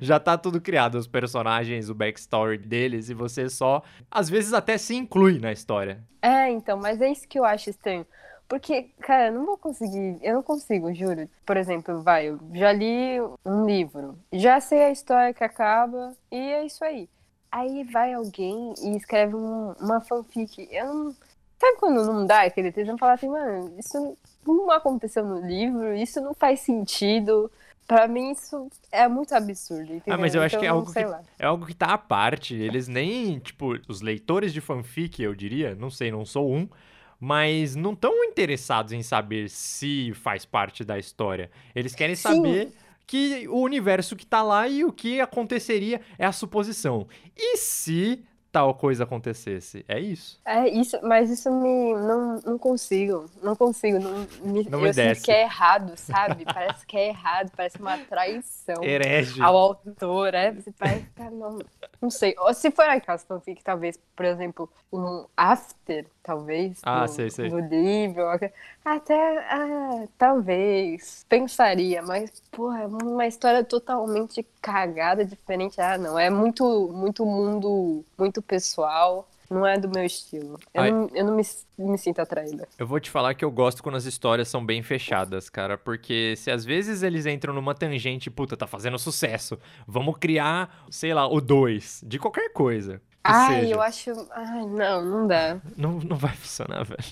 já 0.00 0.18
tá 0.18 0.36
tudo 0.36 0.60
criado, 0.60 0.96
os 0.96 1.06
personagens, 1.06 1.88
o 1.88 1.94
backstory 1.94 2.58
deles, 2.58 3.08
e 3.08 3.14
você 3.14 3.48
só, 3.48 3.82
às 4.10 4.28
vezes 4.28 4.52
até 4.52 4.76
se 4.76 4.96
inclui 4.96 5.38
na 5.38 5.52
história. 5.52 6.02
É, 6.20 6.50
então, 6.50 6.76
mas 6.76 7.00
é 7.00 7.10
isso 7.10 7.28
que 7.28 7.38
eu 7.38 7.44
acho 7.44 7.70
estranho. 7.70 8.04
Porque, 8.48 8.90
cara, 9.00 9.28
eu 9.28 9.32
não 9.32 9.46
vou 9.46 9.56
conseguir, 9.56 10.18
eu 10.22 10.34
não 10.34 10.42
consigo, 10.42 10.92
juro. 10.94 11.28
Por 11.46 11.56
exemplo, 11.56 12.02
vai, 12.02 12.28
eu 12.28 12.38
já 12.52 12.72
li 12.72 13.18
um 13.44 13.64
livro, 13.66 14.18
já 14.32 14.60
sei 14.60 14.84
a 14.84 14.90
história 14.90 15.32
que 15.32 15.42
acaba 15.42 16.14
e 16.30 16.36
é 16.36 16.66
isso 16.66 16.84
aí. 16.84 17.08
Aí 17.50 17.84
vai 17.84 18.12
alguém 18.12 18.74
e 18.82 18.96
escreve 18.96 19.34
um, 19.36 19.72
uma 19.80 20.00
fanfic. 20.00 20.68
Eu 20.70 20.92
não. 20.92 21.16
Sabe 21.56 21.78
quando 21.78 22.04
não 22.04 22.26
dá 22.26 22.42
aquele 22.42 22.72
texto? 22.72 22.98
Falar 22.98 23.12
assim, 23.14 23.28
mano, 23.28 23.72
isso 23.78 24.18
não 24.44 24.70
aconteceu 24.72 25.24
no 25.24 25.40
livro, 25.46 25.94
isso 25.94 26.20
não 26.20 26.34
faz 26.34 26.60
sentido. 26.60 27.50
Pra 27.86 28.08
mim, 28.08 28.32
isso 28.32 28.68
é 28.90 29.06
muito 29.06 29.34
absurdo. 29.34 29.84
Entendeu? 29.84 30.14
Ah, 30.14 30.18
mas 30.18 30.34
eu 30.34 30.42
acho 30.42 30.56
então, 30.56 30.60
que 30.60 30.66
é 30.66 30.70
algo 30.70 30.92
que, 30.92 30.98
é 31.38 31.46
algo 31.46 31.66
que 31.66 31.74
tá 31.74 31.92
à 31.92 31.98
parte. 31.98 32.54
Eles 32.54 32.88
nem, 32.88 33.38
tipo, 33.38 33.78
os 33.88 34.00
leitores 34.00 34.52
de 34.52 34.60
fanfic, 34.60 35.22
eu 35.22 35.34
diria, 35.34 35.74
não 35.74 35.90
sei, 35.90 36.10
não 36.10 36.24
sou 36.24 36.50
um, 36.50 36.68
mas 37.20 37.74
não 37.74 37.92
estão 37.92 38.24
interessados 38.24 38.92
em 38.92 39.02
saber 39.02 39.48
se 39.48 40.12
faz 40.14 40.44
parte 40.44 40.84
da 40.84 40.98
história. 40.98 41.50
Eles 41.74 41.94
querem 41.94 42.16
Sim. 42.16 42.22
saber 42.22 42.72
que 43.06 43.46
o 43.48 43.60
universo 43.60 44.16
que 44.16 44.26
tá 44.26 44.42
lá 44.42 44.66
e 44.66 44.84
o 44.84 44.92
que 44.92 45.20
aconteceria 45.20 46.00
é 46.18 46.24
a 46.24 46.32
suposição. 46.32 47.06
E 47.36 47.56
se 47.56 48.24
tal 48.54 48.72
coisa 48.72 49.02
acontecesse. 49.02 49.84
É 49.88 49.98
isso. 49.98 50.40
É 50.44 50.68
isso, 50.68 50.96
mas 51.02 51.28
isso 51.28 51.50
me 51.50 51.92
não, 51.94 52.40
não 52.46 52.56
consigo, 52.56 53.28
não 53.42 53.56
consigo, 53.56 53.98
não 53.98 54.20
me, 54.44 54.62
não 54.70 54.78
me 54.78 54.90
eu 54.90 54.92
desce. 54.92 55.22
que 55.22 55.32
é 55.32 55.42
errado, 55.42 55.96
sabe? 55.96 56.44
parece 56.54 56.86
que 56.86 56.96
é 56.96 57.08
errado, 57.08 57.50
parece 57.56 57.78
uma 57.80 57.98
traição 57.98 58.80
Herege. 58.80 59.42
ao 59.42 59.56
autor, 59.56 60.34
é, 60.34 60.52
você 60.52 60.70
parece 60.70 61.04
que 61.04 61.22
não, 61.30 61.58
não 62.00 62.10
sei. 62.10 62.36
Ou 62.38 62.54
se 62.54 62.70
for 62.70 62.84
aquelas 62.84 63.24
fanfic, 63.24 63.60
talvez, 63.64 63.98
por 64.14 64.24
exemplo, 64.24 64.70
um 64.92 65.26
after, 65.36 66.06
talvez, 66.24 66.80
ah, 66.82 67.02
no, 67.02 67.08
sei, 67.08 67.30
sei. 67.30 67.50
no 67.50 67.60
livro, 67.60 68.24
até, 68.84 69.38
ah, 69.50 70.06
talvez, 70.18 71.24
pensaria, 71.28 72.02
mas, 72.02 72.42
porra, 72.50 72.82
é 72.82 72.86
uma 72.86 73.26
história 73.26 73.62
totalmente 73.62 74.44
cagada, 74.60 75.24
diferente, 75.24 75.80
ah, 75.80 75.98
não, 75.98 76.18
é 76.18 76.30
muito, 76.30 76.90
muito 76.92 77.26
mundo, 77.26 78.02
muito 78.18 78.40
pessoal, 78.40 79.28
não 79.50 79.66
é 79.66 79.78
do 79.78 79.88
meu 79.88 80.04
estilo. 80.04 80.58
Eu, 80.72 80.84
não, 80.90 81.10
eu 81.14 81.24
não 81.26 81.36
me, 81.36 81.42
me, 81.78 81.98
sinto 81.98 82.20
atraída. 82.20 82.66
Eu 82.78 82.86
vou 82.86 82.98
te 82.98 83.10
falar 83.10 83.34
que 83.34 83.44
eu 83.44 83.50
gosto 83.50 83.82
quando 83.82 83.96
as 83.96 84.06
histórias 84.06 84.48
são 84.48 84.64
bem 84.64 84.82
fechadas, 84.82 85.50
cara. 85.50 85.76
Porque 85.76 86.34
se 86.36 86.50
às 86.50 86.64
vezes 86.64 87.02
eles 87.02 87.26
entram 87.26 87.52
numa 87.52 87.74
tangente, 87.74 88.30
puta, 88.30 88.56
tá 88.56 88.66
fazendo 88.66 88.98
sucesso. 88.98 89.58
Vamos 89.86 90.16
criar, 90.18 90.84
sei 90.90 91.12
lá, 91.12 91.28
o 91.28 91.40
2 91.40 92.04
de 92.06 92.18
qualquer 92.18 92.52
coisa. 92.52 93.00
Ai, 93.24 93.60
seja. 93.62 93.74
eu 93.74 93.80
acho. 93.80 94.28
Ai, 94.32 94.66
não, 94.66 95.02
não 95.02 95.26
dá. 95.26 95.58
Não, 95.76 95.92
não 95.92 96.16
vai 96.16 96.34
funcionar, 96.34 96.84
velho. 96.84 97.02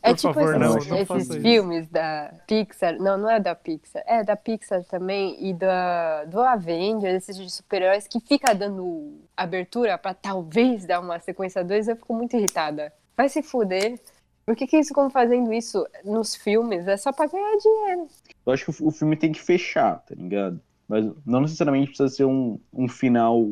É 0.00 0.10
Por 0.10 0.16
tipo 0.16 0.34
favor, 0.34 0.54
esses, 0.54 0.88
não, 0.88 0.96
não 0.96 1.18
esses 1.18 1.36
filmes 1.36 1.88
da 1.88 2.32
Pixar. 2.46 2.96
Não, 2.98 3.18
não 3.18 3.28
é 3.28 3.40
da 3.40 3.54
Pixar. 3.54 4.02
É 4.06 4.22
da 4.22 4.36
Pixar 4.36 4.84
também 4.84 5.36
e 5.40 5.52
da, 5.52 6.24
do 6.26 6.40
Avengers, 6.40 7.14
esses 7.14 7.36
de 7.36 7.50
super-heróis 7.50 8.06
que 8.06 8.20
fica 8.20 8.54
dando 8.54 9.20
abertura 9.36 9.98
pra 9.98 10.14
talvez 10.14 10.86
dar 10.86 11.00
uma 11.00 11.18
sequência 11.18 11.64
2. 11.64 11.88
Eu 11.88 11.96
fico 11.96 12.14
muito 12.14 12.36
irritada. 12.36 12.92
Vai 13.16 13.28
se 13.28 13.42
fuder. 13.42 13.98
Por 14.46 14.56
que, 14.56 14.66
que 14.66 14.76
eles 14.76 14.88
ficam 14.88 15.10
fazendo 15.10 15.52
isso 15.52 15.86
nos 16.04 16.34
filmes? 16.36 16.86
É 16.86 16.96
só 16.96 17.12
pra 17.12 17.26
ganhar 17.26 17.56
dinheiro. 17.56 18.06
Eu 18.46 18.52
acho 18.52 18.64
que 18.64 18.82
o 18.82 18.90
filme 18.90 19.16
tem 19.16 19.32
que 19.32 19.40
fechar, 19.40 20.00
tá 20.00 20.14
ligado? 20.14 20.60
Mas 20.88 21.04
não 21.24 21.40
necessariamente 21.40 21.88
precisa 21.88 22.08
ser 22.08 22.24
um, 22.24 22.58
um 22.72 22.88
final 22.88 23.48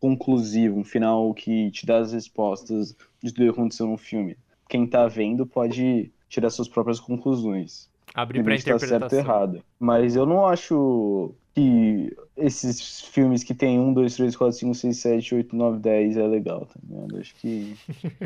conclusivo, 0.00 0.78
um 0.78 0.84
final 0.84 1.32
que 1.34 1.70
te 1.70 1.84
dá 1.86 1.98
as 1.98 2.12
respostas 2.12 2.96
de 3.22 3.32
tudo 3.32 3.44
que 3.44 3.50
aconteceu 3.58 3.86
no 3.86 3.96
filme. 3.98 4.36
Quem 4.68 4.86
tá 4.86 5.06
vendo 5.06 5.46
pode 5.46 6.10
tirar 6.28 6.50
suas 6.50 6.68
próprias 6.68 6.98
conclusões. 6.98 7.88
Abrir 8.14 8.42
pra 8.42 8.54
interpretação. 8.54 9.00
Tá 9.00 9.08
certo 9.08 9.12
ou 9.12 9.18
errado. 9.34 9.62
Mas 9.78 10.16
eu 10.16 10.26
não 10.26 10.46
acho 10.46 11.32
que 11.54 12.16
esses 12.36 13.00
filmes 13.02 13.44
que 13.44 13.54
tem 13.54 13.78
1, 13.78 13.92
2, 13.92 14.16
3, 14.16 14.36
4, 14.36 14.58
5, 14.58 14.74
6, 14.74 14.96
7, 14.98 15.34
8, 15.36 15.56
9, 15.56 15.78
10 15.78 16.16
é 16.16 16.26
legal, 16.26 16.66
tá 16.66 16.80
ligado? 16.82 17.18
Acho 17.18 17.34
que. 17.36 17.76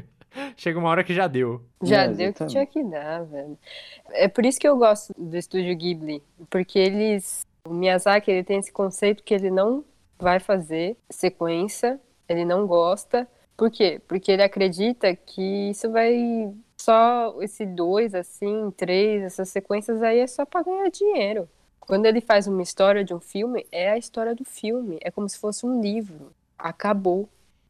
Chega 0.56 0.78
uma 0.78 0.88
hora 0.88 1.04
que 1.04 1.14
já 1.14 1.26
deu. 1.28 1.62
Já 1.82 2.02
É, 2.02 2.08
deu 2.08 2.12
o 2.12 2.16
que 2.16 2.22
exatamente. 2.44 2.52
tinha 2.52 2.66
que 2.66 2.84
dar, 2.84 3.24
velho. 3.24 3.56
É 4.10 4.26
por 4.28 4.44
isso 4.44 4.58
que 4.58 4.66
eu 4.66 4.76
gosto 4.76 5.12
do 5.16 5.36
estúdio 5.36 5.76
Ghibli, 5.76 6.22
porque 6.50 6.78
eles, 6.78 7.46
o 7.66 7.72
Miyazaki, 7.72 8.30
ele 8.30 8.42
tem 8.44 8.58
esse 8.58 8.72
conceito 8.72 9.22
que 9.22 9.32
ele 9.32 9.50
não 9.50 9.84
vai 10.18 10.40
fazer 10.40 10.96
sequência, 11.10 12.00
ele 12.28 12.44
não 12.44 12.66
gosta. 12.66 13.28
Por 13.56 13.70
quê? 13.70 14.00
Porque 14.08 14.32
ele 14.32 14.42
acredita 14.42 15.14
que 15.14 15.70
isso 15.70 15.90
vai 15.90 16.52
só 16.76 17.36
esse 17.40 17.64
dois 17.64 18.14
assim, 18.14 18.70
três, 18.76 19.22
essas 19.22 19.48
sequências 19.48 20.02
aí 20.02 20.18
é 20.18 20.26
só 20.26 20.44
pra 20.44 20.62
ganhar 20.62 20.90
dinheiro. 20.90 21.48
Quando 21.80 22.06
ele 22.06 22.20
faz 22.20 22.46
uma 22.46 22.62
história 22.62 23.04
de 23.04 23.14
um 23.14 23.20
filme, 23.20 23.66
é 23.70 23.90
a 23.90 23.98
história 23.98 24.34
do 24.34 24.44
filme, 24.44 24.98
é 25.02 25.10
como 25.10 25.28
se 25.28 25.38
fosse 25.38 25.66
um 25.66 25.80
livro. 25.80 26.32
Acabou. 26.58 27.28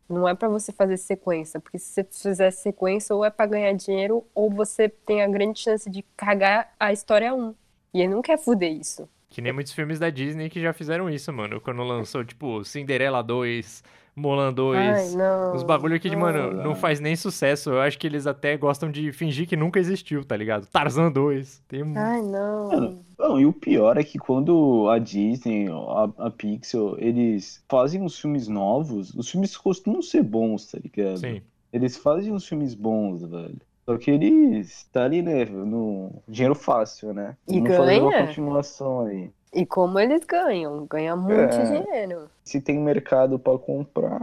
Não 0.09 0.29
é 0.29 0.35
pra 0.35 0.49
você 0.49 0.71
fazer 0.71 0.99
sequência, 0.99 1.59
porque 1.59 1.79
se 1.79 1.87
você 1.87 2.05
fizer 2.05 2.51
sequência, 2.51 3.15
ou 3.15 3.25
é 3.25 3.31
pra 3.31 3.47
ganhar 3.47 3.73
dinheiro, 3.73 4.25
ou 4.35 4.51
você 4.51 4.89
tem 4.89 5.23
a 5.23 5.29
grande 5.29 5.59
chance 5.59 5.89
de 5.89 6.03
cagar 6.17 6.73
a 6.79 6.93
história 6.93 7.35
1. 7.35 7.55
E 7.95 8.03
ele 8.03 8.15
não 8.15 8.23
quer 8.23 8.39
fuder 8.39 8.73
isso. 8.73 9.09
Que 9.35 9.43
nem 9.43 9.53
muitos 9.53 9.73
filmes 9.73 9.99
da 9.99 10.11
Disney 10.11 10.49
que 10.49 10.61
já 10.61 10.73
fizeram 10.73 11.11
isso, 11.11 11.33
mano. 11.33 11.61
Quando 11.61 11.83
lançou, 11.83 12.25
tipo, 12.25 12.63
Cinderela 12.63 13.21
2, 13.21 13.83
Mulan 14.15 14.53
2. 14.53 14.79
Ai, 14.79 15.09
não. 15.17 15.57
Uns 15.57 15.65
bagulho 15.65 15.99
que, 15.99 16.09
não. 16.09 16.21
mano, 16.21 16.53
não 16.63 16.77
faz 16.77 17.01
nem 17.01 17.17
sucesso. 17.17 17.71
Eu 17.71 17.81
acho 17.81 17.99
que 17.99 18.07
eles 18.07 18.29
até 18.29 18.57
gostam 18.57 18.89
de 18.89 19.11
fingir 19.11 19.49
que 19.49 19.57
nunca 19.57 19.81
existiu, 19.81 20.25
tá 20.25 20.37
ligado? 20.37 20.67
Tarzan 20.67 21.11
2. 21.11 21.65
Tem. 21.67 21.83
Ai, 21.97 22.23
não. 22.23 22.69
Mano, 22.69 23.05
Não, 23.19 23.41
e 23.41 23.45
o 23.45 23.53
pior 23.53 23.97
é 23.99 24.05
que 24.05 24.21
quando 24.21 24.89
a 24.89 25.01
Disney, 25.01 25.67
a, 25.69 26.27
a 26.27 26.31
Pixar, 26.31 26.95
eles 26.99 27.61
fazem 27.69 28.01
uns 28.03 28.17
filmes 28.17 28.47
novos, 28.47 29.13
os 29.15 29.29
filmes 29.29 29.57
costumam 29.57 30.01
ser 30.01 30.23
bons, 30.23 30.71
tá 30.71 30.79
ligado? 30.81 31.19
Sim. 31.19 31.43
Eles 31.73 31.97
fazem 31.97 32.33
uns 32.33 32.47
filmes 32.47 32.73
bons, 32.73 33.25
velho. 33.25 33.61
Só 33.87 33.99
que 33.99 34.11
eles 34.11 34.85
tá 34.93 35.05
ali, 35.05 35.23
né, 35.23 35.45
no 35.45 36.23
dinheiro 36.29 36.55
fácil, 36.55 37.13
né? 37.13 37.37
E 37.47 37.61
Não 37.61 37.67
fazer 37.71 37.97
uma 37.97 38.11
ganha. 38.11 38.27
continuação 38.27 39.07
aí. 39.07 39.31
E 39.53 39.65
como 39.65 39.99
eles 39.99 40.25
ganham? 40.25 40.87
Ganham 40.87 41.17
muito 41.17 41.51
É. 41.51 41.65
dinheiro. 41.65 42.29
Se 42.45 42.61
tem 42.61 42.79
mercado 42.79 43.39
pra 43.39 43.59
comprar, 43.59 44.21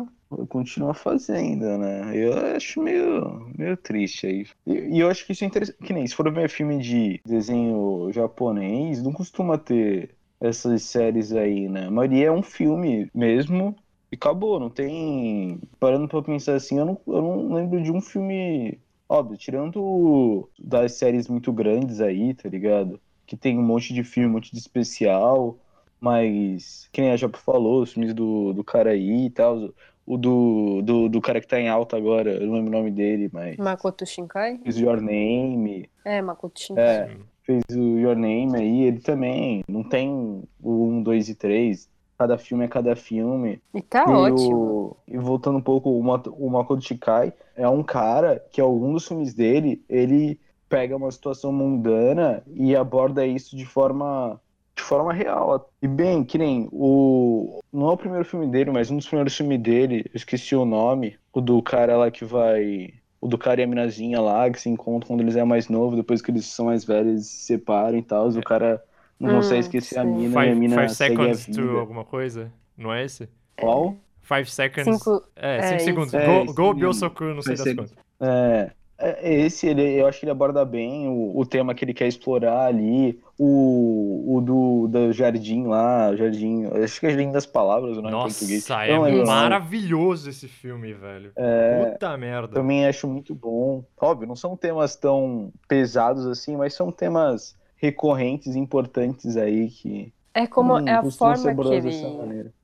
continua 0.49 0.93
fazendo, 0.93 1.77
né? 1.77 2.15
Eu 2.15 2.55
acho 2.55 2.81
meio, 2.81 3.49
meio 3.57 3.75
triste 3.77 4.27
aí. 4.27 4.45
E, 4.65 4.97
e 4.97 4.99
eu 4.99 5.09
acho 5.09 5.25
que 5.25 5.31
isso 5.31 5.43
é 5.43 5.47
interessante. 5.47 5.77
Que 5.79 5.93
nem 5.93 6.05
se 6.05 6.15
for 6.15 6.31
ver 6.31 6.49
filme 6.49 6.77
de 6.79 7.19
desenho 7.25 8.11
japonês, 8.11 9.01
não 9.01 9.11
costuma 9.13 9.57
ter 9.57 10.15
essas 10.39 10.83
séries 10.83 11.31
aí, 11.33 11.67
né? 11.69 11.87
A 11.87 11.91
maioria 11.91 12.27
é 12.27 12.31
um 12.31 12.43
filme 12.43 13.09
mesmo 13.13 13.75
e 14.11 14.15
acabou. 14.15 14.59
Não 14.59 14.69
tem. 14.69 15.59
Parando 15.79 16.07
pra 16.07 16.21
pensar 16.21 16.55
assim, 16.55 16.77
eu 16.77 16.85
não, 16.85 17.01
eu 17.07 17.21
não 17.21 17.53
lembro 17.53 17.81
de 17.81 17.91
um 17.91 18.01
filme. 18.01 18.79
Óbvio, 19.11 19.37
tirando 19.37 20.49
das 20.57 20.93
séries 20.93 21.27
muito 21.27 21.51
grandes 21.51 21.99
aí, 21.99 22.33
tá 22.33 22.47
ligado? 22.47 22.97
Que 23.25 23.35
tem 23.35 23.59
um 23.59 23.61
monte 23.61 23.93
de 23.93 24.05
filme, 24.05 24.29
um 24.29 24.31
monte 24.33 24.53
de 24.53 24.57
especial. 24.57 25.57
Mas, 25.99 26.87
que 26.93 27.01
nem 27.01 27.11
a 27.11 27.17
Japa 27.17 27.37
falou, 27.37 27.81
os 27.81 27.91
filmes 27.91 28.13
do, 28.13 28.53
do 28.53 28.63
cara 28.63 28.91
aí 28.91 29.25
e 29.25 29.29
tal. 29.29 29.73
O 30.05 30.17
do, 30.17 30.81
do, 30.81 31.09
do 31.09 31.19
cara 31.21 31.41
que 31.41 31.47
tá 31.47 31.59
em 31.59 31.67
alta 31.67 31.97
agora, 31.97 32.31
eu 32.31 32.47
não 32.47 32.53
lembro 32.53 32.69
o 32.69 32.77
nome 32.79 32.89
dele, 32.89 33.29
mas. 33.33 33.57
Makoto 33.57 34.05
Shinkai? 34.05 34.59
Fez 34.63 34.77
o 34.77 34.81
Your 34.81 35.01
Name, 35.01 35.89
É, 36.05 36.21
Makoto 36.21 36.59
Shinkai. 36.59 36.85
é, 36.85 37.17
fez 37.43 37.63
o 37.75 37.99
Your 37.99 38.15
Name 38.15 38.55
aí, 38.55 38.83
ele 38.83 38.99
também. 39.01 39.61
Não 39.67 39.83
tem 39.83 40.09
o 40.09 40.87
1, 40.87 41.03
2 41.03 41.27
e 41.27 41.35
3. 41.35 41.90
Cada 42.21 42.37
filme 42.37 42.63
é 42.65 42.67
cada 42.67 42.95
filme. 42.95 43.59
E 43.73 43.81
tá 43.81 44.03
e, 44.05 44.11
ótimo. 44.11 44.55
o- 44.55 44.97
e 45.07 45.17
voltando 45.17 45.57
um 45.57 45.61
pouco, 45.61 45.89
o, 45.89 46.03
Mat- 46.03 46.27
o 46.27 46.49
Makoto 46.51 46.81
Shikai 46.83 47.33
é 47.55 47.67
um 47.67 47.81
cara 47.81 48.39
que, 48.51 48.61
algum 48.61 48.93
dos 48.93 49.07
filmes 49.07 49.33
dele, 49.33 49.83
ele 49.89 50.39
pega 50.69 50.95
uma 50.95 51.09
situação 51.11 51.51
mundana 51.51 52.43
e 52.53 52.75
aborda 52.75 53.25
isso 53.25 53.57
de 53.57 53.65
forma, 53.65 54.39
de 54.75 54.83
forma 54.83 55.11
real. 55.11 55.67
E 55.81 55.87
bem, 55.87 56.23
que 56.23 56.37
nem 56.37 56.69
o. 56.71 57.59
Não 57.73 57.89
é 57.89 57.93
o 57.93 57.97
primeiro 57.97 58.23
filme 58.25 58.45
dele, 58.47 58.69
mas 58.69 58.91
um 58.91 58.97
dos 58.97 59.07
primeiros 59.07 59.35
filmes 59.35 59.59
dele, 59.59 60.05
eu 60.13 60.15
esqueci 60.15 60.55
o 60.55 60.63
nome, 60.63 61.17
o 61.33 61.41
do 61.41 61.59
cara 61.63 61.97
lá 61.97 62.11
que 62.11 62.23
vai. 62.23 62.93
O 63.19 63.27
do 63.27 63.37
cara 63.37 63.61
e 63.61 63.63
a 63.63 63.67
minazinha 63.67 64.19
lá, 64.21 64.49
que 64.49 64.59
se 64.61 64.69
encontram 64.69 65.07
quando 65.09 65.21
eles 65.21 65.35
é 65.35 65.43
mais 65.43 65.67
novo, 65.69 65.95
depois 65.95 66.21
que 66.21 66.29
eles 66.31 66.45
são 66.45 66.65
mais 66.67 66.83
velhos, 66.85 67.25
se 67.27 67.45
separam 67.45 67.97
e 67.97 68.01
tal. 68.03 68.27
O 68.29 68.43
cara 68.43 68.83
não 69.21 69.29
Hum, 69.29 69.35
consegue 69.37 69.59
esquecer 69.59 69.99
a 69.99 70.03
mina 70.03 70.23
e 70.23 70.27
a 70.27 70.41
Five, 70.41 70.59
mina 70.59 70.75
five 70.75 70.95
seconds 70.95 71.45
to 71.45 71.77
alguma 71.77 72.03
coisa? 72.03 72.51
Não 72.77 72.91
é 72.93 73.05
esse? 73.05 73.29
Qual? 73.59 73.95
Five 74.21 74.49
seconds. 74.49 74.85
Cinco. 74.85 75.23
É, 75.35 75.57
é, 75.57 75.61
5 75.61 75.75
isso. 75.75 75.85
segundos. 75.85 76.13
É, 76.13 76.25
go 76.25 76.53
go 76.53 76.63
mesmo. 76.63 76.75
Byosoku, 76.75 77.23
não 77.25 77.41
sei 77.41 77.55
Five 77.55 77.75
das 77.75 77.89
quantas. 77.89 78.05
É, 78.19 78.71
é, 78.97 79.39
esse 79.41 79.67
ele, 79.67 79.99
eu 79.99 80.05
acho 80.07 80.19
que 80.19 80.25
ele 80.25 80.31
aborda 80.31 80.63
bem 80.63 81.07
o, 81.07 81.37
o 81.37 81.45
tema 81.45 81.73
que 81.73 81.83
ele 81.83 81.93
quer 81.93 82.07
explorar 82.07 82.67
ali, 82.67 83.19
o, 83.37 84.35
o 84.37 84.41
do, 84.41 84.87
do 84.87 85.11
jardim 85.11 85.65
lá, 85.65 86.15
jardim, 86.15 86.65
acho 86.83 86.99
que 86.99 87.07
é 87.07 87.09
Jardim 87.09 87.31
das 87.31 87.45
Palavras, 87.47 87.97
o 87.97 88.01
nome 88.01 88.15
em 88.15 88.21
português. 88.21 88.67
Nossa, 88.67 88.85
é 88.85 88.93
não 88.93 89.01
lembro 89.01 89.19
nome. 89.19 89.29
maravilhoso 89.31 90.29
esse 90.29 90.47
filme, 90.47 90.93
velho. 90.93 91.31
É, 91.35 91.91
Puta 91.91 92.15
merda. 92.15 92.53
também 92.53 92.85
acho 92.85 93.07
muito 93.07 93.33
bom. 93.33 93.83
Óbvio, 93.99 94.27
não 94.27 94.35
são 94.35 94.55
temas 94.55 94.95
tão 94.95 95.51
pesados 95.67 96.27
assim, 96.27 96.55
mas 96.55 96.73
são 96.75 96.91
temas 96.91 97.55
recorrentes, 97.81 98.55
importantes 98.55 99.35
aí 99.37 99.69
que 99.69 100.13
É 100.33 100.47
como 100.47 100.73
hum, 100.75 100.87
é 100.87 100.93
a 100.93 101.03
forma 101.03 101.55
que 101.55 101.73
ele 101.73 101.89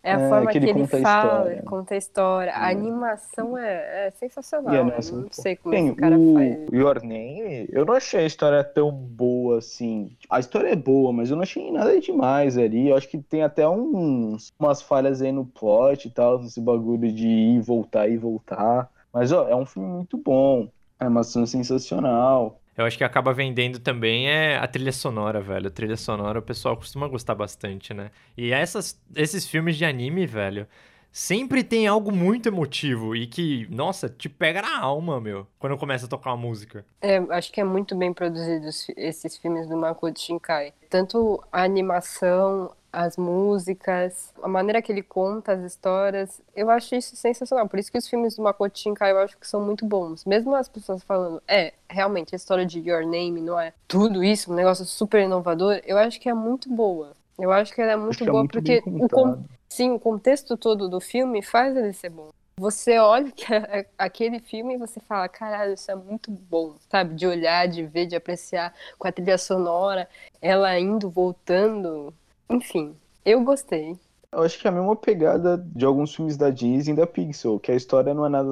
é 0.04 0.14
a 0.14 0.20
É, 0.20 0.20
forma 0.20 0.52
que 0.52 0.58
ele 0.58 0.68
ele, 0.68 0.74
conta 0.74 0.98
a 0.98 1.02
fala, 1.02 1.50
história. 1.50 1.64
conta 1.64 1.94
a 1.94 1.98
história. 1.98 2.54
A 2.56 2.70
É. 2.70 2.72
animação 2.72 3.58
é, 3.58 4.08
é 4.08 4.12
sensacional. 4.12 4.74
Né? 4.74 4.80
animação 4.80 5.16
Não 5.16 5.22
muito 5.22 5.36
sei 5.36 5.56
como 5.58 5.74
Tem 5.74 5.88
esse 5.88 5.94
cara 5.96 6.18
o 6.18 6.34
faz. 6.34 6.60
Your 6.72 7.02
Name, 7.04 7.68
eu 7.72 7.86
não 7.86 7.94
achei 7.94 8.22
a 8.22 8.26
história 8.26 8.64
tão 8.64 8.92
boa 8.92 9.58
assim. 9.60 10.16
A 10.30 10.40
história 10.40 10.70
é 10.70 10.76
boa, 10.76 11.12
mas 11.12 11.30
eu 11.30 11.36
não 11.36 11.44
achei 11.44 11.72
nada 11.72 12.00
demais 12.00 12.58
ali. 12.58 12.90
Eu 12.90 12.96
acho 12.98 13.08
que 13.10 13.18
tem 13.22 13.44
até 13.44 13.68
uns, 13.68 14.52
umas 14.60 14.82
falhas 14.82 15.22
aí 15.22 15.32
no 15.32 15.46
plot 15.46 16.08
e 16.08 16.12
tal, 16.12 16.40
nesse 16.42 16.62
bagulho 16.62 17.12
de 17.12 17.28
ir, 17.28 17.62
voltar 17.62 18.08
e 18.10 18.18
voltar. 18.18 18.90
Mas, 19.12 19.32
ó, 19.32 19.48
é 19.50 19.56
um 19.56 19.66
filme 19.66 19.88
muito 19.90 20.18
bom. 20.18 20.70
A 21.00 21.06
animação 21.06 21.44
é 21.44 21.46
sensacional. 21.46 22.60
Eu 22.78 22.86
acho 22.86 22.98
que 22.98 23.04
acaba 23.04 23.34
vendendo 23.34 23.80
também 23.80 24.30
é 24.30 24.56
a 24.58 24.68
trilha 24.68 24.92
sonora, 24.92 25.42
velho. 25.42 25.68
A 25.68 25.72
trilha 25.72 25.98
sonora 25.98 26.38
o 26.40 26.44
pessoal 26.44 26.78
costuma 26.78 27.08
gostar 27.08 27.34
bastante, 27.34 27.94
né? 27.94 28.12
E 28.38 28.52
essas, 28.54 29.02
esses 29.16 29.48
filmes 29.48 29.76
de 29.76 29.84
anime, 29.84 30.28
velho, 30.28 30.68
sempre 31.12 31.64
tem 31.64 31.88
algo 31.88 32.12
muito 32.12 32.48
emotivo 32.50 33.16
e 33.16 33.26
que, 33.26 33.68
nossa, 33.72 34.08
te 34.08 34.30
pega 34.30 34.62
na 34.62 34.80
alma, 34.80 35.20
meu, 35.20 35.48
quando 35.58 35.76
começa 35.76 36.06
a 36.06 36.10
tocar 36.10 36.30
uma 36.30 36.38
música. 36.38 36.86
É, 37.02 37.18
acho 37.32 37.52
que 37.52 37.60
é 37.60 37.64
muito 37.64 37.96
bem 37.96 38.14
produzido 38.14 38.68
os 38.68 38.86
fi- 38.86 38.94
esses 38.96 39.36
filmes 39.38 39.68
do 39.68 39.76
Makoto 39.76 40.20
Shinkai. 40.20 40.74
Tanto 40.88 41.44
a 41.52 41.64
animação, 41.64 42.72
as 42.98 43.16
músicas, 43.16 44.34
a 44.42 44.48
maneira 44.48 44.82
que 44.82 44.92
ele 44.92 45.04
conta 45.04 45.52
as 45.52 45.62
histórias, 45.62 46.42
eu 46.56 46.68
acho 46.72 46.96
isso 46.96 47.16
sensacional. 47.16 47.70
Por 47.70 47.78
isso 47.78 47.92
que 47.92 47.98
os 48.00 48.08
filmes 48.08 48.36
do 48.36 48.42
Makoto 48.42 48.80
Shinkai 48.80 49.12
eu 49.12 49.20
acho 49.20 49.38
que 49.38 49.48
são 49.48 49.62
muito 49.62 49.86
bons. 49.86 50.26
Mesmo 50.26 50.56
as 50.56 50.68
pessoas 50.68 51.04
falando, 51.04 51.40
é, 51.48 51.74
realmente, 51.88 52.34
a 52.34 52.36
história 52.36 52.66
de 52.66 52.80
Your 52.80 53.06
Name 53.06 53.40
não 53.40 53.60
é 53.60 53.72
tudo 53.88 54.24
isso, 54.24 54.52
um 54.52 54.56
negócio 54.56 54.84
super 54.84 55.22
inovador, 55.22 55.80
eu 55.86 55.96
acho 55.96 56.20
que 56.20 56.28
é 56.28 56.34
muito 56.34 56.74
boa. 56.74 57.12
Eu 57.38 57.52
acho 57.52 57.72
que 57.72 57.80
ela 57.80 57.92
é 57.92 57.96
muito 57.96 58.24
é 58.24 58.26
boa 58.26 58.40
muito 58.40 58.52
porque 58.52 58.82
o, 58.84 59.38
sim, 59.70 59.92
o 59.92 60.00
contexto 60.00 60.58
todo 60.58 60.90
do 60.90 61.00
filme 61.00 61.44
faz 61.44 61.78
ele 61.78 61.94
ser 61.94 62.10
bom. 62.10 62.30
Você 62.60 62.98
olha 62.98 63.32
que 63.32 63.46
é 63.54 63.86
aquele 63.96 64.40
filme 64.40 64.74
e 64.74 64.78
você 64.78 65.00
fala, 65.02 65.30
caralho, 65.30 65.76
isso 65.76 65.92
é 65.92 65.96
muito 65.96 66.32
bom, 66.32 66.74
sabe? 66.90 67.14
De 67.14 67.28
olhar, 67.28 67.68
de 67.68 67.84
ver, 67.84 68.08
de 68.08 68.16
apreciar 68.16 68.74
com 68.98 69.08
a 69.08 69.12
trilha 69.12 69.38
sonora, 69.38 70.10
ela 70.42 70.80
indo, 70.80 71.12
voltando. 71.12 72.12
Enfim, 72.50 72.96
eu 73.26 73.44
gostei. 73.44 73.98
Eu 74.32 74.44
acho 74.44 74.60
que 74.60 74.68
é 74.68 74.70
a 74.70 74.74
mesma 74.74 74.96
pegada 74.96 75.58
de 75.58 75.86
alguns 75.86 76.14
filmes 76.14 76.36
da 76.36 76.50
Disney 76.50 76.94
e 76.94 76.96
da 76.98 77.08
Pixar, 77.08 77.58
que 77.60 77.72
a 77.72 77.76
história 77.76 78.14
não 78.14 78.26
é 78.26 78.30
nada, 78.30 78.50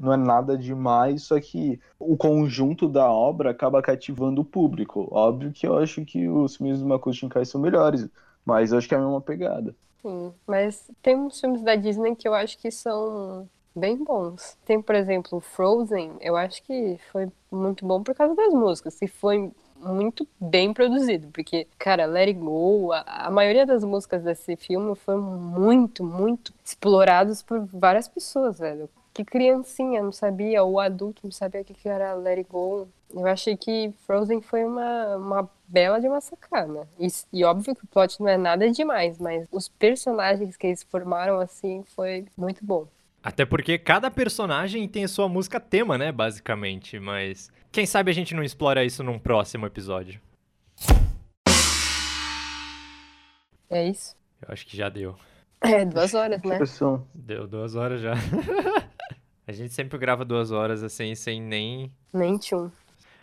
não 0.00 0.12
é 0.12 0.16
nada 0.16 0.56
demais, 0.56 1.24
só 1.24 1.40
que 1.40 1.80
o 1.98 2.16
conjunto 2.16 2.88
da 2.88 3.10
obra 3.10 3.50
acaba 3.50 3.82
cativando 3.82 4.42
o 4.42 4.44
público. 4.44 5.08
Óbvio 5.10 5.52
que 5.52 5.66
eu 5.66 5.76
acho 5.76 6.04
que 6.04 6.28
os 6.28 6.56
filmes 6.56 6.80
do 6.80 6.86
Makoto 6.86 7.16
Shinkai 7.16 7.44
são 7.44 7.60
melhores, 7.60 8.08
mas 8.44 8.70
eu 8.70 8.78
acho 8.78 8.88
que 8.88 8.94
é 8.94 8.98
a 8.98 9.00
mesma 9.00 9.20
pegada. 9.20 9.74
Sim, 10.00 10.32
mas 10.46 10.88
tem 11.02 11.16
uns 11.16 11.40
filmes 11.40 11.62
da 11.62 11.74
Disney 11.74 12.14
que 12.14 12.28
eu 12.28 12.34
acho 12.34 12.56
que 12.56 12.70
são 12.70 13.48
bem 13.74 13.96
bons. 13.96 14.56
Tem, 14.64 14.80
por 14.80 14.94
exemplo, 14.94 15.40
Frozen, 15.40 16.12
eu 16.20 16.36
acho 16.36 16.62
que 16.62 16.98
foi 17.10 17.28
muito 17.50 17.84
bom 17.84 18.02
por 18.02 18.14
causa 18.14 18.36
das 18.36 18.52
músicas, 18.54 19.02
e 19.02 19.08
foi 19.08 19.50
muito 19.80 20.26
bem 20.40 20.72
produzido, 20.72 21.28
porque, 21.32 21.66
cara, 21.78 22.06
Let 22.06 22.28
It 22.28 22.40
Go, 22.40 22.92
a, 22.92 23.26
a 23.26 23.30
maioria 23.30 23.64
das 23.66 23.84
músicas 23.84 24.22
desse 24.22 24.56
filme 24.56 24.94
foram 24.96 25.22
muito, 25.22 26.04
muito 26.04 26.52
explorados 26.64 27.42
por 27.42 27.60
várias 27.66 28.08
pessoas, 28.08 28.58
velho. 28.58 28.88
que 29.12 29.24
criancinha 29.24 30.02
não 30.02 30.12
sabia, 30.12 30.62
ou 30.62 30.78
adulto 30.78 31.22
não 31.24 31.32
sabia 31.32 31.60
o 31.62 31.64
que, 31.64 31.74
que 31.74 31.88
era 31.88 32.14
Let 32.14 32.38
It 32.38 32.50
Go. 32.50 32.88
Eu 33.12 33.26
achei 33.26 33.56
que 33.56 33.92
Frozen 34.06 34.40
foi 34.42 34.64
uma, 34.64 35.16
uma 35.16 35.50
bela 35.66 36.00
de 36.00 36.06
uma 36.08 36.20
sacana. 36.20 36.86
E, 36.98 37.08
e 37.32 37.44
óbvio 37.44 37.74
que 37.74 37.84
o 37.84 37.88
plot 37.88 38.20
não 38.20 38.28
é 38.28 38.36
nada 38.36 38.70
demais, 38.70 39.18
mas 39.18 39.48
os 39.50 39.68
personagens 39.68 40.56
que 40.56 40.66
eles 40.66 40.82
formaram 40.82 41.40
assim 41.40 41.82
foi 41.84 42.26
muito 42.36 42.64
bom. 42.64 42.86
Até 43.28 43.44
porque 43.44 43.76
cada 43.76 44.10
personagem 44.10 44.88
tem 44.88 45.04
a 45.04 45.08
sua 45.08 45.28
música 45.28 45.60
tema, 45.60 45.98
né, 45.98 46.10
basicamente, 46.10 46.98
mas 46.98 47.50
quem 47.70 47.84
sabe 47.84 48.10
a 48.10 48.14
gente 48.14 48.34
não 48.34 48.42
explora 48.42 48.86
isso 48.86 49.04
num 49.04 49.18
próximo 49.18 49.66
episódio. 49.66 50.18
É 53.68 53.86
isso? 53.86 54.16
Eu 54.40 54.48
acho 54.50 54.66
que 54.66 54.74
já 54.74 54.88
deu. 54.88 55.14
É, 55.60 55.84
duas 55.84 56.14
horas, 56.14 56.42
né? 56.42 56.58
Deu 57.14 57.46
duas 57.46 57.74
horas 57.74 58.00
já. 58.00 58.14
a 59.46 59.52
gente 59.52 59.74
sempre 59.74 59.98
grava 59.98 60.24
duas 60.24 60.50
horas 60.50 60.82
assim, 60.82 61.14
sem 61.14 61.38
nem. 61.38 61.92
Nem 62.10 62.38
tchum. 62.38 62.70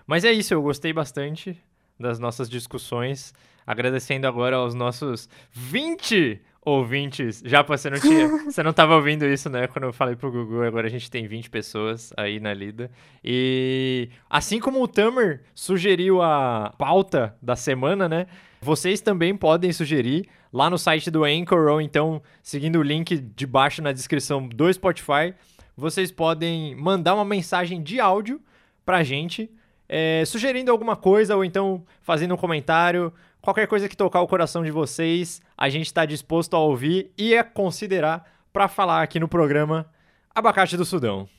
Mas 0.05 0.23
é 0.23 0.31
isso, 0.31 0.53
eu 0.53 0.61
gostei 0.61 0.93
bastante 0.93 1.59
das 1.99 2.19
nossas 2.19 2.47
discussões. 2.47 3.33
Agradecendo 3.65 4.27
agora 4.27 4.57
aos 4.57 4.75
nossos 4.75 5.27
20 5.49 6.39
ouvintes. 6.65 7.43
Já 7.45 7.61
você 7.61 7.89
não 7.89 7.99
tinha. 7.99 8.27
você 8.49 8.63
não 8.63 8.71
estava 8.71 8.95
ouvindo 8.95 9.23
isso, 9.25 9.49
né? 9.49 9.67
Quando 9.67 9.85
eu 9.85 9.93
falei 9.93 10.15
pro 10.15 10.31
Gugu, 10.31 10.63
agora 10.63 10.87
a 10.87 10.89
gente 10.89 11.09
tem 11.09 11.27
20 11.27 11.49
pessoas 11.49 12.11
aí 12.17 12.39
na 12.39 12.53
lida. 12.53 12.89
E 13.23 14.09
assim 14.27 14.59
como 14.59 14.81
o 14.81 14.87
Tamer 14.87 15.43
sugeriu 15.53 16.21
a 16.21 16.73
pauta 16.77 17.35
da 17.41 17.55
semana, 17.55 18.09
né? 18.09 18.25
Vocês 18.59 18.99
também 18.99 19.37
podem 19.37 19.71
sugerir 19.71 20.27
lá 20.51 20.69
no 20.69 20.77
site 20.77 21.11
do 21.11 21.23
Anchor 21.23 21.67
ou 21.71 21.79
então 21.79 22.21
seguindo 22.41 22.79
o 22.79 22.83
link 22.83 23.15
de 23.15 23.45
baixo 23.45 23.81
na 23.81 23.91
descrição 23.91 24.47
do 24.47 24.73
Spotify. 24.73 25.35
Vocês 25.77 26.11
podem 26.11 26.73
mandar 26.75 27.13
uma 27.13 27.25
mensagem 27.25 27.83
de 27.83 27.99
áudio 27.99 28.41
pra 28.83 29.03
gente, 29.03 29.51
é, 29.87 30.23
sugerindo 30.25 30.71
alguma 30.71 30.95
coisa 30.95 31.35
ou 31.35 31.45
então 31.45 31.83
fazendo 32.01 32.33
um 32.33 32.37
comentário. 32.37 33.13
Qualquer 33.45 33.67
coisa 33.67 33.87
que 33.87 33.95
tocar 33.95 34.21
o 34.21 34.27
coração 34.27 34.63
de 34.63 34.71
vocês, 34.71 35.39
a 35.55 35.69
gente 35.69 35.85
está 35.85 36.03
disposto 36.03 36.55
a 36.55 36.59
ouvir 36.59 37.11
e 37.15 37.37
a 37.37 37.43
considerar 37.43 38.25
para 38.51 38.67
falar 38.67 39.03
aqui 39.03 39.19
no 39.19 39.27
programa 39.27 39.85
Abacate 40.33 40.75
do 40.75 40.83
Sudão. 40.83 41.29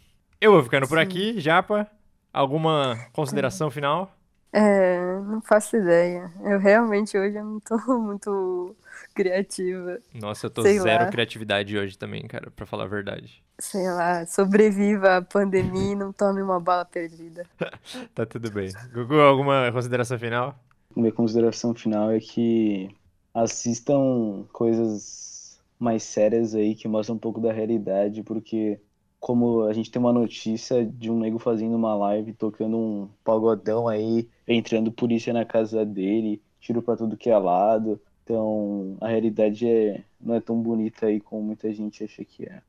Eu 0.41 0.53
vou 0.53 0.63
ficando 0.63 0.87
por 0.87 0.99
Sim. 0.99 1.03
aqui, 1.03 1.41
Japa. 1.41 1.85
Alguma 2.33 2.97
consideração 3.13 3.73
final? 3.73 4.15
É, 4.53 5.19
não 5.19 5.43
faço 5.43 5.77
ideia. 5.77 6.31
Eu 6.45 6.61
realmente 6.61 7.19
hoje 7.19 7.39
eu 7.39 7.45
não 7.45 7.59
tô 7.59 7.77
muito 7.99 8.77
criativa. 9.13 9.99
Nossa, 10.15 10.47
eu 10.47 10.51
tô 10.51 10.63
Sei 10.63 10.79
zero 10.79 11.07
lá. 11.07 11.11
criatividade 11.11 11.77
hoje 11.77 11.99
também, 11.99 12.25
cara, 12.29 12.53
pra 12.53 12.65
falar 12.67 12.85
a 12.85 12.87
verdade. 12.87 13.43
Sei 13.59 13.83
lá, 13.91 14.25
sobreviva 14.27 15.17
à 15.17 15.23
pandemia 15.23 15.91
e 15.91 15.97
não 15.97 16.13
tome 16.13 16.41
uma 16.41 16.61
bala 16.61 16.85
perdida. 16.85 17.45
Tá 18.15 18.25
tudo 18.25 18.49
bem. 18.53 18.71
Gugu, 18.95 19.19
alguma 19.19 19.73
consideração 19.73 20.17
final? 20.21 20.55
Minha 21.01 21.13
consideração 21.13 21.75
final 21.75 22.11
é 22.11 22.21
que 22.21 22.89
assistam 23.35 24.45
coisas 24.53 25.61
mais 25.79 26.03
sérias 26.03 26.55
aí 26.55 26.75
que 26.75 26.89
mostram 26.89 27.17
um 27.17 27.19
pouco 27.19 27.41
da 27.41 27.53
realidade, 27.53 28.23
porque 28.23 28.81
como 29.21 29.63
a 29.63 29.73
gente 29.73 29.91
tem 29.91 30.01
uma 30.01 30.13
notícia 30.13 30.85
de 30.85 31.11
um 31.11 31.19
nego 31.19 31.39
fazendo 31.39 31.75
uma 31.75 31.95
live 31.95 32.33
tocando 32.33 32.77
um 32.77 33.09
pagodão 33.25 33.89
aí, 33.89 34.29
entrando 34.47 34.93
polícia 34.93 35.33
na 35.33 35.45
casa 35.45 35.85
dele, 35.85 36.41
tiro 36.61 36.81
pra 36.81 36.97
tudo 36.97 37.17
que 37.17 37.29
é 37.29 37.37
lado. 37.37 38.01
Então, 38.25 38.97
a 39.01 39.09
realidade 39.09 39.67
é 39.69 40.05
não 40.21 40.35
é 40.35 40.41
tão 40.41 40.61
bonita 40.61 41.07
aí 41.07 41.21
como 41.21 41.43
muita 41.43 41.73
gente 41.73 42.03
acha 42.03 42.25
que 42.25 42.45
é. 42.45 42.63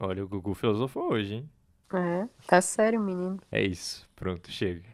Olha, 0.00 0.24
o 0.24 0.28
Gugu 0.28 0.54
filosofou 0.54 1.12
hoje, 1.12 1.34
hein? 1.34 1.50
É, 1.92 2.28
tá 2.46 2.60
sério, 2.60 3.00
menino. 3.00 3.38
É 3.52 3.62
isso. 3.62 4.08
Pronto, 4.16 4.50
chega. 4.50 4.93